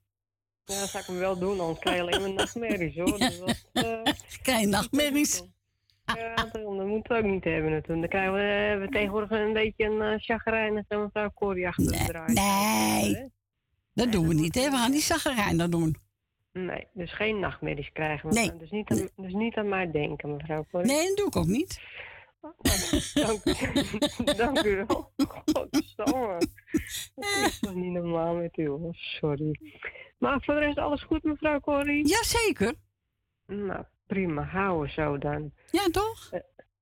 Ja, 0.65 0.81
dat 0.81 0.89
zou 0.89 1.03
ik 1.03 1.09
hem 1.09 1.19
wel 1.19 1.39
doen, 1.39 1.61
anders 1.61 1.79
krijg 1.79 1.97
je 1.97 2.03
alleen 2.03 2.21
maar 2.21 2.33
nachtmerries, 2.45 2.95
hoor. 2.97 3.19
Dus 3.19 3.39
dat, 3.39 3.65
eh, 3.73 4.13
Krijg 4.43 4.61
je 4.61 4.67
nachtmerries? 4.67 5.43
Ja, 6.17 6.35
daarom, 6.53 6.77
dat 6.77 6.87
moeten 6.87 7.13
we 7.17 7.23
ook 7.23 7.31
niet 7.31 7.45
hebben 7.45 7.71
natuurlijk. 7.71 8.01
Dan 8.01 8.09
krijgen 8.09 8.33
we, 8.33 8.41
hebben 8.41 8.87
we 8.87 8.93
tegenwoordig 8.93 9.31
een 9.31 9.53
beetje 9.53 9.85
een 9.85 10.13
uh, 10.13 10.19
chagrijnige 10.19 10.97
mevrouw 10.97 11.31
Corrie 11.35 11.69
achter 11.69 11.87
de 11.87 12.05
draai. 12.07 12.33
Nee, 12.33 13.33
dat 13.95 14.13
doen 14.13 14.29
we 14.29 14.35
niet, 14.35 14.55
hè? 14.55 14.71
We 14.71 14.77
gaan 14.77 14.91
die 14.91 15.01
zaggerijner 15.01 15.71
doen. 15.71 15.97
Nee, 16.53 16.87
dus 16.93 17.13
geen 17.13 17.39
nachtmerries 17.39 17.93
krijgen. 17.93 18.35
Nee. 18.35 18.57
Dus, 18.57 18.71
niet 18.71 18.91
aan, 18.91 19.09
dus 19.17 19.33
niet 19.33 19.57
aan 19.57 19.69
mij 19.69 19.91
denken, 19.91 20.37
mevrouw 20.37 20.67
Corrie. 20.71 20.93
Nee, 20.93 21.07
dat 21.07 21.17
doe 21.17 21.27
ik 21.27 21.37
ook 21.37 21.47
niet. 21.47 21.81
Dank, 23.15 23.45
dank 24.37 24.63
u 24.65 24.77
wel. 24.77 25.13
Godsamme. 25.53 26.39
Dat 27.15 27.47
is 27.47 27.59
toch 27.59 27.75
niet 27.75 27.93
normaal 27.93 28.35
met 28.35 28.57
u, 28.59 28.69
hoor. 28.69 28.95
Sorry. 28.95 29.61
Maar 30.19 30.43
voor 30.43 30.55
de 30.55 30.61
rest 30.61 30.79
alles 30.79 31.03
goed, 31.03 31.23
mevrouw 31.23 31.61
Corrie? 31.61 32.09
Jazeker. 32.09 32.75
Nou, 33.47 33.85
prima. 34.11 34.43
Houden 34.43 34.93
zo 34.93 35.19
dan. 35.19 35.53
Ja, 35.71 35.89
toch? 35.91 36.31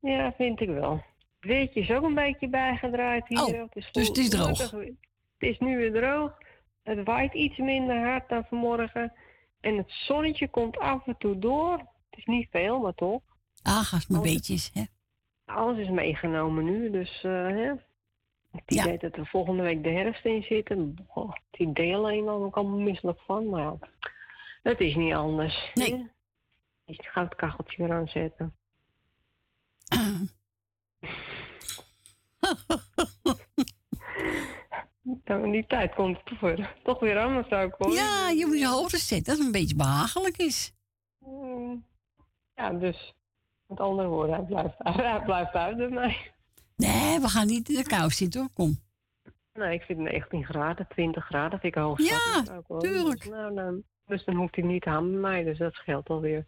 Ja, 0.01 0.33
vind 0.33 0.61
ik 0.61 0.69
wel. 0.69 0.93
Het 1.41 1.51
weertje 1.51 1.81
is 1.81 1.91
ook 1.91 2.05
een 2.05 2.15
beetje 2.15 2.49
bijgedraaid 2.49 3.29
hier. 3.29 3.39
Oh, 3.39 3.47
Het 3.47 3.77
is 3.77 3.89
dus 3.93 4.09
het 4.09 4.17
is 4.17 4.29
droog. 4.29 4.71
Het 4.71 5.49
is 5.49 5.59
nu 5.59 5.77
weer 5.77 5.93
droog. 5.93 6.33
Het 6.83 7.05
waait 7.05 7.35
iets 7.35 7.57
minder 7.57 8.05
hard 8.07 8.29
dan 8.29 8.45
vanmorgen. 8.45 9.13
En 9.61 9.77
het 9.77 9.91
zonnetje 9.91 10.49
komt 10.49 10.79
af 10.79 11.07
en 11.07 11.17
toe 11.19 11.39
door. 11.39 11.73
Het 11.79 12.19
is 12.19 12.25
niet 12.25 12.49
veel, 12.51 12.79
maar 12.81 12.95
toch. 12.95 13.23
Ah, 13.63 13.93
maar 13.93 14.05
Alles- 14.09 14.33
beetjes, 14.33 14.71
hè. 14.75 14.83
Alles 15.45 15.79
is 15.79 15.89
meegenomen 15.89 16.65
nu, 16.65 16.91
dus 16.91 17.23
eh, 17.25 17.33
hè. 17.33 17.73
Het 18.51 18.63
idee 18.67 18.99
dat 18.99 19.17
er 19.17 19.27
volgende 19.27 19.63
week 19.63 19.83
de 19.83 19.91
herfst 19.91 20.25
in 20.25 20.43
zit. 20.43 20.69
Het 20.69 21.37
idee 21.51 21.95
alleen 21.95 22.29
al, 22.29 22.47
ik 22.47 22.57
allemaal 22.57 22.79
misselijk 22.79 23.21
van. 23.21 23.49
Maar 23.49 23.73
het 24.63 24.81
is 24.81 24.95
niet 24.95 25.15
anders. 25.15 25.71
Nee. 25.75 26.11
Ga 26.97 27.23
het 27.25 27.35
kacheltje 27.35 27.83
weer 27.83 27.93
aanzetten. 27.93 28.55
Nou, 35.25 35.51
die 35.51 35.67
tijd 35.67 35.95
komt 35.95 36.19
voor, 36.25 36.75
toch 36.83 37.01
weer 37.01 37.19
aan, 37.19 37.35
mevrouw 37.35 37.71
Cor. 37.71 37.93
Ja, 37.93 38.29
je 38.31 38.47
moet 38.47 38.59
je 38.59 38.67
hoofd 38.67 38.99
zetten 38.99 39.25
dat 39.25 39.37
het 39.37 39.47
een 39.47 39.53
beetje 39.53 39.77
behagelijk 39.77 40.37
is. 40.37 40.73
Mm, 41.19 41.85
Ja, 42.55 42.73
dus 42.73 43.15
met 43.67 43.81
andere 43.81 44.09
woorden, 44.09 44.35
hij 44.35 44.45
blijft, 44.45 44.75
hij 45.09 45.23
blijft 45.23 45.53
uit 45.53 45.77
bij 45.77 45.89
mij. 45.89 46.33
Nee, 46.77 47.21
we 47.21 47.29
gaan 47.29 47.47
niet 47.47 47.69
in 47.69 47.75
de 47.75 47.83
kou 47.83 48.11
zitten 48.11 48.41
hoor, 48.41 48.51
kom. 48.53 48.81
Nee, 49.53 49.75
ik 49.75 49.83
vind 49.83 49.99
19 49.99 50.45
graden, 50.45 50.87
20 50.89 51.25
graden 51.25 51.59
vind 51.61 51.77
ik 51.77 51.83
hoog. 51.83 51.99
Ja, 51.99 52.43
tuurlijk. 52.79 53.21
Dus, 53.21 53.31
nou, 53.31 53.55
dan, 53.55 53.83
dus 54.09 54.25
dan 54.25 54.35
hoeft 54.35 54.55
hij 54.55 54.65
niet 54.65 54.85
aan 54.85 55.11
bij 55.11 55.21
mij, 55.21 55.45
dus 55.45 55.59
dat 55.59 55.75
scheelt 55.75 56.09
alweer. 56.09 56.47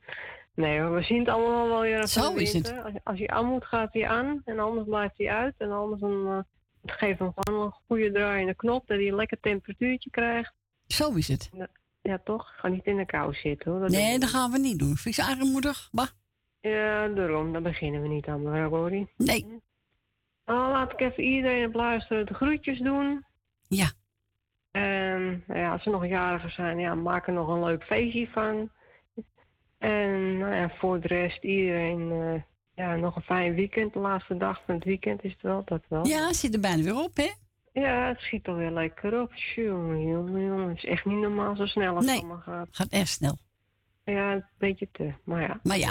Nee 0.55 0.81
hoor, 0.81 0.95
we 0.95 1.03
zien 1.03 1.19
het 1.19 1.29
allemaal 1.29 1.69
wel 1.69 1.81
weer. 1.81 2.07
Zo 2.07 2.35
is 2.35 2.53
het. 2.53 2.75
Als, 2.85 2.93
als 3.05 3.19
hij 3.19 3.29
aan 3.29 3.47
moet, 3.47 3.65
gaat 3.65 3.93
hij 3.93 4.09
aan. 4.09 4.43
En 4.45 4.59
anders 4.59 4.87
blijft 4.87 5.15
hij 5.17 5.31
uit. 5.31 5.55
En 5.59 5.71
anders 5.71 6.01
dan, 6.01 6.27
eh, 6.27 6.39
geef 6.97 7.19
hem 7.19 7.33
gewoon 7.35 7.63
een 7.65 7.75
goede 7.87 8.13
draaiende 8.13 8.55
knop, 8.55 8.87
dat 8.87 8.97
hij 8.97 9.09
een 9.09 9.15
lekker 9.15 9.41
temperatuurtje 9.41 10.11
krijgt. 10.11 10.53
Zo 10.87 11.13
is 11.13 11.29
het. 11.29 11.51
Ja, 12.03 12.21
toch? 12.25 12.53
Ga 12.57 12.69
niet 12.69 12.85
in 12.87 12.97
de 12.97 13.07
kou 13.07 13.35
zitten 13.35 13.71
hoor. 13.71 13.81
Dat 13.81 13.91
Nee, 13.91 14.19
dat 14.19 14.29
gaan 14.29 14.51
we 14.51 14.59
niet 14.59 14.79
doen. 14.79 14.97
Je 15.03 15.25
armoedig? 15.25 15.89
Bah. 15.93 16.09
Ja, 16.61 17.09
daarom. 17.09 17.53
Daar 17.53 17.63
beginnen 17.63 18.03
we 18.03 18.09
niet 18.09 18.27
aan, 18.27 18.43
mevrouw 18.43 18.69
Corrie. 18.69 19.09
Nee. 19.17 19.47
Nou, 20.45 20.73
laat 20.73 20.93
ik 20.93 21.01
even 21.01 21.23
iedereen 21.23 21.67
op 21.67 21.75
luisteren 21.75 22.27
de 22.27 22.35
groetjes 22.35 22.79
doen. 22.79 23.25
Ja. 23.69 23.91
En 24.71 25.45
nou 25.47 25.61
ja, 25.61 25.73
als 25.73 25.83
ze 25.83 25.91
nog 25.91 26.07
jarigen 26.07 26.51
zijn, 26.51 26.79
ja, 26.79 26.95
maak 26.95 27.27
er 27.27 27.33
nog 27.33 27.49
een 27.49 27.65
leuk 27.65 27.85
feestje 27.85 28.29
van. 28.29 28.71
En 29.79 30.39
nou 30.39 30.55
ja, 30.55 30.71
voor 30.79 31.01
de 31.01 31.09
rest 31.09 31.43
iedereen 31.45 32.11
eh, 32.13 32.43
ja, 32.75 32.97
nog 32.97 33.17
een 33.17 33.23
fijn 33.23 33.55
weekend. 33.55 33.93
De 33.93 33.99
laatste 33.99 34.37
dag 34.37 34.63
van 34.67 34.75
het 34.75 34.85
weekend 34.85 35.25
is 35.25 35.33
het 35.33 35.43
wel, 35.43 35.63
dat 35.65 35.83
wel. 35.89 36.07
Ja, 36.07 36.33
zit 36.33 36.55
er 36.55 36.61
bijna 36.61 36.83
weer 36.83 37.03
op, 37.03 37.17
hè? 37.17 37.31
Ja, 37.73 38.09
het 38.09 38.21
schiet 38.21 38.49
alweer 38.49 38.71
lekker 38.71 39.21
op. 39.21 39.35
Jongen, 39.35 40.03
jongen, 40.07 40.45
jongen. 40.45 40.69
Het 40.69 40.77
is 40.77 40.85
echt 40.85 41.05
niet 41.05 41.19
normaal 41.19 41.57
zo 41.57 41.67
snel 41.67 41.95
als 41.97 42.05
Nee. 42.05 42.15
het 42.15 42.25
allemaal 42.25 42.43
gaat. 42.43 42.69
Gaat 42.71 42.89
echt 42.91 43.09
snel. 43.09 43.37
Ja, 44.05 44.33
een 44.33 44.45
beetje 44.59 44.89
te. 44.93 45.13
Maar 45.25 45.41
ja. 45.43 45.61
Maar 45.63 45.79
ja. 45.79 45.91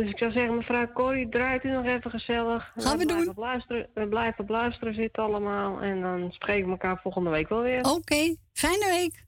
Dus 0.00 0.10
ik 0.10 0.18
zou 0.18 0.32
zeggen, 0.32 0.56
mevrouw 0.56 0.92
Corrie, 0.92 1.28
draait 1.28 1.64
u 1.64 1.70
nog 1.70 1.84
even 1.84 2.10
gezellig. 2.10 2.72
Gaan 2.76 2.98
we 2.98 3.06
doen. 3.06 3.32
Luisteren, 3.36 3.90
we 3.94 4.08
blijven 4.08 4.44
op 4.44 4.48
luisteren 4.48 4.94
zitten 4.94 5.22
allemaal. 5.22 5.80
En 5.80 6.00
dan 6.00 6.32
spreken 6.32 6.64
we 6.64 6.70
elkaar 6.70 7.00
volgende 7.00 7.30
week 7.30 7.48
wel 7.48 7.62
weer. 7.62 7.84
Oké, 7.84 8.36
fijne 8.52 8.86
week. 8.86 9.26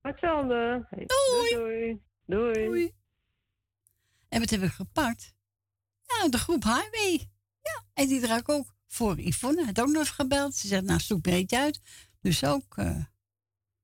Hetzelfde. 0.00 0.86
Hey, 0.90 1.06
Doei. 1.06 2.00
Doei. 2.26 2.64
Doei. 2.66 2.92
En 4.28 4.40
wat 4.40 4.50
hebben 4.50 4.68
we 4.68 4.74
gepakt? 4.74 5.34
Ja, 6.02 6.28
de 6.28 6.38
groep 6.38 6.62
Highway. 6.62 7.28
Ja, 7.60 7.84
en 7.94 8.08
die 8.08 8.20
draak 8.20 8.48
ook 8.48 8.74
voor 8.86 9.20
Yvonne. 9.20 9.64
Had 9.64 9.80
ook 9.80 9.88
nog 9.88 10.02
even 10.02 10.14
gebeld. 10.14 10.54
Ze 10.54 10.66
zegt, 10.66 10.84
nou, 10.84 11.00
zoek 11.00 11.20
breed 11.20 11.52
uit. 11.52 11.80
Dus 12.20 12.44
ook 12.44 12.76
eh, 12.76 13.04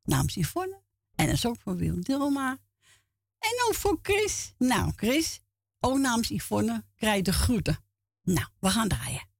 namens 0.03 0.35
Yvonne. 0.35 0.81
En 1.15 1.27
dat 1.27 1.35
is 1.35 1.47
ook 1.47 1.61
voor 1.61 1.77
Wil 1.77 2.01
Dilma. 2.01 2.59
En 3.39 3.65
ook 3.69 3.75
voor 3.75 3.99
Chris. 4.03 4.55
Nou, 4.59 4.93
Chris, 4.97 5.41
ook 5.85 5.99
namens 5.99 6.29
Yvonne, 6.29 6.85
krijg 6.97 7.23
de 7.23 7.33
groeten. 7.33 7.79
Nou, 8.23 8.47
we 8.61 8.69
gaan 8.69 8.89
draaien. 8.89 9.31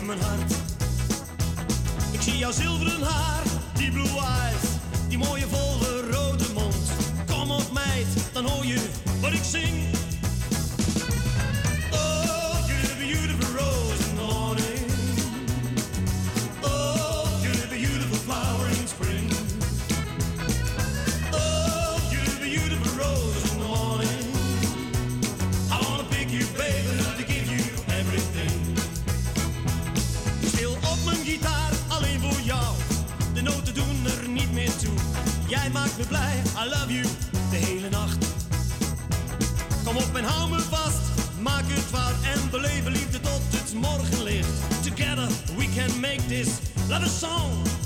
In 0.00 0.06
mijn 0.06 0.20
hart. 0.20 0.52
Ik 2.12 2.20
zie 2.20 2.36
jouw 2.36 2.52
zilveren 2.52 3.02
haar, 3.02 3.42
die 3.74 3.90
blue 3.90 4.08
eyes. 4.08 4.62
Die 5.08 5.18
mooie 5.18 5.46
volle 5.48 6.10
rode 6.10 6.44
mond. 6.54 6.76
Kom 7.26 7.50
op 7.50 7.72
meid, 7.72 8.06
dan 8.32 8.44
hoor 8.44 8.66
je 8.66 8.80
wat 9.20 9.32
ik 9.32 9.44
zing. 9.44 9.93
Maakt 35.96 36.10
me 36.10 36.18
blij, 36.18 36.64
I 36.64 36.68
love 36.68 36.92
you, 36.92 37.04
de 37.50 37.56
hele 37.56 37.88
nacht. 37.88 38.26
Kom 39.84 39.96
op 39.96 40.16
en 40.16 40.24
hou 40.24 40.50
me 40.50 40.60
vast, 40.60 41.00
maak 41.40 41.64
het 41.66 41.90
waar 41.90 42.14
en 42.32 42.50
beleven 42.50 42.92
liefde 42.92 43.20
tot 43.20 43.40
het 43.50 43.74
morgenlicht. 43.74 44.48
Together 44.82 45.28
we 45.56 45.68
can 45.76 46.00
make 46.00 46.26
this 46.26 46.48
love 46.88 47.04
a 47.04 47.08
song. 47.08 47.83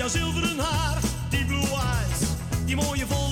Jouw 0.00 0.08
zilveren 0.08 0.58
haar, 0.58 0.98
die 1.28 1.44
blue 1.44 1.60
eyes, 1.60 2.28
die 2.64 2.76
mooie 2.76 3.06
volle 3.06 3.29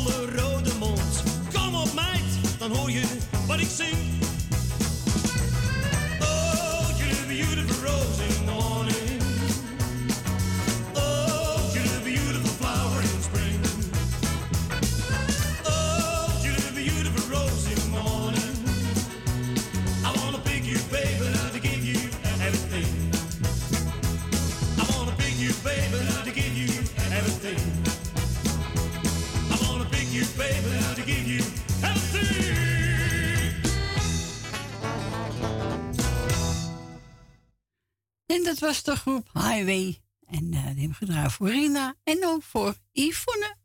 groep 39.09 39.31
Highway. 39.33 40.01
En 40.27 40.53
eh, 40.53 40.67
die 40.67 40.79
hebben 40.79 40.95
gedraaid 40.95 41.33
voor 41.33 41.49
Rina 41.49 41.95
en 42.05 42.27
ook 42.27 42.43
voor 42.43 42.77
Yvonne. 42.93 43.57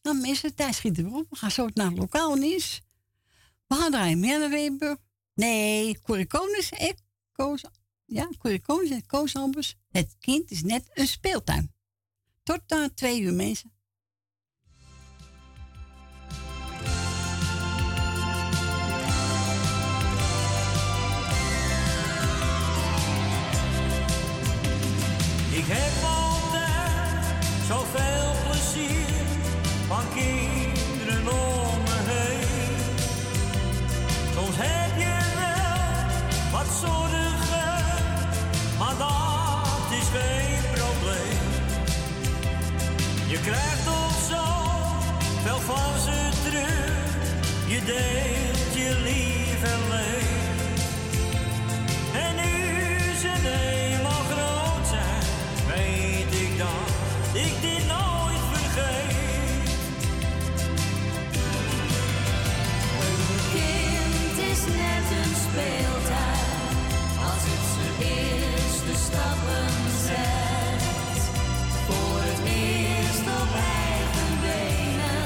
Dan 0.00 0.24
is 0.24 0.42
het 0.42 0.56
tijd 0.56 0.74
schieten 0.74 1.10
we 1.10 1.16
op. 1.16 1.30
We 1.30 1.36
gaan 1.36 1.50
zo 1.50 1.68
naar 1.74 1.86
het 1.86 1.98
lokaal 1.98 2.34
nieuws. 2.34 2.82
We 3.66 3.74
gaan 3.74 3.90
draaien 3.90 4.20
Merle 4.20 4.48
Weber. 4.48 4.96
Nee, 5.34 6.00
Corrie 6.00 6.26
Konings 6.26 6.70
en 6.70 6.96
Koos... 7.32 7.64
Ja, 8.04 8.28
Corrie 8.38 8.60
Konings 8.60 8.90
en 8.90 9.06
Koos. 9.06 9.76
Het 9.90 10.16
kind 10.18 10.50
is 10.50 10.62
net 10.62 10.90
een 10.94 11.06
speeltuin. 11.06 11.74
Tot 12.42 12.60
na 12.66 12.90
twee 12.94 13.20
uur, 13.20 13.34
mensen. 13.34 13.75
Heb 25.68 26.04
altijd 26.04 27.24
zoveel 27.66 28.30
plezier 28.44 29.14
van 29.86 30.04
kinderen 30.14 31.28
om 31.28 31.82
me 31.88 31.98
heen. 32.10 32.84
Soms 34.34 34.56
heb 34.58 34.92
je 35.04 35.16
wel 35.42 36.52
wat 36.52 36.70
zorgen, 36.84 37.84
maar 38.78 38.96
dat 38.98 39.98
is 40.00 40.08
geen 40.16 40.62
probleem. 40.78 41.44
Je 43.26 43.40
krijgt 43.40 43.84
toch 43.84 44.16
zo 44.30 44.44
veel 45.44 45.60
van 45.60 46.00
ze 46.04 46.18
terug, 46.44 47.06
je 47.66 47.80
deelt 47.84 48.74
je 48.74 49.00
lief 49.04 49.62
en. 49.72 50.45
Een 65.56 65.62
speeltuin 65.62 66.76
als 67.28 67.42
het 67.50 67.64
zijn 67.74 67.96
eerste 68.12 68.94
stappen 69.04 69.68
zet. 70.06 71.22
Voor 71.86 72.18
het 72.28 72.40
eerst 72.44 73.26
op 73.40 73.50
eigen 73.54 74.32
benen, 74.40 75.22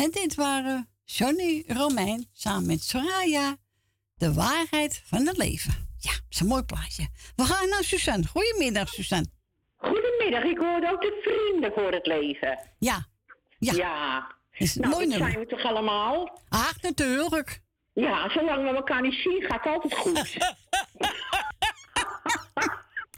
En 0.00 0.10
dit 0.10 0.34
waren 0.34 0.88
Johnny 1.04 1.64
Romein 1.66 2.26
samen 2.32 2.66
met 2.66 2.82
Soraya. 2.82 3.56
De 4.14 4.32
waarheid 4.34 5.02
van 5.04 5.26
het 5.26 5.36
leven. 5.36 5.72
Ja, 5.98 6.10
dat 6.10 6.22
is 6.30 6.40
een 6.40 6.46
mooi 6.46 6.62
plaatje. 6.62 7.08
We 7.36 7.44
gaan 7.44 7.68
naar 7.68 7.84
Suzanne. 7.84 8.26
Goedemiddag, 8.26 8.88
Suzanne. 8.88 9.26
Goedemiddag, 9.76 10.42
ik 10.42 10.58
hoorde 10.58 10.90
ook 10.92 11.00
de 11.00 11.20
vrienden 11.22 11.72
voor 11.72 11.92
het 11.92 12.06
leven. 12.06 12.58
Ja. 12.78 13.06
Ja. 13.58 13.72
Ja. 13.72 14.34
Is 14.52 14.74
nou, 14.74 14.90
mooi 14.90 15.08
dat 15.08 15.18
nummer. 15.18 15.30
zijn 15.30 15.44
we 15.44 15.50
toch 15.50 15.64
allemaal? 15.64 16.40
Ach, 16.48 16.82
natuurlijk. 16.82 17.60
Ja, 17.92 18.30
zolang 18.30 18.70
we 18.70 18.76
elkaar 18.76 19.02
niet 19.02 19.14
zien, 19.14 19.42
gaat 19.42 19.64
het 19.64 19.72
altijd 19.72 19.94
goed. 19.94 20.36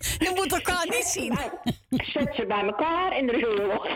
Je 0.26 0.32
moet 0.34 0.52
elkaar 0.52 0.86
niet 0.88 1.04
zien. 1.04 1.38
Zet 2.12 2.34
ze 2.34 2.46
bij 2.46 2.62
elkaar 2.64 3.12
en 3.12 3.28
er 3.28 3.34
is 3.34 3.44
oorlog. 3.44 3.86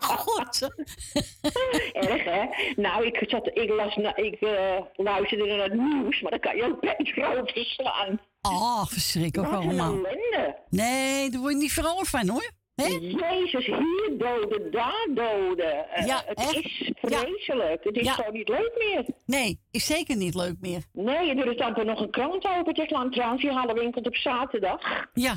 God. 0.00 0.60
Erg, 1.92 2.24
hè? 2.24 2.44
Nou, 2.76 3.06
ik, 3.06 3.24
zat, 3.28 3.46
ik, 3.54 3.68
las, 3.70 3.96
ik 4.14 4.40
eh, 4.40 4.80
luisterde 4.96 5.44
naar 5.46 5.64
het 5.64 5.74
nieuws, 5.74 6.20
maar 6.20 6.30
dan 6.30 6.40
kan 6.40 6.56
je 6.56 6.64
ook 6.64 6.80
beter 6.80 7.38
overslaan. 7.40 8.20
Oh, 8.42 8.86
verschrikkelijk 8.86 9.50
Wat 9.50 9.62
een 9.62 9.68
allemaal. 9.68 9.94
ellende. 9.94 10.56
Nee, 10.68 11.30
daar 11.30 11.40
word 11.40 11.52
je 11.52 11.58
niet 11.58 11.72
vrolijk 11.72 12.06
van 12.06 12.28
hoor. 12.28 12.50
Hè? 12.82 13.28
Jezus, 13.30 13.66
hier 13.66 14.10
doden, 14.18 14.70
daar 14.70 15.06
doden. 15.14 15.88
Eh, 15.90 16.06
Ja, 16.06 16.22
het 16.26 16.38
echt? 16.38 16.54
is 16.54 16.90
vreselijk. 16.94 17.84
Het 17.84 17.96
is 17.96 18.04
Ja. 18.04 18.12
gewoon 18.12 18.32
niet 18.32 18.48
leuk 18.48 18.72
meer. 18.78 19.04
Nee, 19.26 19.60
is 19.70 19.86
zeker 19.86 20.16
niet 20.16 20.34
leuk 20.34 20.56
meer. 20.60 20.82
Nee, 20.92 21.34
er 21.34 21.46
is 21.50 21.56
dan 21.56 21.86
nog 21.86 22.00
een 22.00 22.10
krant 22.10 22.46
open. 22.58 22.74
Trouwens, 22.74 23.42
die 23.42 23.50
halen 23.52 23.74
winkelt 23.74 24.06
op 24.06 24.16
zaterdag. 24.16 25.06
Ja. 25.14 25.34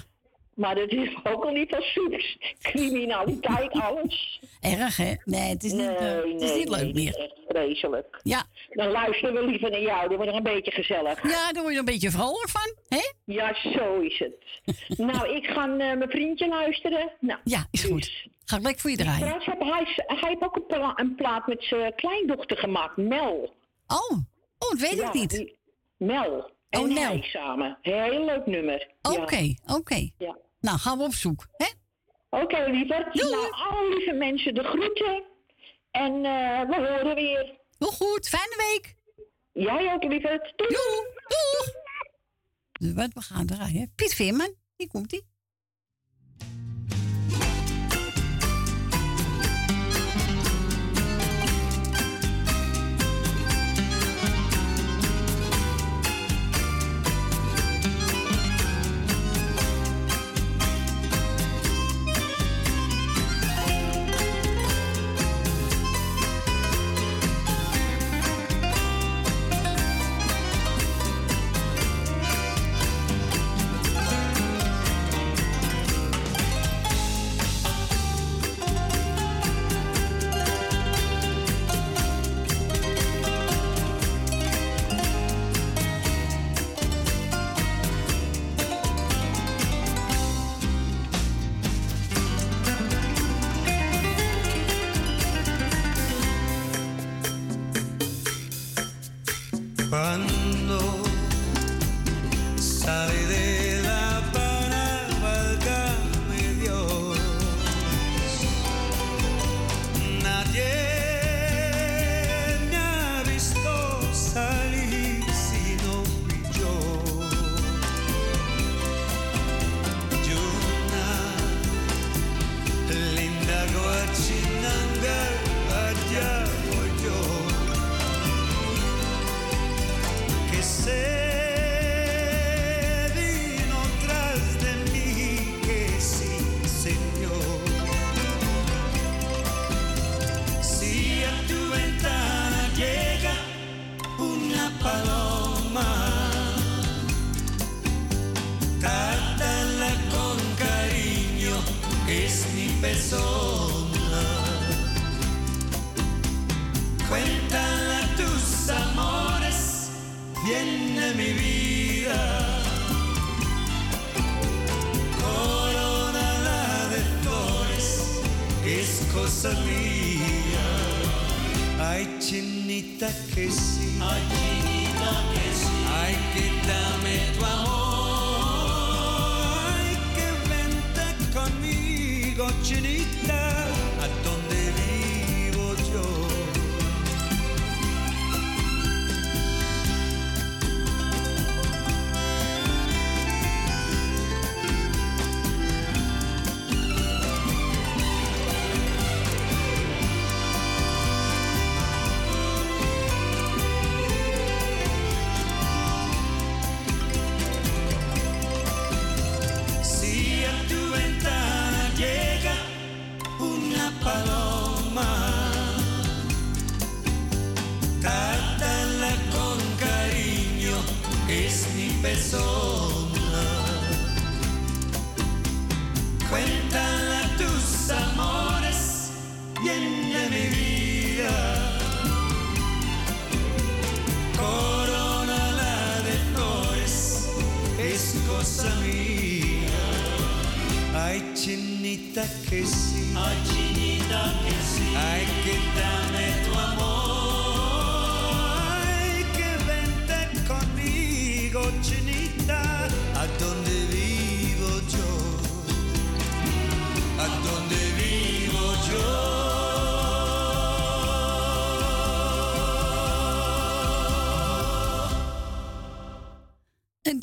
Maar 0.55 0.75
dat 0.75 0.89
is 0.91 1.09
ook 1.33 1.43
al 1.45 1.51
niet 1.51 1.69
van 1.69 1.81
soeps. 1.81 2.37
Criminaliteit, 2.61 3.71
alles. 3.87 4.39
Erg 4.61 4.97
hè? 4.97 5.13
Nee, 5.25 5.49
het 5.49 5.63
is 5.63 5.71
niet, 5.71 5.81
nee, 5.81 5.95
eh, 5.95 6.15
het 6.33 6.41
is 6.41 6.49
nee, 6.49 6.57
niet 6.59 6.69
leuk 6.69 6.81
nee, 6.81 6.93
meer. 6.93 7.07
Het 7.07 7.15
is 7.17 7.23
echt 7.23 7.33
vreselijk. 7.47 8.19
Ja. 8.23 8.43
Dan 8.69 8.87
luisteren 8.91 9.33
we 9.33 9.45
liever 9.45 9.69
naar 9.69 9.81
jou. 9.81 10.07
Dan 10.07 10.15
wordt 10.17 10.31
het 10.35 10.45
een 10.45 10.53
beetje 10.53 10.71
gezellig. 10.71 11.23
Ja, 11.29 11.51
daar 11.51 11.61
word 11.61 11.73
je 11.73 11.79
een 11.79 11.85
beetje 11.85 12.11
vrolijk 12.11 12.49
van, 12.49 12.75
hè? 12.87 13.11
Ja, 13.25 13.53
zo 13.77 13.99
is 13.99 14.19
het. 14.19 14.35
nou, 15.07 15.35
ik 15.35 15.45
ga 15.45 15.61
eh, 15.63 15.77
mijn 15.77 16.09
vriendje 16.09 16.47
luisteren. 16.47 17.11
Nou, 17.19 17.39
Ja, 17.43 17.67
is 17.71 17.83
goed. 17.83 18.27
Ga 18.45 18.55
ik 18.57 18.63
lekker 18.63 18.81
voor 18.81 18.89
je 18.91 18.97
draaien. 18.97 19.17
Trouwens, 19.19 19.45
heb 19.45 19.59
hij, 19.59 19.87
hij 20.19 20.29
heeft 20.29 20.41
ook 20.43 20.55
een, 20.55 20.65
pla- 20.65 20.93
een 20.95 21.15
plaat 21.15 21.47
met 21.47 21.63
zijn 21.63 21.95
kleindochter 21.95 22.57
gemaakt, 22.57 22.97
Mel. 22.97 23.53
Oh, 23.87 24.11
oh 24.59 24.69
dat 24.69 24.79
weet 24.79 24.93
Ja, 24.93 25.07
ik 25.07 25.13
niet. 25.13 25.29
die- 25.29 25.55
Mel. 25.97 26.51
En 26.73 26.79
Oh, 26.81 26.95
hij 26.95 27.21
samen. 27.21 27.77
Heel 27.81 28.25
leuk 28.25 28.45
nummer. 28.45 28.87
Ja. 29.01 29.11
Oké, 29.11 29.53
oké. 29.65 30.09
Ja. 30.17 30.37
Nou, 30.59 30.77
gaan 30.77 30.97
we 30.97 31.03
op 31.03 31.13
zoek, 31.13 31.47
hè? 31.57 31.65
Oké, 32.29 32.65
lieverd. 32.69 33.13
Nou, 33.13 33.51
alle 33.51 33.89
lieve 33.95 34.13
mensen 34.13 34.53
de 34.53 34.63
groeten. 34.63 35.23
En 35.91 36.13
eh, 36.25 36.61
we 36.69 36.75
horen 36.75 37.15
weer. 37.15 37.57
Heel 37.77 37.91
goed, 37.91 38.29
fijne 38.29 38.55
week. 38.71 38.95
Jij 39.51 39.93
ook, 39.93 40.03
lieverd. 40.03 40.53
Doei. 40.55 40.69
Doeg. 41.27 41.71
Wat 42.95 43.13
we 43.13 43.21
gaan 43.21 43.45
draaien. 43.45 43.91
Piet 43.95 44.13
Veerman, 44.13 44.55
hier 44.75 44.87
komt 44.87 45.11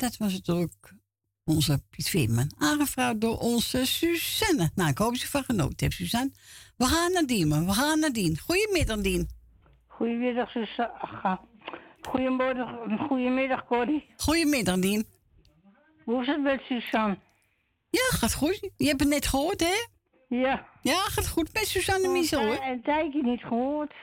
dat 0.01 0.17
was 0.17 0.33
het 0.33 0.49
ook. 0.49 0.93
Onze 1.45 1.83
Piet 1.89 2.09
Veerman. 2.09 2.51
Aangevraagd 2.57 3.21
door 3.21 3.37
onze 3.37 3.85
Suzanne. 3.85 4.71
Nou, 4.75 4.89
ik 4.89 4.97
hoop 4.97 5.11
dat 5.11 5.21
je 5.21 5.27
van 5.27 5.43
genoten 5.43 5.75
hebt, 5.77 5.93
Suzanne. 5.93 6.31
We 6.77 6.85
gaan 6.85 7.11
naar 7.11 7.25
Dien, 7.25 7.47
man. 7.47 7.65
We 7.65 7.71
gaan 7.73 7.99
naar 7.99 8.11
Dien. 8.11 8.39
Goedemiddag, 8.39 8.97
Dien. 9.01 9.29
Goedemiddag, 9.87 10.49
Suzanne. 10.49 11.39
Goedemorgen, 12.01 12.97
goedemiddag, 13.07 13.65
Corrie. 13.65 14.05
Goedemiddag, 14.17 14.79
Dien. 14.79 15.05
Hoe 16.05 16.21
is 16.21 16.27
het 16.27 16.41
met 16.41 16.61
Suzanne? 16.61 17.17
Ja, 17.89 18.07
gaat 18.09 18.33
goed. 18.33 18.69
Je 18.77 18.87
hebt 18.87 18.99
het 18.99 19.09
net 19.09 19.27
gehoord, 19.27 19.59
hè? 19.59 19.87
Ja. 20.27 20.67
Ja, 20.81 20.95
gaat 20.95 21.27
goed 21.27 21.53
met 21.53 21.67
Suzanne 21.67 22.07
Oh, 22.07 22.13
Miesel, 22.13 22.45
hoor. 22.45 22.63
Een 22.63 22.81
tijdje 22.81 23.23
niet 23.23 23.41
gehoord. 23.41 23.93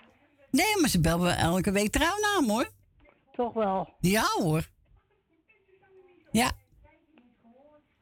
Nee, 0.50 0.76
maar 0.80 0.88
ze 0.90 1.00
bellen 1.00 1.36
elke 1.36 1.72
week 1.72 1.90
trouw 1.90 2.18
naam, 2.20 2.48
hoor. 2.50 2.70
Toch 3.32 3.52
wel? 3.52 3.94
Ja, 4.00 4.26
hoor. 4.36 4.68
Ja. 6.38 6.50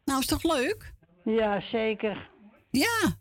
Nou, 0.04 0.20
is 0.20 0.26
toch 0.26 0.42
leuk? 0.42 0.92
Ja, 1.24 1.60
zeker. 1.60 2.30
Ja. 2.70 3.16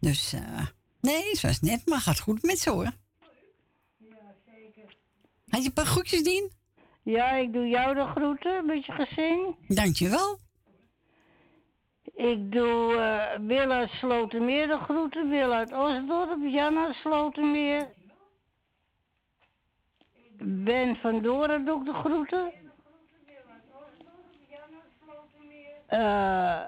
Dus, 0.00 0.32
eh 0.32 0.66
nee, 1.00 1.30
het 1.30 1.40
was 1.40 1.60
net, 1.60 1.86
maar 1.86 1.98
gaat 2.00 2.20
goed 2.20 2.42
met 2.42 2.58
ze, 2.58 2.70
hoor. 2.70 2.90
Had 5.48 5.62
je 5.62 5.68
een 5.68 5.72
paar 5.72 5.86
groetjes, 5.86 6.22
Dien? 6.22 6.52
Ja, 7.02 7.30
ik 7.30 7.52
doe 7.52 7.68
jou 7.68 7.94
de 7.94 8.06
groeten 8.06 8.66
met 8.66 8.86
je 8.86 8.92
gezin. 8.92 9.56
Dankjewel. 9.68 10.38
Ik 12.14 12.52
doe 12.52 12.96
eh 12.96 13.40
Wil 13.46 13.70
uit 13.70 13.90
Slotermeer 13.90 14.66
de 14.66 14.78
groeten, 14.78 15.28
Wil 15.28 15.52
uit 15.52 15.72
Osdorp, 15.72 16.38
Jan 16.46 16.78
uit 16.78 16.94
Slotermeer. 16.94 17.92
Ben 20.42 20.96
van 20.96 21.22
Doren 21.22 21.64
doe 21.64 21.78
ik 21.78 21.84
de 21.84 21.92
groeten. 21.92 22.63
Eh 25.94 26.64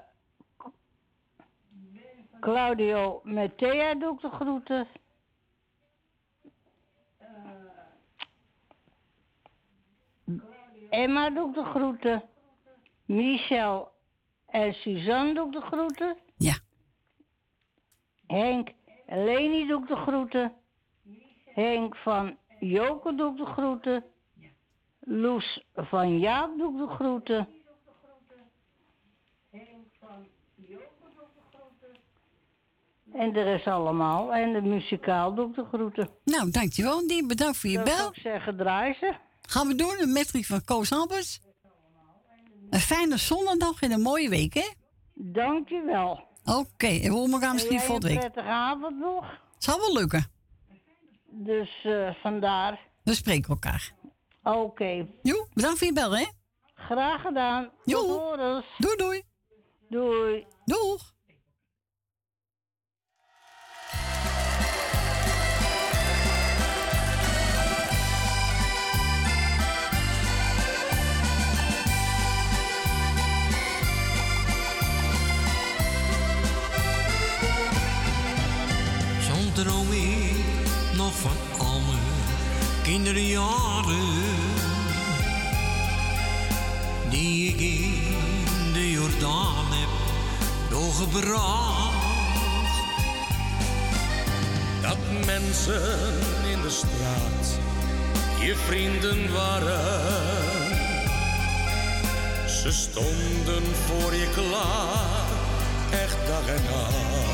Claudio 2.39 3.21
met 3.23 3.57
Thea 3.57 3.95
doe 3.95 4.13
ik 4.13 4.21
de 4.21 4.29
groeten. 4.29 4.87
Emma 10.89 11.29
doe 11.29 11.49
ik 11.49 11.55
de 11.55 11.63
groeten. 11.63 12.23
Michel 13.05 13.91
en 14.45 14.73
Suzanne 14.73 15.33
doe 15.33 15.45
ik 15.45 15.51
de 15.51 15.61
groeten. 15.61 16.17
Ja. 16.37 16.57
Henk 18.27 18.69
en 19.05 19.23
Leni 19.23 19.67
doe 19.67 19.81
ik 19.81 19.87
de 19.87 19.95
groeten. 19.95 20.53
Henk 21.45 21.95
van 21.95 22.37
Joke 22.59 23.15
doe 23.15 23.31
ik 23.31 23.37
de 23.37 23.45
groeten. 23.45 24.05
Loes 24.99 25.65
van 25.73 26.19
Jaap 26.19 26.57
doe 26.57 26.71
ik 26.71 26.89
de 26.89 26.95
groeten. 26.95 27.56
En 33.13 33.33
de 33.33 33.41
rest 33.43 33.67
allemaal. 33.67 34.33
En 34.33 34.53
de 34.53 34.61
muzikaal 34.61 35.33
doe 35.35 35.49
ik 35.49 35.55
de 35.55 35.65
groeten. 35.73 36.09
Nou, 36.23 36.49
dankjewel, 36.51 37.07
Dien. 37.07 37.27
Bedankt 37.27 37.57
voor 37.57 37.69
je 37.69 37.83
bel. 37.83 38.07
ik 38.07 38.19
zeggen, 38.21 38.57
draai 38.57 38.93
ze. 38.93 39.15
Gaan 39.41 39.67
we 39.67 39.75
door 39.75 39.97
een 39.99 40.11
metrie 40.13 40.47
van 40.47 40.63
Koos 40.63 40.91
Albers. 40.91 41.39
Een 42.69 42.79
fijne 42.79 43.17
zondag 43.17 43.81
en 43.81 43.91
een 43.91 44.01
mooie 44.01 44.29
week, 44.29 44.53
hè? 44.53 44.69
Dankjewel. 45.13 46.25
Oké, 46.45 46.87
en 46.87 47.01
we 47.01 47.09
horen 47.11 47.31
elkaar 47.31 47.53
misschien 47.53 47.79
volgende 47.79 48.09
een 48.09 48.19
week. 48.19 48.31
prettige 48.31 48.53
avond 48.53 48.99
nog. 48.99 49.25
Zal 49.57 49.77
wel 49.79 49.93
lukken. 49.93 50.25
Dus 51.29 51.79
eh, 51.83 52.09
vandaar. 52.21 52.79
We 53.03 53.13
spreken 53.13 53.49
elkaar. 53.49 53.93
Oké. 54.43 55.07
Jo, 55.21 55.47
bedankt 55.53 55.77
voor 55.77 55.87
je 55.87 55.93
bel, 55.93 56.17
hè? 56.17 56.25
Graag 56.75 57.21
gedaan. 57.21 57.69
Jo. 57.83 58.01
Doei, 58.77 58.95
doei. 58.97 59.21
Doei. 59.89 60.45
Doeg. 60.65 61.13
Droom 79.63 79.91
ik 79.91 80.45
nog 80.95 81.13
van 81.17 81.37
al 81.57 81.79
mijn 81.79 81.99
kinderjaren. 82.83 84.13
Die 87.09 87.53
ik 87.53 87.59
in 87.59 88.73
de 88.73 88.91
Jordaan 88.91 89.65
heb 89.69 89.89
doorgebracht. 90.69 91.95
Dat 94.81 95.25
mensen 95.25 95.97
in 96.51 96.61
de 96.61 96.69
straat 96.69 97.59
je 98.39 98.55
vrienden 98.55 99.33
waren. 99.33 100.05
Ze 102.49 102.71
stonden 102.71 103.63
voor 103.85 104.13
je 104.13 104.29
klaar, 104.33 105.27
echt 106.01 106.27
dag 106.27 106.47
en 106.47 106.63
nacht. 106.63 107.26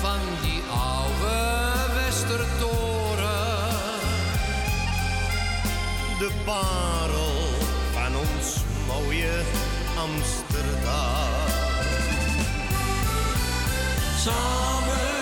Van 0.00 0.20
die 0.42 0.62
oude 0.70 1.36
Westertoren. 1.94 3.42
De 6.18 6.30
parel 6.44 7.42
van 7.92 8.16
ons 8.16 8.56
mooie 8.86 9.42
Amsterdam. 9.96 11.52
Samen 14.24 15.13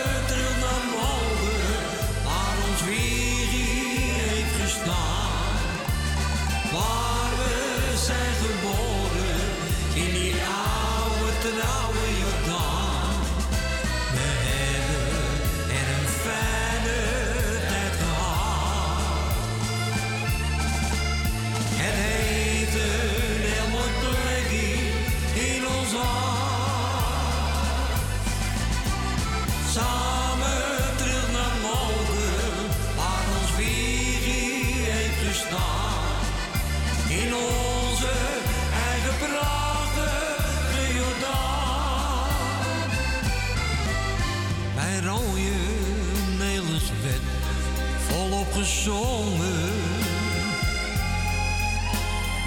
gezongen. 48.83 49.73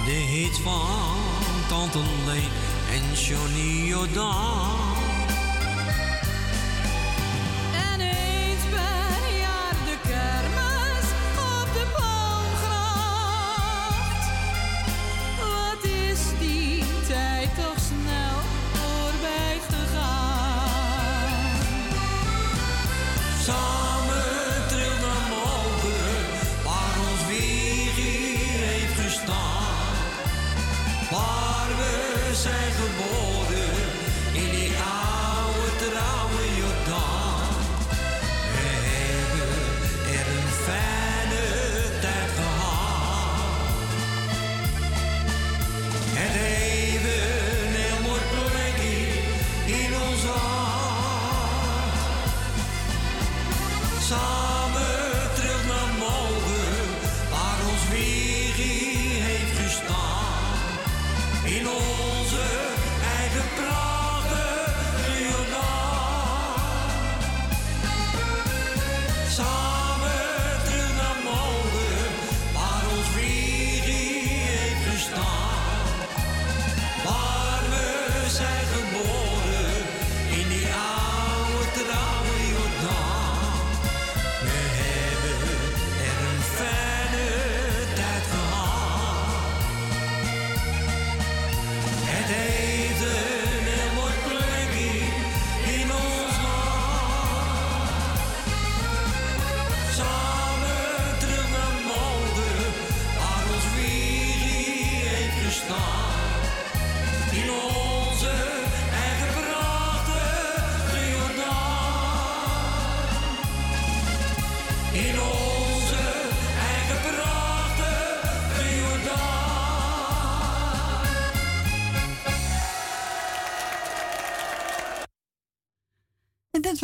De 0.04 0.10
hit 0.10 0.60
van 0.62 1.16
Tante 1.68 1.98
Leen 2.26 2.50
en 2.90 3.14
Johnny 3.14 3.86
Jordaan. 3.86 4.85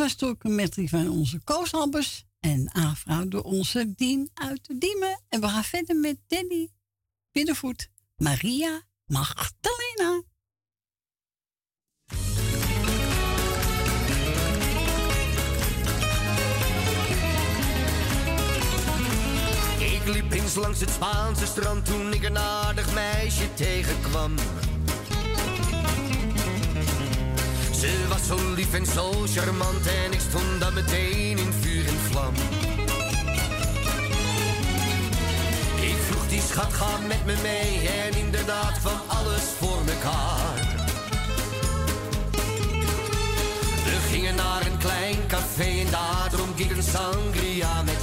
Was 0.03 0.15
toch 0.15 0.35
een 0.39 0.55
medley 0.55 0.87
van 0.87 1.09
onze 1.09 1.39
Koos 1.43 1.71
En 2.39 2.73
aangevraagd 2.73 3.31
door 3.31 3.43
onze 3.43 3.93
Dien 3.95 4.29
uit 4.33 4.65
de 4.65 4.77
Diemen. 4.77 5.21
En 5.29 5.41
we 5.41 5.47
gaan 5.47 5.63
verder 5.63 5.95
met 5.95 6.17
Danny 6.27 6.71
Binnenvoet. 7.31 7.89
Maria 8.15 8.81
Magdalena. 9.05 10.21
Ik 19.79 20.07
liep 20.07 20.31
eens 20.31 20.55
langs 20.55 20.79
het 20.79 20.89
Spaanse 20.89 21.45
strand 21.45 21.85
toen 21.85 22.13
ik 22.13 22.23
een 22.23 22.37
aardig 22.37 22.93
meisje 22.93 23.53
tegenkwam. 23.53 24.35
Ze 27.83 28.07
was 28.07 28.27
zo 28.27 28.53
lief 28.53 28.73
en 28.73 28.85
zo 28.85 29.11
charmant 29.35 29.87
en 29.87 30.13
ik 30.13 30.19
stond 30.19 30.59
dan 30.59 30.73
meteen 30.73 31.37
in 31.37 31.53
vuur 31.59 31.87
en 31.87 31.99
vlam. 32.09 32.33
Ik 35.81 35.95
vroeg 36.07 36.27
die 36.27 36.41
schat, 36.41 36.73
ga 36.73 36.97
met 37.07 37.25
me 37.25 37.35
mee 37.41 37.89
en 37.89 38.17
inderdaad 38.17 38.77
van 38.81 38.99
alles 39.07 39.43
voor 39.59 39.83
mekaar. 39.85 40.59
We 43.83 43.97
gingen 44.11 44.35
naar 44.35 44.65
een 44.65 44.77
klein 44.77 45.27
café 45.27 45.79
en 45.85 45.91
daar 45.91 46.29
dronk 46.31 46.57
ik 46.57 46.71
een 46.71 46.83
sangria 46.83 47.81
met 47.81 48.02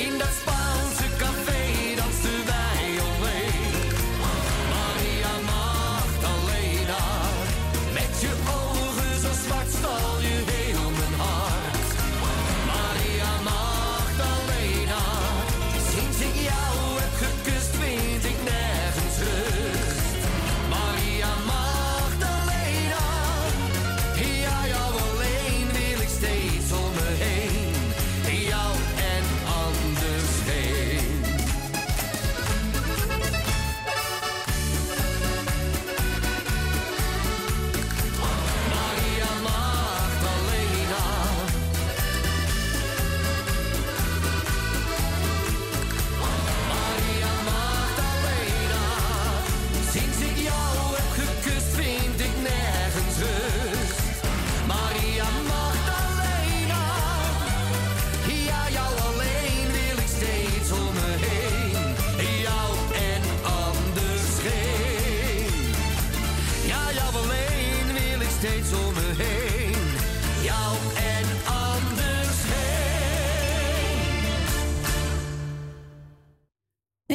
In 0.00 0.18
dat 0.18 0.28
Spaanse 0.40 1.16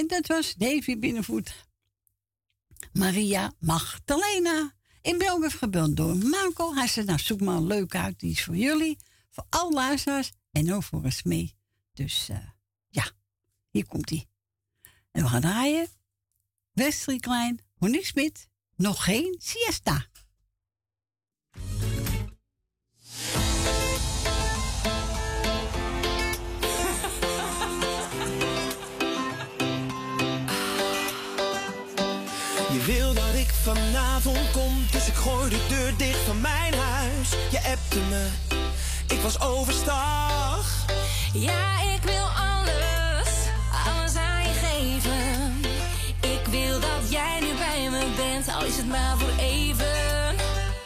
En 0.06 0.12
dat 0.22 0.28
was 0.28 0.54
Davy 0.54 1.00
Binnenvoet. 1.00 1.68
Maria 2.94 3.54
Magdalena. 3.60 4.74
In 5.02 5.18
België 5.18 5.50
gebeld 5.50 5.98
door 5.98 6.16
Marco. 6.16 6.74
Hij 6.74 6.88
zei, 6.88 7.06
nou 7.06 7.20
zoek 7.20 7.42
maar 7.42 7.56
een 7.56 7.68
leuk 7.68 7.96
uit. 7.96 8.20
Die 8.20 8.32
is 8.32 8.44
voor 8.44 8.56
jullie. 8.56 8.98
Voor 9.30 9.46
alle 9.50 9.74
luisteraars. 9.74 10.32
En 10.52 10.74
ook 10.74 10.84
voor 10.84 11.04
eens 11.04 11.24
mee. 11.24 11.56
Dus 11.94 12.30
eh, 12.30 12.38
ja, 12.88 13.12
hier 13.70 13.86
komt 13.86 14.10
hij. 14.10 14.28
En 15.12 15.24
we 15.24 15.30
gaan 15.30 15.42
draaien. 15.42 15.88
Wesley 16.72 17.18
Klein, 17.18 17.60
Monique 17.78 18.06
Smit. 18.06 18.48
Nog 18.76 19.04
geen 19.04 19.36
siesta. 19.38 20.08
Je 32.76 32.82
wil 32.82 33.14
dat 33.14 33.34
ik 33.34 33.50
vanavond 33.64 34.52
kom, 34.52 34.86
dus 34.92 35.08
ik 35.08 35.14
gooi 35.14 35.50
de 35.50 35.66
deur 35.70 35.98
dicht 35.98 36.20
van 36.20 36.42
mijn 36.42 36.74
huis. 36.74 37.30
Je 37.52 37.58
appte 37.58 38.00
me, 38.10 38.28
ik 39.08 39.22
was 39.22 39.42
overstag. 39.42 40.86
Ja, 41.34 41.82
ik 41.94 42.04
wil 42.04 42.28
alles, 42.54 43.30
alles 43.88 44.16
aan 44.16 44.44
je 44.44 44.54
geven. 44.54 45.62
Ik 46.34 46.46
wil 46.50 46.80
dat 46.80 47.10
jij 47.10 47.40
nu 47.40 47.54
bij 47.58 47.90
me 47.90 48.06
bent, 48.16 48.56
al 48.56 48.66
is 48.66 48.78
het 48.78 48.88
maar 48.88 49.18
voor 49.18 49.40
even. 49.40 50.36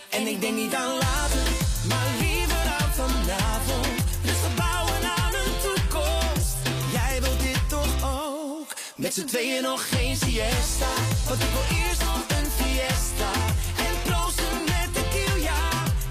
En 0.09 0.27
ik 0.27 0.41
denk 0.41 0.55
niet 0.55 0.75
aan 0.75 0.93
later, 0.93 1.47
maar 1.87 2.07
liever 2.19 2.65
aan 2.79 2.93
vanavond. 2.93 4.01
Rustig 4.25 4.55
bouwen 4.55 5.03
aan 5.17 5.33
een 5.33 5.53
toekomst. 5.61 6.55
Jij 6.91 7.21
wilt 7.21 7.39
dit 7.39 7.69
toch 7.69 8.03
ook? 8.03 8.73
Met 8.95 9.13
z'n 9.13 9.25
tweeën 9.25 9.61
nog 9.61 9.89
geen 9.89 10.15
siesta. 10.15 11.08
Want 11.29 11.41
ik 11.41 11.49
wil 11.49 11.77
eerst 11.77 12.01
nog 12.03 12.37
een 12.37 12.51
fiesta. 12.57 13.31
En 13.77 13.93
proosten 14.03 14.63
met 14.65 14.93
tequila. 14.93 15.61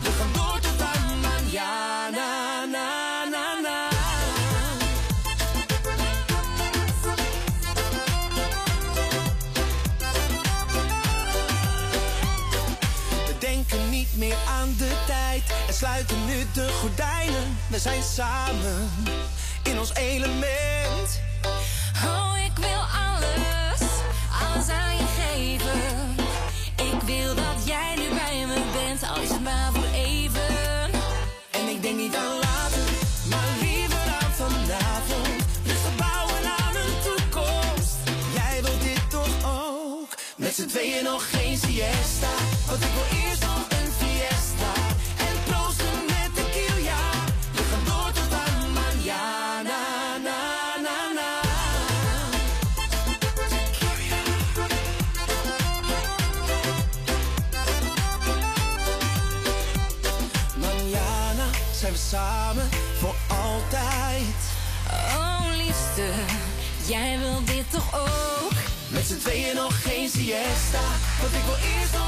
We 0.03 0.11
gaan 0.19 0.33
door 0.33 0.61
tot 0.61 0.81
aan 0.81 1.21
mañana. 1.21 2.65
Na, 2.73 3.25
na, 3.25 3.61
na. 3.63 3.89
We 13.27 13.39
denken 13.39 13.91
niet 13.91 14.17
meer 14.17 14.37
aan 14.49 14.75
de 14.79 14.93
tijd 15.07 15.43
en 15.69 15.75
sluiten 15.75 16.27
nu 16.27 16.47
de 16.53 16.69
gordijnen. 16.81 17.59
We 17.69 17.79
zijn 17.79 18.03
samen 18.03 18.91
in 19.63 19.79
ons 19.79 19.95
element. 19.95 21.21
Oh, 22.05 22.33
ik 22.45 22.57
wil 22.57 22.81
alles, 23.09 23.81
alles 24.43 24.69
aan 24.69 24.88
maar 29.49 29.93
even. 29.95 30.91
En 31.51 31.69
ik 31.69 31.83
denk 31.83 31.97
niet 31.97 32.17
aan 32.17 32.39
later, 32.39 32.89
maar 33.31 33.53
liever 33.61 34.07
aan 34.21 34.33
vanavond. 34.33 35.39
Dus 35.63 35.81
we 35.87 35.93
bouwen 35.97 36.43
aan 36.59 36.77
een 36.77 36.97
toekomst. 37.07 37.97
Jij 38.35 38.63
wilt 38.63 38.83
dit 38.83 39.11
toch 39.11 39.35
ook? 39.45 40.09
Met 40.37 40.55
z'n 40.55 40.67
tweeën 40.67 41.05
nog 41.05 41.31
geen 41.31 41.57
siesta. 41.57 42.33
Want 42.67 42.81
ik 42.83 42.93
wil 42.97 43.19
eerst 43.21 43.48
geen 70.59 70.71
siesta. 70.71 70.85
Want 71.21 71.35
ik 71.35 71.45
wil 71.45 71.55
eerst 71.55 72.08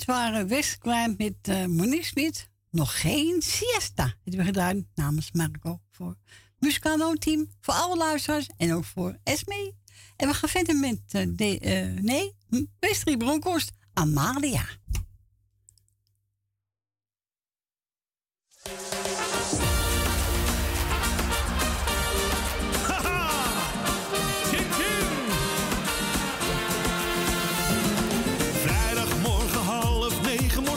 dit 0.00 0.08
waren 0.08 0.48
Westklein 0.48 1.14
met 1.18 1.48
uh, 1.48 1.66
Monique 1.66 2.04
Smit. 2.04 2.48
Nog 2.70 3.00
geen 3.00 3.42
siesta. 3.42 4.04
Dat 4.04 4.14
hebben 4.22 4.40
we 4.40 4.44
gedaan 4.44 4.86
namens 4.94 5.32
Marco 5.32 5.80
voor 5.90 6.16
Muscano 6.58 7.14
Team. 7.14 7.50
Voor 7.60 7.74
alle 7.74 7.96
luisteraars 7.96 8.48
en 8.56 8.74
ook 8.74 8.84
voor 8.84 9.18
Esme. 9.22 9.74
En 10.16 10.28
we 10.28 10.34
gaan 10.34 10.48
verder 10.48 10.76
met 10.76 11.00
uh, 11.12 12.00
nee, 12.00 12.34
Westrie 12.78 13.16
Bronkhorst, 13.16 13.70
Amalia. 13.92 14.64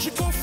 мужиков 0.04 0.43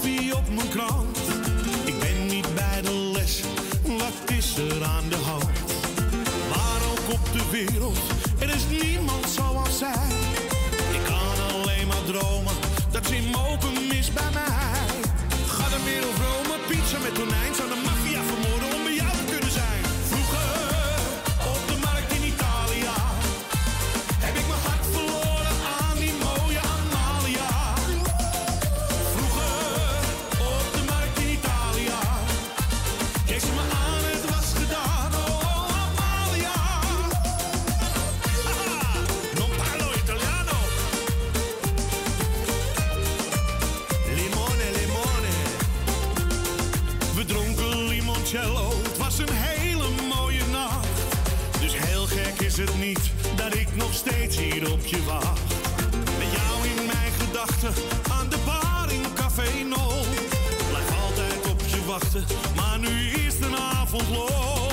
op 54.80 54.86
je 54.86 55.04
wacht. 55.04 55.40
Met 56.18 56.32
jou 56.32 56.68
in 56.68 56.86
mijn 56.86 57.12
gedachten, 57.18 57.72
aan 58.12 58.28
de 58.28 58.36
bar 58.44 58.92
in 58.92 59.02
Café 59.14 59.62
No. 59.62 59.90
Blijf 60.68 61.00
altijd 61.02 61.50
op 61.50 61.60
je 61.66 61.84
wachten, 61.86 62.24
maar 62.56 62.78
nu 62.78 63.10
is 63.26 63.38
de 63.38 63.56
avond 63.56 64.08
low. 64.08 64.69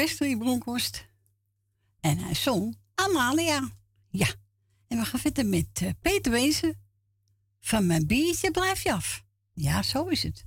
Westrie 0.00 0.38
Bronkhorst. 0.38 1.06
En 2.00 2.18
hij 2.18 2.34
zong 2.34 2.76
Amalia. 2.94 3.70
Ja. 4.10 4.26
En 4.88 4.98
we 4.98 5.04
gaan 5.04 5.20
verder 5.20 5.46
met 5.46 5.66
eh, 5.72 5.90
Peter 6.00 6.32
Wezen. 6.32 6.80
Van 7.60 7.86
mijn 7.86 8.06
biertje 8.06 8.50
blijf 8.50 8.82
je 8.82 8.92
af. 8.92 9.24
Ja, 9.52 9.82
zo 9.82 10.04
is 10.04 10.22
het. 10.22 10.44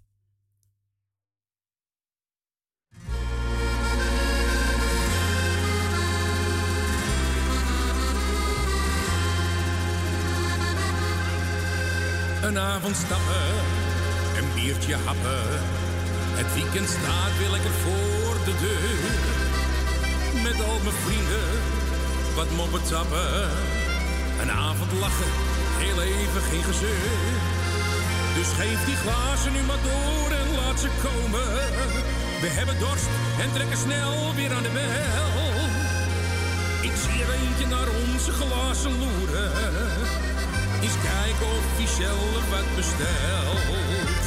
Een 12.42 12.58
avond 12.58 12.96
stappen, 12.96 13.54
een 14.38 14.54
biertje 14.56 14.96
happen. 14.96 15.62
Het 16.36 16.54
weekend 16.54 16.90
staat 16.90 17.38
weer 17.38 17.50
lekker 17.50 17.72
voor 17.72 18.46
de 18.46 18.58
deur 18.60 19.43
met 20.44 20.64
al 20.70 20.80
mijn 20.84 21.00
vrienden 21.06 21.48
wat 22.36 22.50
moppen 22.52 22.84
tappen. 22.84 23.50
Een 24.42 24.52
avond 24.52 24.92
lachen, 25.00 25.32
heel 25.84 26.02
even 26.02 26.42
geen 26.50 26.64
gezeur. 26.64 27.12
Dus 28.38 28.50
geef 28.60 28.80
die 28.86 28.96
glazen 28.96 29.52
nu 29.54 29.62
maar 29.70 29.84
door 29.90 30.30
en 30.42 30.50
laat 30.60 30.80
ze 30.80 30.90
komen. 31.08 31.48
We 32.44 32.50
hebben 32.58 32.80
dorst 32.80 33.10
en 33.42 33.52
trekken 33.54 33.78
snel 33.78 34.36
weer 34.36 34.54
aan 34.54 34.64
de 34.68 34.74
bel. 34.80 35.32
Ik 36.90 36.96
zie 37.04 37.18
er 37.24 37.32
eentje 37.42 37.68
naar 37.76 37.90
onze 38.04 38.32
glazen 38.32 38.94
loeren. 39.04 39.52
Is 40.88 40.96
kijken 41.10 41.48
of 41.58 41.66
jezelf 41.80 42.32
zelf 42.34 42.50
wat 42.54 42.70
bestelt. 42.76 44.24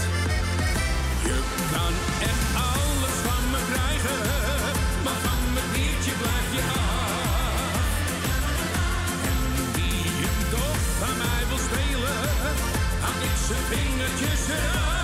Je 1.29 1.39
kan 1.73 1.95
echt 2.29 2.36
Zijn 13.47 13.59
vingertjes. 13.71 14.96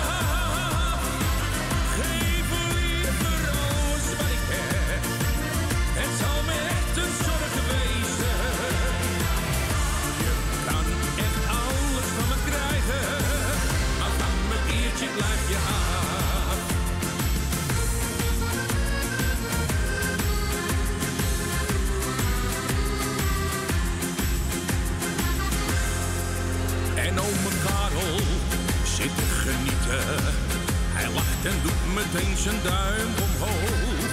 Hij 30.97 31.09
lacht 31.17 31.45
en 31.51 31.57
doet 31.63 31.83
meteen 31.99 32.37
zijn 32.37 32.59
duim 32.63 33.11
omhoog. 33.27 34.11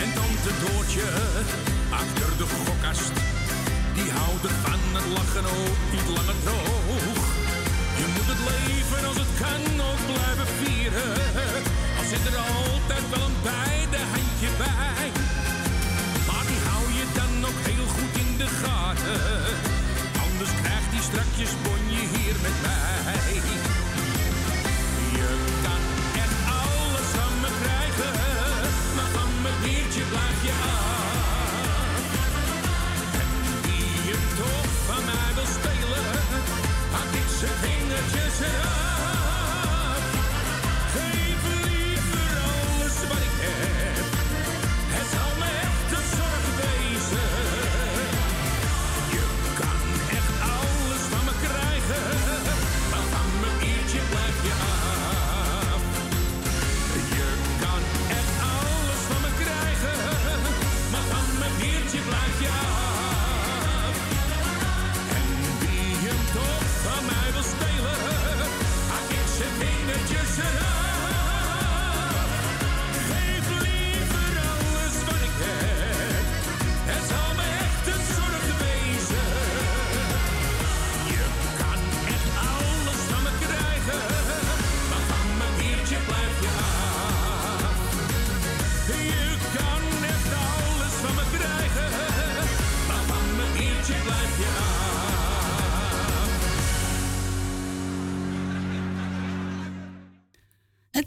En 0.00 0.08
tante 0.16 0.52
Doortje 0.62 1.08
achter 2.00 2.30
de 2.40 2.46
gokkast. 2.56 3.14
Die 3.96 4.10
houdt 4.18 4.42
het 4.46 4.56
van 4.64 4.80
het 4.96 5.08
lachen 5.16 5.46
ook 5.60 5.80
niet 5.94 6.08
langer 6.16 6.38
droog. 6.46 7.20
Je 8.00 8.06
moet 8.14 8.28
het 8.32 8.42
leven 8.52 9.02
als 9.08 9.18
het 9.24 9.32
kan 9.42 9.64
ook 9.90 10.02
blijven 10.10 10.48
vieren. 10.60 11.12
Al 11.98 12.06
zit 12.12 12.24
er 12.30 12.38
altijd 12.56 13.04
wel 13.12 13.22
een 13.28 13.38
beide 13.52 14.00
handje 14.14 14.50
bij. 14.64 15.06
Maar 16.28 16.44
die 16.50 16.62
hou 16.68 16.84
je 16.98 17.06
dan 17.18 17.32
ook 17.48 17.60
heel 17.70 17.88
goed 17.96 18.14
in 18.24 18.30
de 18.42 18.48
gaten. 18.62 19.20
Anders 20.26 20.52
krijgt 20.60 20.90
die 20.94 21.04
strakjes 21.08 21.52
bonje 21.64 22.02
hier 22.14 22.36
met 22.46 22.56
mij. 22.66 23.81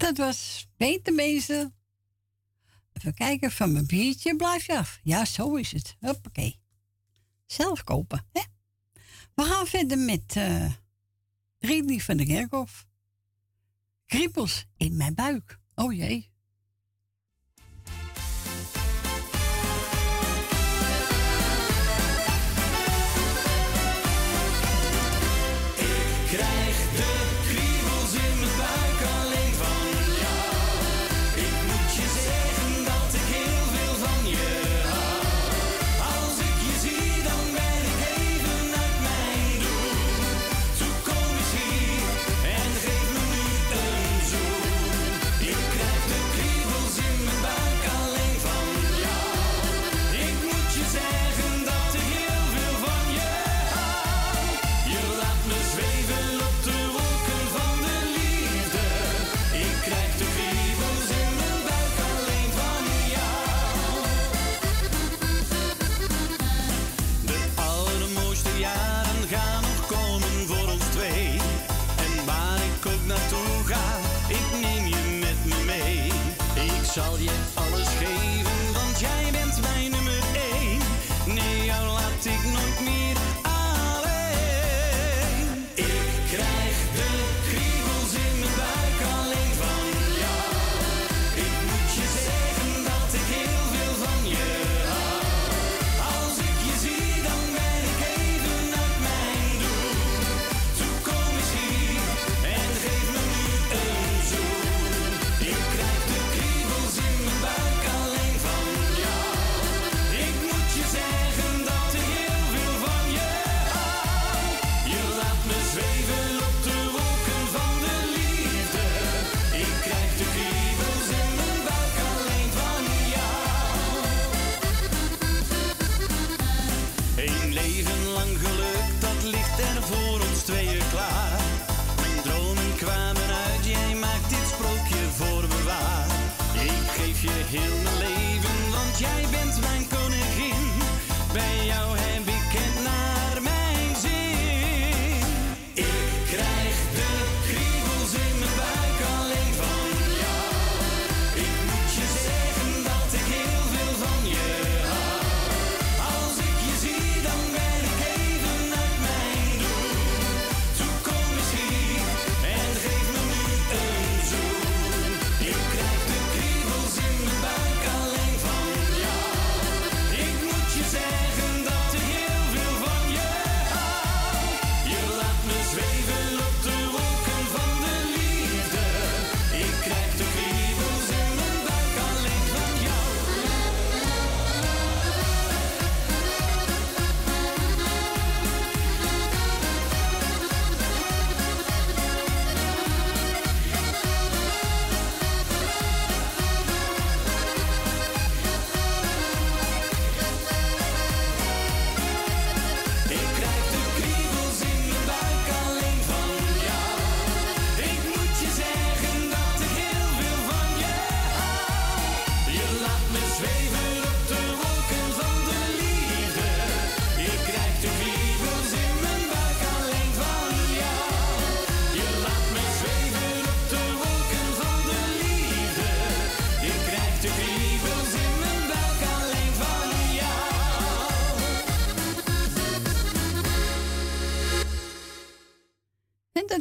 dat 0.06 0.18
was 0.18 0.68
Peter 0.78 1.14
Mezen. 1.14 1.74
Even 2.94 3.14
kijken, 3.14 3.52
van 3.52 3.72
mijn 3.72 3.86
biertje 3.86 4.36
blijf 4.36 4.66
je 4.66 4.78
af. 4.78 5.00
Ja, 5.04 5.26
zo 5.26 5.56
is 5.56 5.72
het. 5.72 5.96
Hoppakee. 6.00 6.60
Zelf 7.46 7.84
kopen, 7.84 8.26
hè? 8.32 8.42
We 9.34 9.44
gaan 9.44 9.68
verder 9.68 9.98
met 9.98 10.36
uh, 10.36 10.72
Ridley 11.60 12.00
van 12.00 12.18
de 12.18 12.26
Kerkhof. 12.26 12.88
Kriepels 14.06 14.66
in 14.78 14.98
mijn 14.98 15.16
buik. 15.16 15.60
Oh 15.76 15.94
jee. 15.94 16.34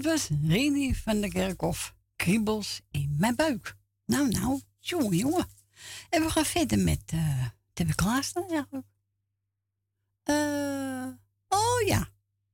Was 0.04 0.28
Reni 0.48 0.94
van 0.94 1.20
der 1.20 1.30
Kerkhof. 1.30 1.94
Kriebels 2.16 2.80
in 2.90 3.16
mijn 3.18 3.36
buik. 3.36 3.76
Nou, 4.06 4.28
nou, 4.28 4.60
jongen, 4.80 5.16
jongen. 5.16 5.46
En 6.08 6.22
we 6.22 6.30
gaan 6.30 6.44
verder 6.44 6.78
met. 6.78 7.12
Uh, 7.14 7.46
we 7.74 7.94
klaarstaan 7.94 8.48
eigenlijk? 8.48 8.86
Oh 11.48 11.86
ja, 11.86 12.08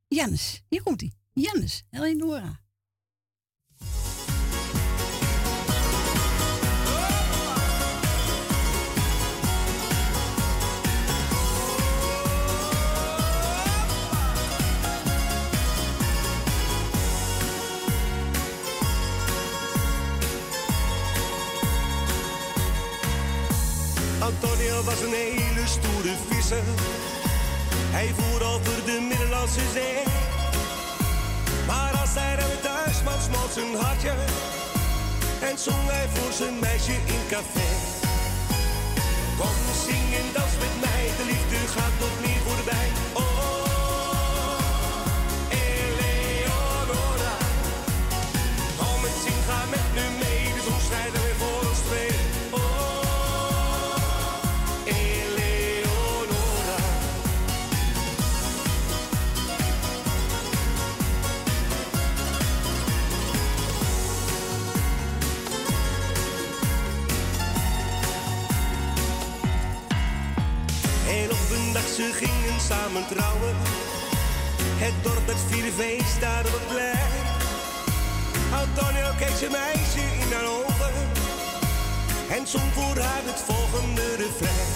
Jannes. 0.09 0.63
Hier 0.69 0.83
komt 0.83 1.01
hij. 1.01 1.13
Jannes, 1.33 1.85
Eleonora. 1.91 2.61
Antonio 24.31 24.83
was 24.83 25.01
een 25.01 25.13
hele 25.13 25.67
stoere 25.67 26.15
visser. 26.29 26.65
Hij 27.97 28.09
voer 28.17 28.43
over 28.55 28.85
de 28.85 29.07
Middellandse 29.09 29.67
Zee. 29.75 30.03
Maar 31.67 31.93
als 32.01 32.15
hij 32.15 32.35
er 32.37 32.61
thuis 32.61 32.97
kwam, 33.03 33.21
smolt 33.29 33.53
zijn 33.53 33.75
hartje. 33.83 34.15
En 35.49 35.59
zong 35.59 35.87
hij 35.95 36.09
voor 36.15 36.33
zijn 36.33 36.59
meisje 36.59 36.97
in 37.15 37.23
café. 37.29 37.71
Kom, 39.39 39.59
zing 39.85 40.09
en 40.21 40.29
dans 40.37 40.55
met 40.63 40.75
mij, 40.85 41.05
de 41.19 41.25
liefde 41.33 41.59
gaat 41.75 41.97
nog 42.05 42.15
meer 42.21 42.30
samen 72.71 73.07
trouwen. 73.15 73.55
Het 74.85 74.97
dorp 75.03 75.27
met 75.27 75.41
vierde 75.49 75.73
feest 75.73 76.21
daar 76.21 76.45
op 76.49 76.55
het 76.59 76.69
plein. 76.73 77.25
Antonio 78.63 79.09
keek 79.21 79.37
zijn 79.43 79.55
meisje 79.63 80.05
in 80.23 80.31
haar 80.35 80.49
ogen. 80.59 80.95
En 82.37 82.43
zong 82.53 82.71
voor 82.77 82.97
haar 83.07 83.25
het 83.31 83.41
volgende 83.51 84.07
refrein. 84.23 84.73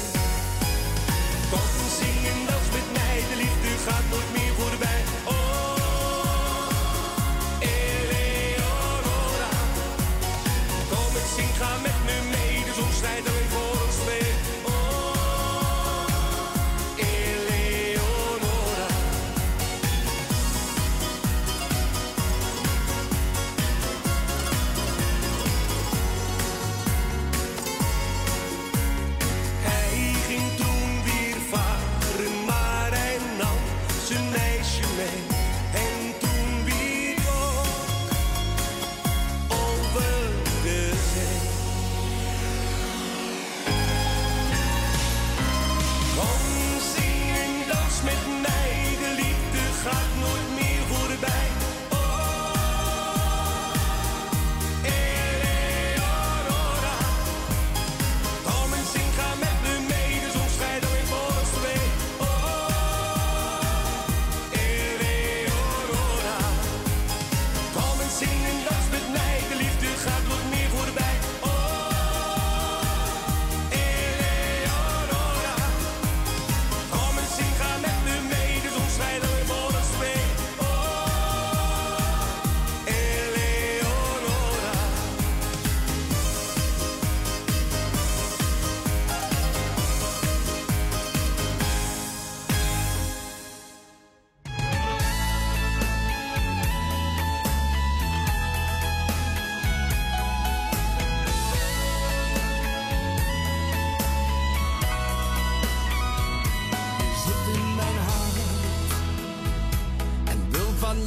Kom 1.51 1.69
zingen 2.01 2.39
dans 2.51 2.69
met 2.77 2.89
mij, 2.99 3.19
de 3.31 3.37
liefde 3.43 3.71
gaat 3.87 4.07
nooit 4.13 4.31
meer 4.37 4.44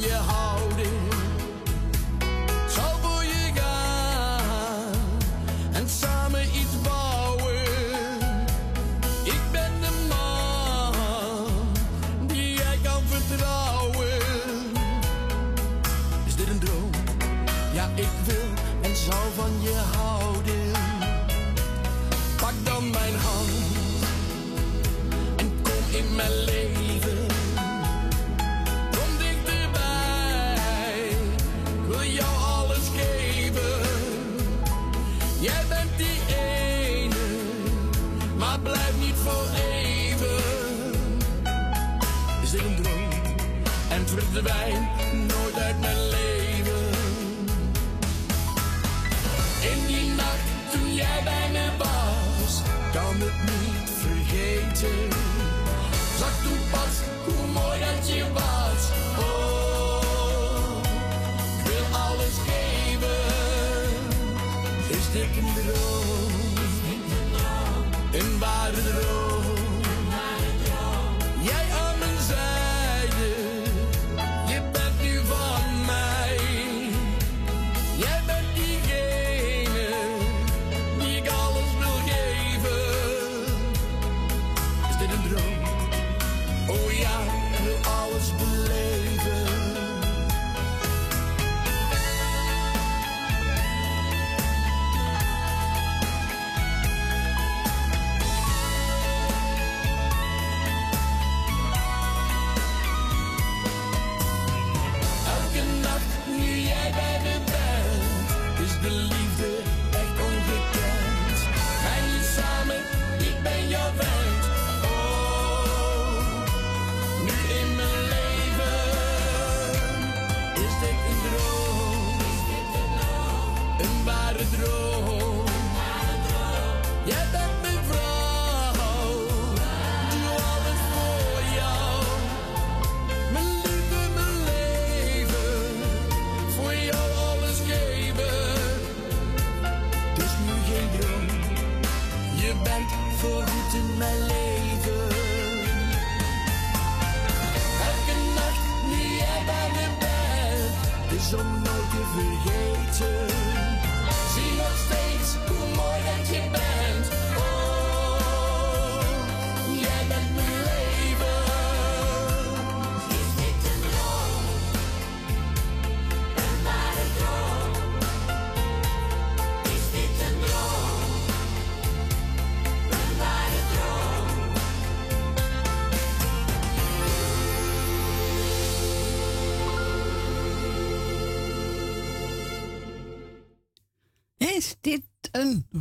Yeah. 0.00 0.47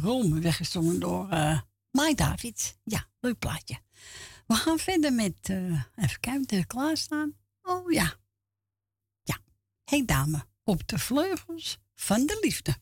Rome 0.07 0.99
door 0.99 1.27
uh, 1.33 1.59
Mai 1.91 2.15
David. 2.15 2.77
Ja, 2.83 3.07
leuk 3.19 3.39
plaatje. 3.39 3.79
We 4.45 4.53
gaan 4.53 4.79
verder 4.79 5.13
met, 5.13 5.37
eh, 5.41 5.81
even 5.95 6.19
kijken, 6.19 6.67
klaarstaan. 6.67 7.33
Oh 7.61 7.91
ja. 7.91 8.13
Ja, 9.23 9.39
hey 9.83 10.05
dame, 10.05 10.45
op 10.63 10.87
de 10.87 10.99
vleugels 10.99 11.77
van 11.95 12.25
de 12.25 12.37
liefde. 12.41 12.75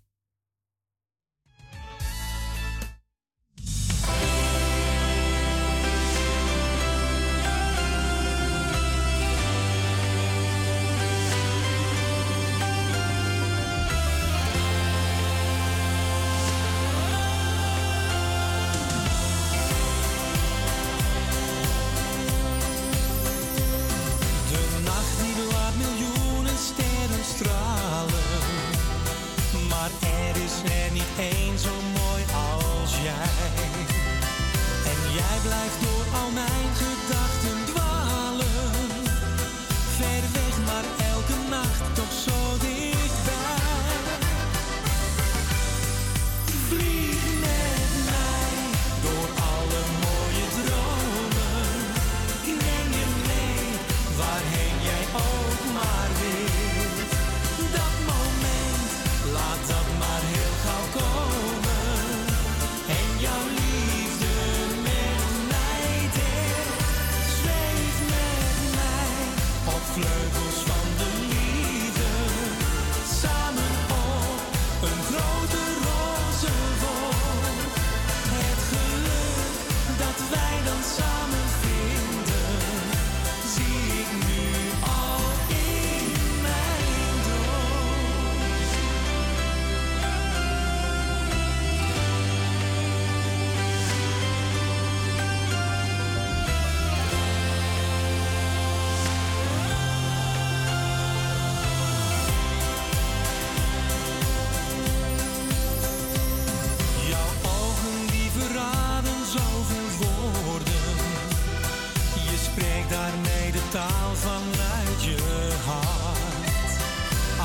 taal 113.76 114.16
vanuit 114.16 115.04
je 115.04 115.18
hart. 115.66 116.74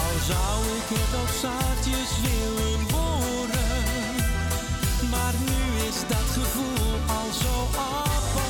Al 0.02 0.14
zou 0.30 0.56
ik 0.78 0.88
het 0.96 1.12
op 1.22 1.30
zaadjes 1.44 2.10
willen 2.26 2.80
horen, 2.94 4.14
maar 5.10 5.34
nu 5.48 5.88
is 5.88 5.98
dat 6.08 6.28
gevoel 6.38 6.92
al 7.06 7.32
zo 7.42 7.54
apart. 7.78 8.49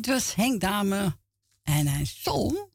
Dit 0.00 0.08
was 0.08 0.34
Henk 0.34 0.60
Dame 0.60 1.16
en 1.62 1.86
een 1.86 2.06
zong 2.06 2.70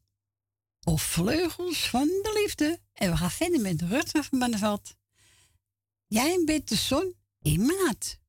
of 0.84 1.02
Vleugels 1.02 1.90
van 1.90 2.08
de 2.08 2.40
Liefde. 2.42 2.80
En 2.94 3.12
we 3.12 3.18
gaan 3.18 3.32
verder 3.32 3.62
met 3.62 3.82
Rutger 3.82 4.24
van 4.24 4.40
Banneveld. 4.40 4.96
Jij 6.08 6.42
bent 6.46 6.70
de 6.70 6.76
zon 6.76 7.16
in 7.42 7.66
maat. 7.66 8.20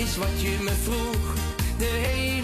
Is 0.00 0.16
wat 0.16 0.40
je 0.40 0.56
me 0.60 0.70
vroeg. 0.70 1.34
De 1.78 1.84
hemel 1.84 2.39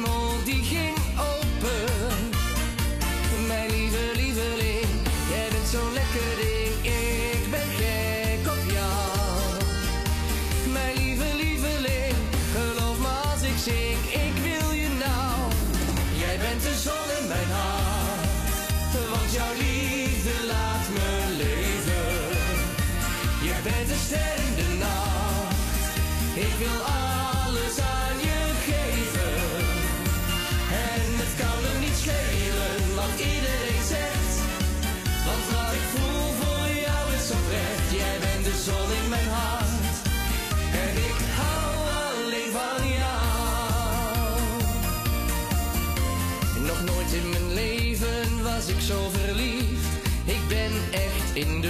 in 51.36 51.65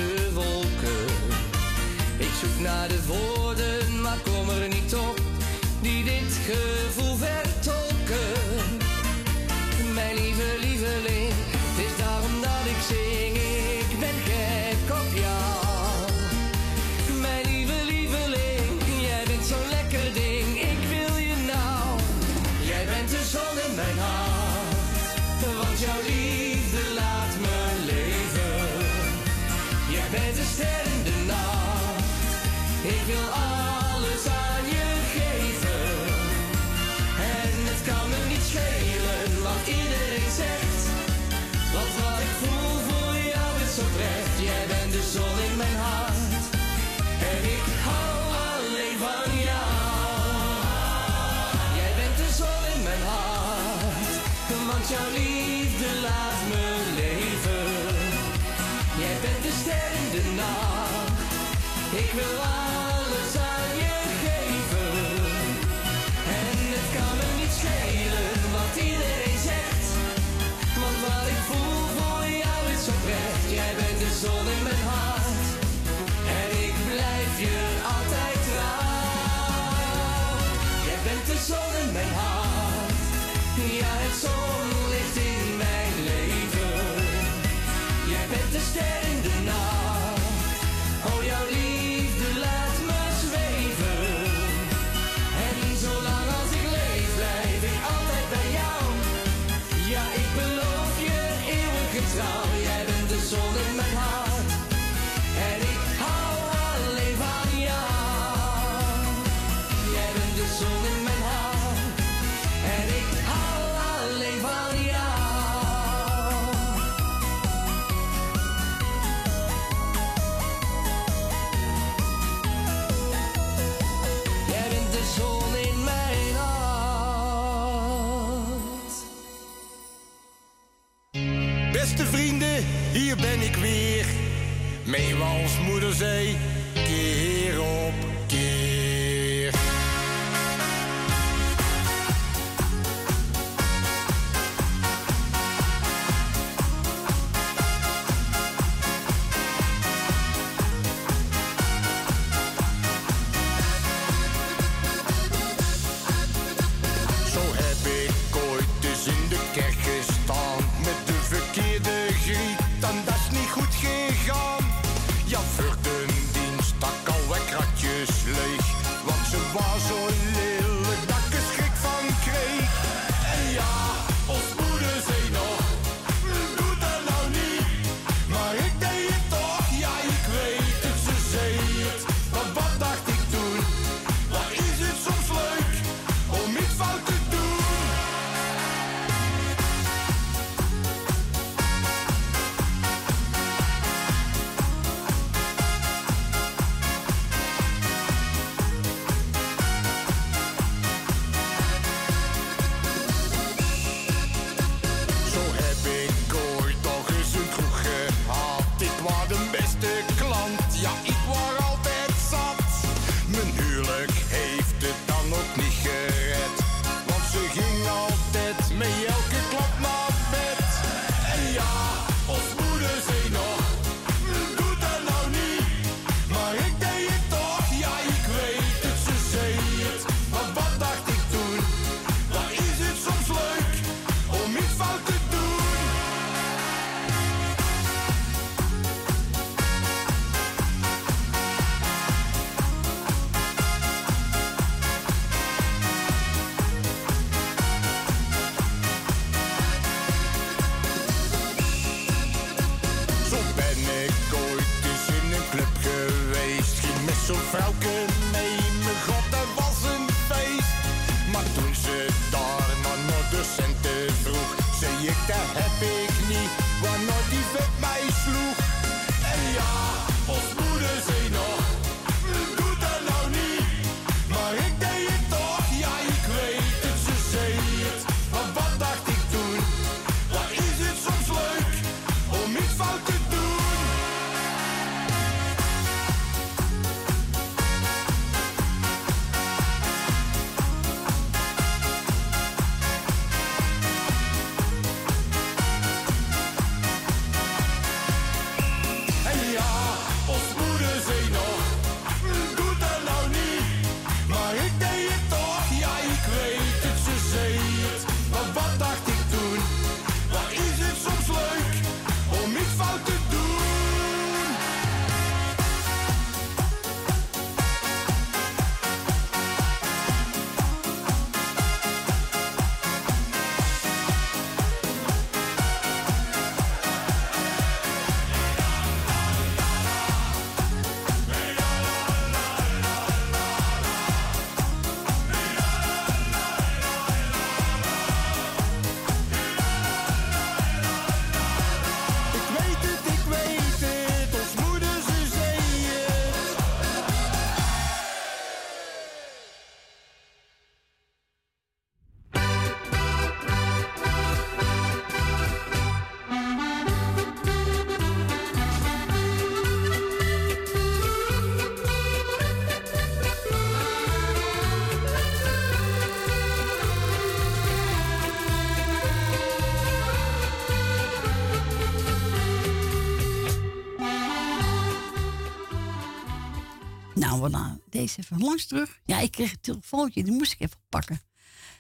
Nou, 377.27 377.43
we 377.43 377.57
gaan 377.57 377.81
deze 377.91 378.19
even 378.19 378.41
langs 378.41 378.67
terug. 378.67 379.01
Ja, 379.05 379.19
ik 379.19 379.31
kreeg 379.31 379.53
een 379.53 379.61
telefoontje, 379.61 380.25
die 380.25 380.33
moest 380.33 380.53
ik 380.53 380.61
even 380.61 380.81
pakken. 380.89 381.21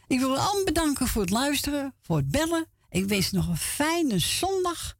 Ik 0.07 0.19
wil 0.19 0.39
allemaal 0.39 0.65
bedanken 0.65 1.07
voor 1.07 1.23
het 1.23 1.31
luisteren, 1.31 1.95
voor 2.03 2.17
het 2.17 2.31
bellen. 2.31 2.67
Ik 2.89 3.05
wens 3.05 3.31
nog 3.31 3.49
een 3.49 3.57
fijne 3.57 4.19
zondag 4.19 4.95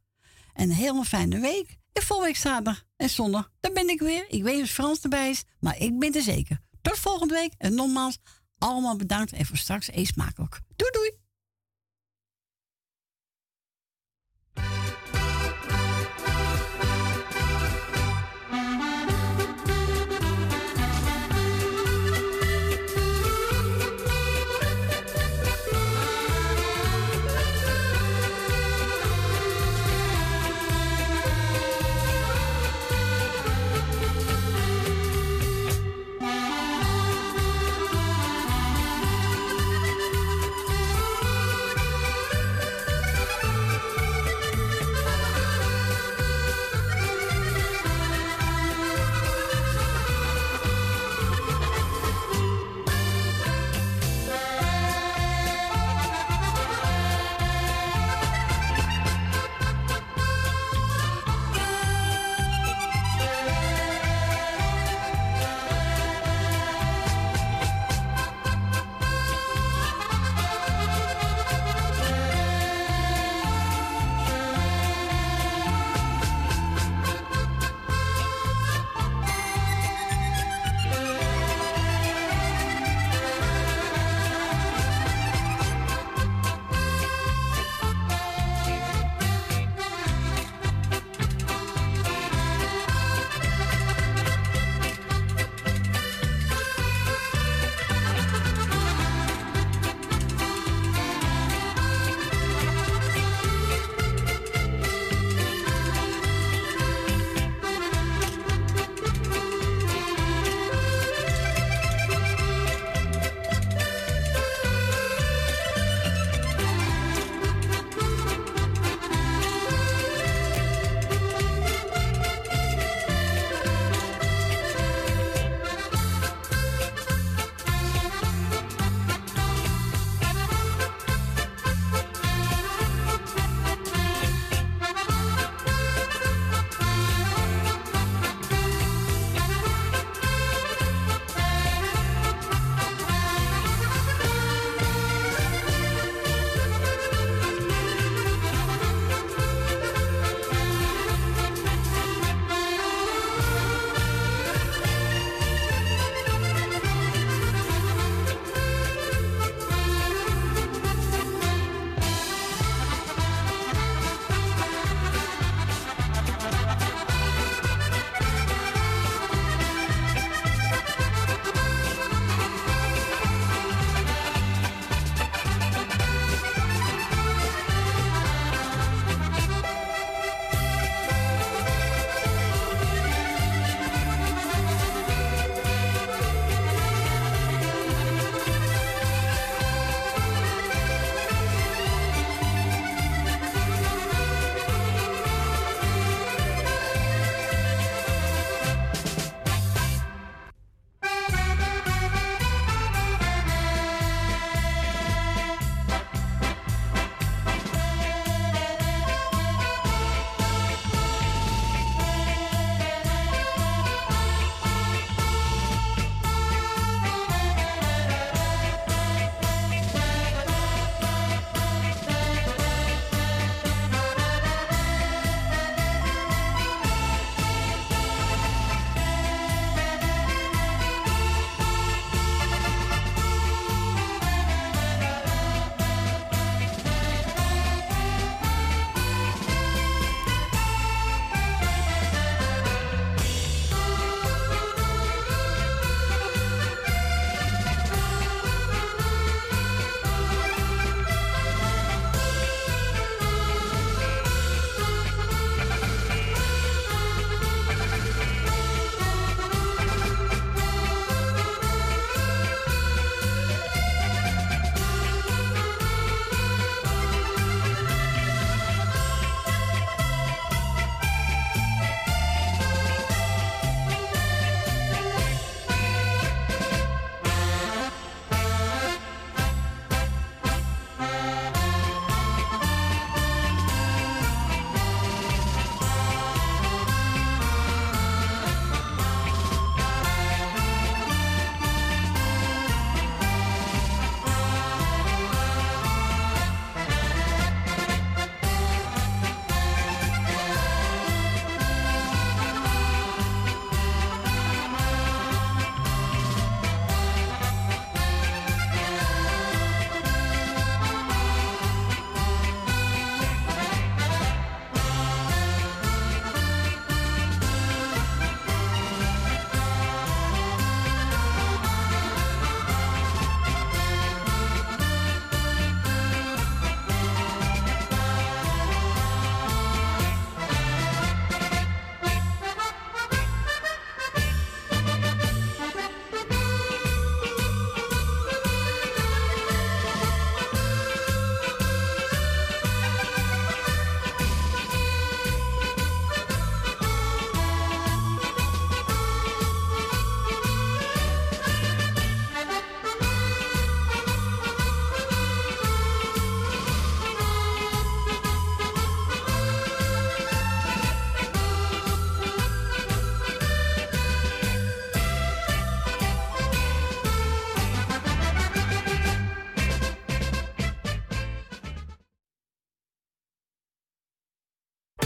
en 0.53 0.71
een 0.71 0.77
hele 0.77 1.05
fijne 1.05 1.41
week. 1.41 1.77
En 1.93 2.03
volgende 2.03 2.33
week 2.33 2.41
zaterdag 2.41 2.85
en 2.97 3.11
zondag, 3.11 3.51
dan 3.61 3.75
ben 3.75 3.89
ik 3.89 4.01
weer. 4.01 4.25
Ik 4.29 4.43
weet 4.43 4.59
dat 4.59 4.69
Frans 4.69 5.01
erbij 5.01 5.31
is, 5.31 5.45
maar 5.61 5.79
ik 5.79 5.99
ben 5.99 6.15
er 6.15 6.23
zeker. 6.23 6.61
Tot 6.83 6.99
volgende 6.99 7.35
week 7.35 7.53
en 7.59 7.75
nogmaals, 7.75 8.19
allemaal 8.59 8.97
bedankt 8.97 9.33
en 9.33 9.47
voor 9.47 9.57
straks 9.57 9.93
eet 9.93 10.07
smakelijk. 10.07 10.61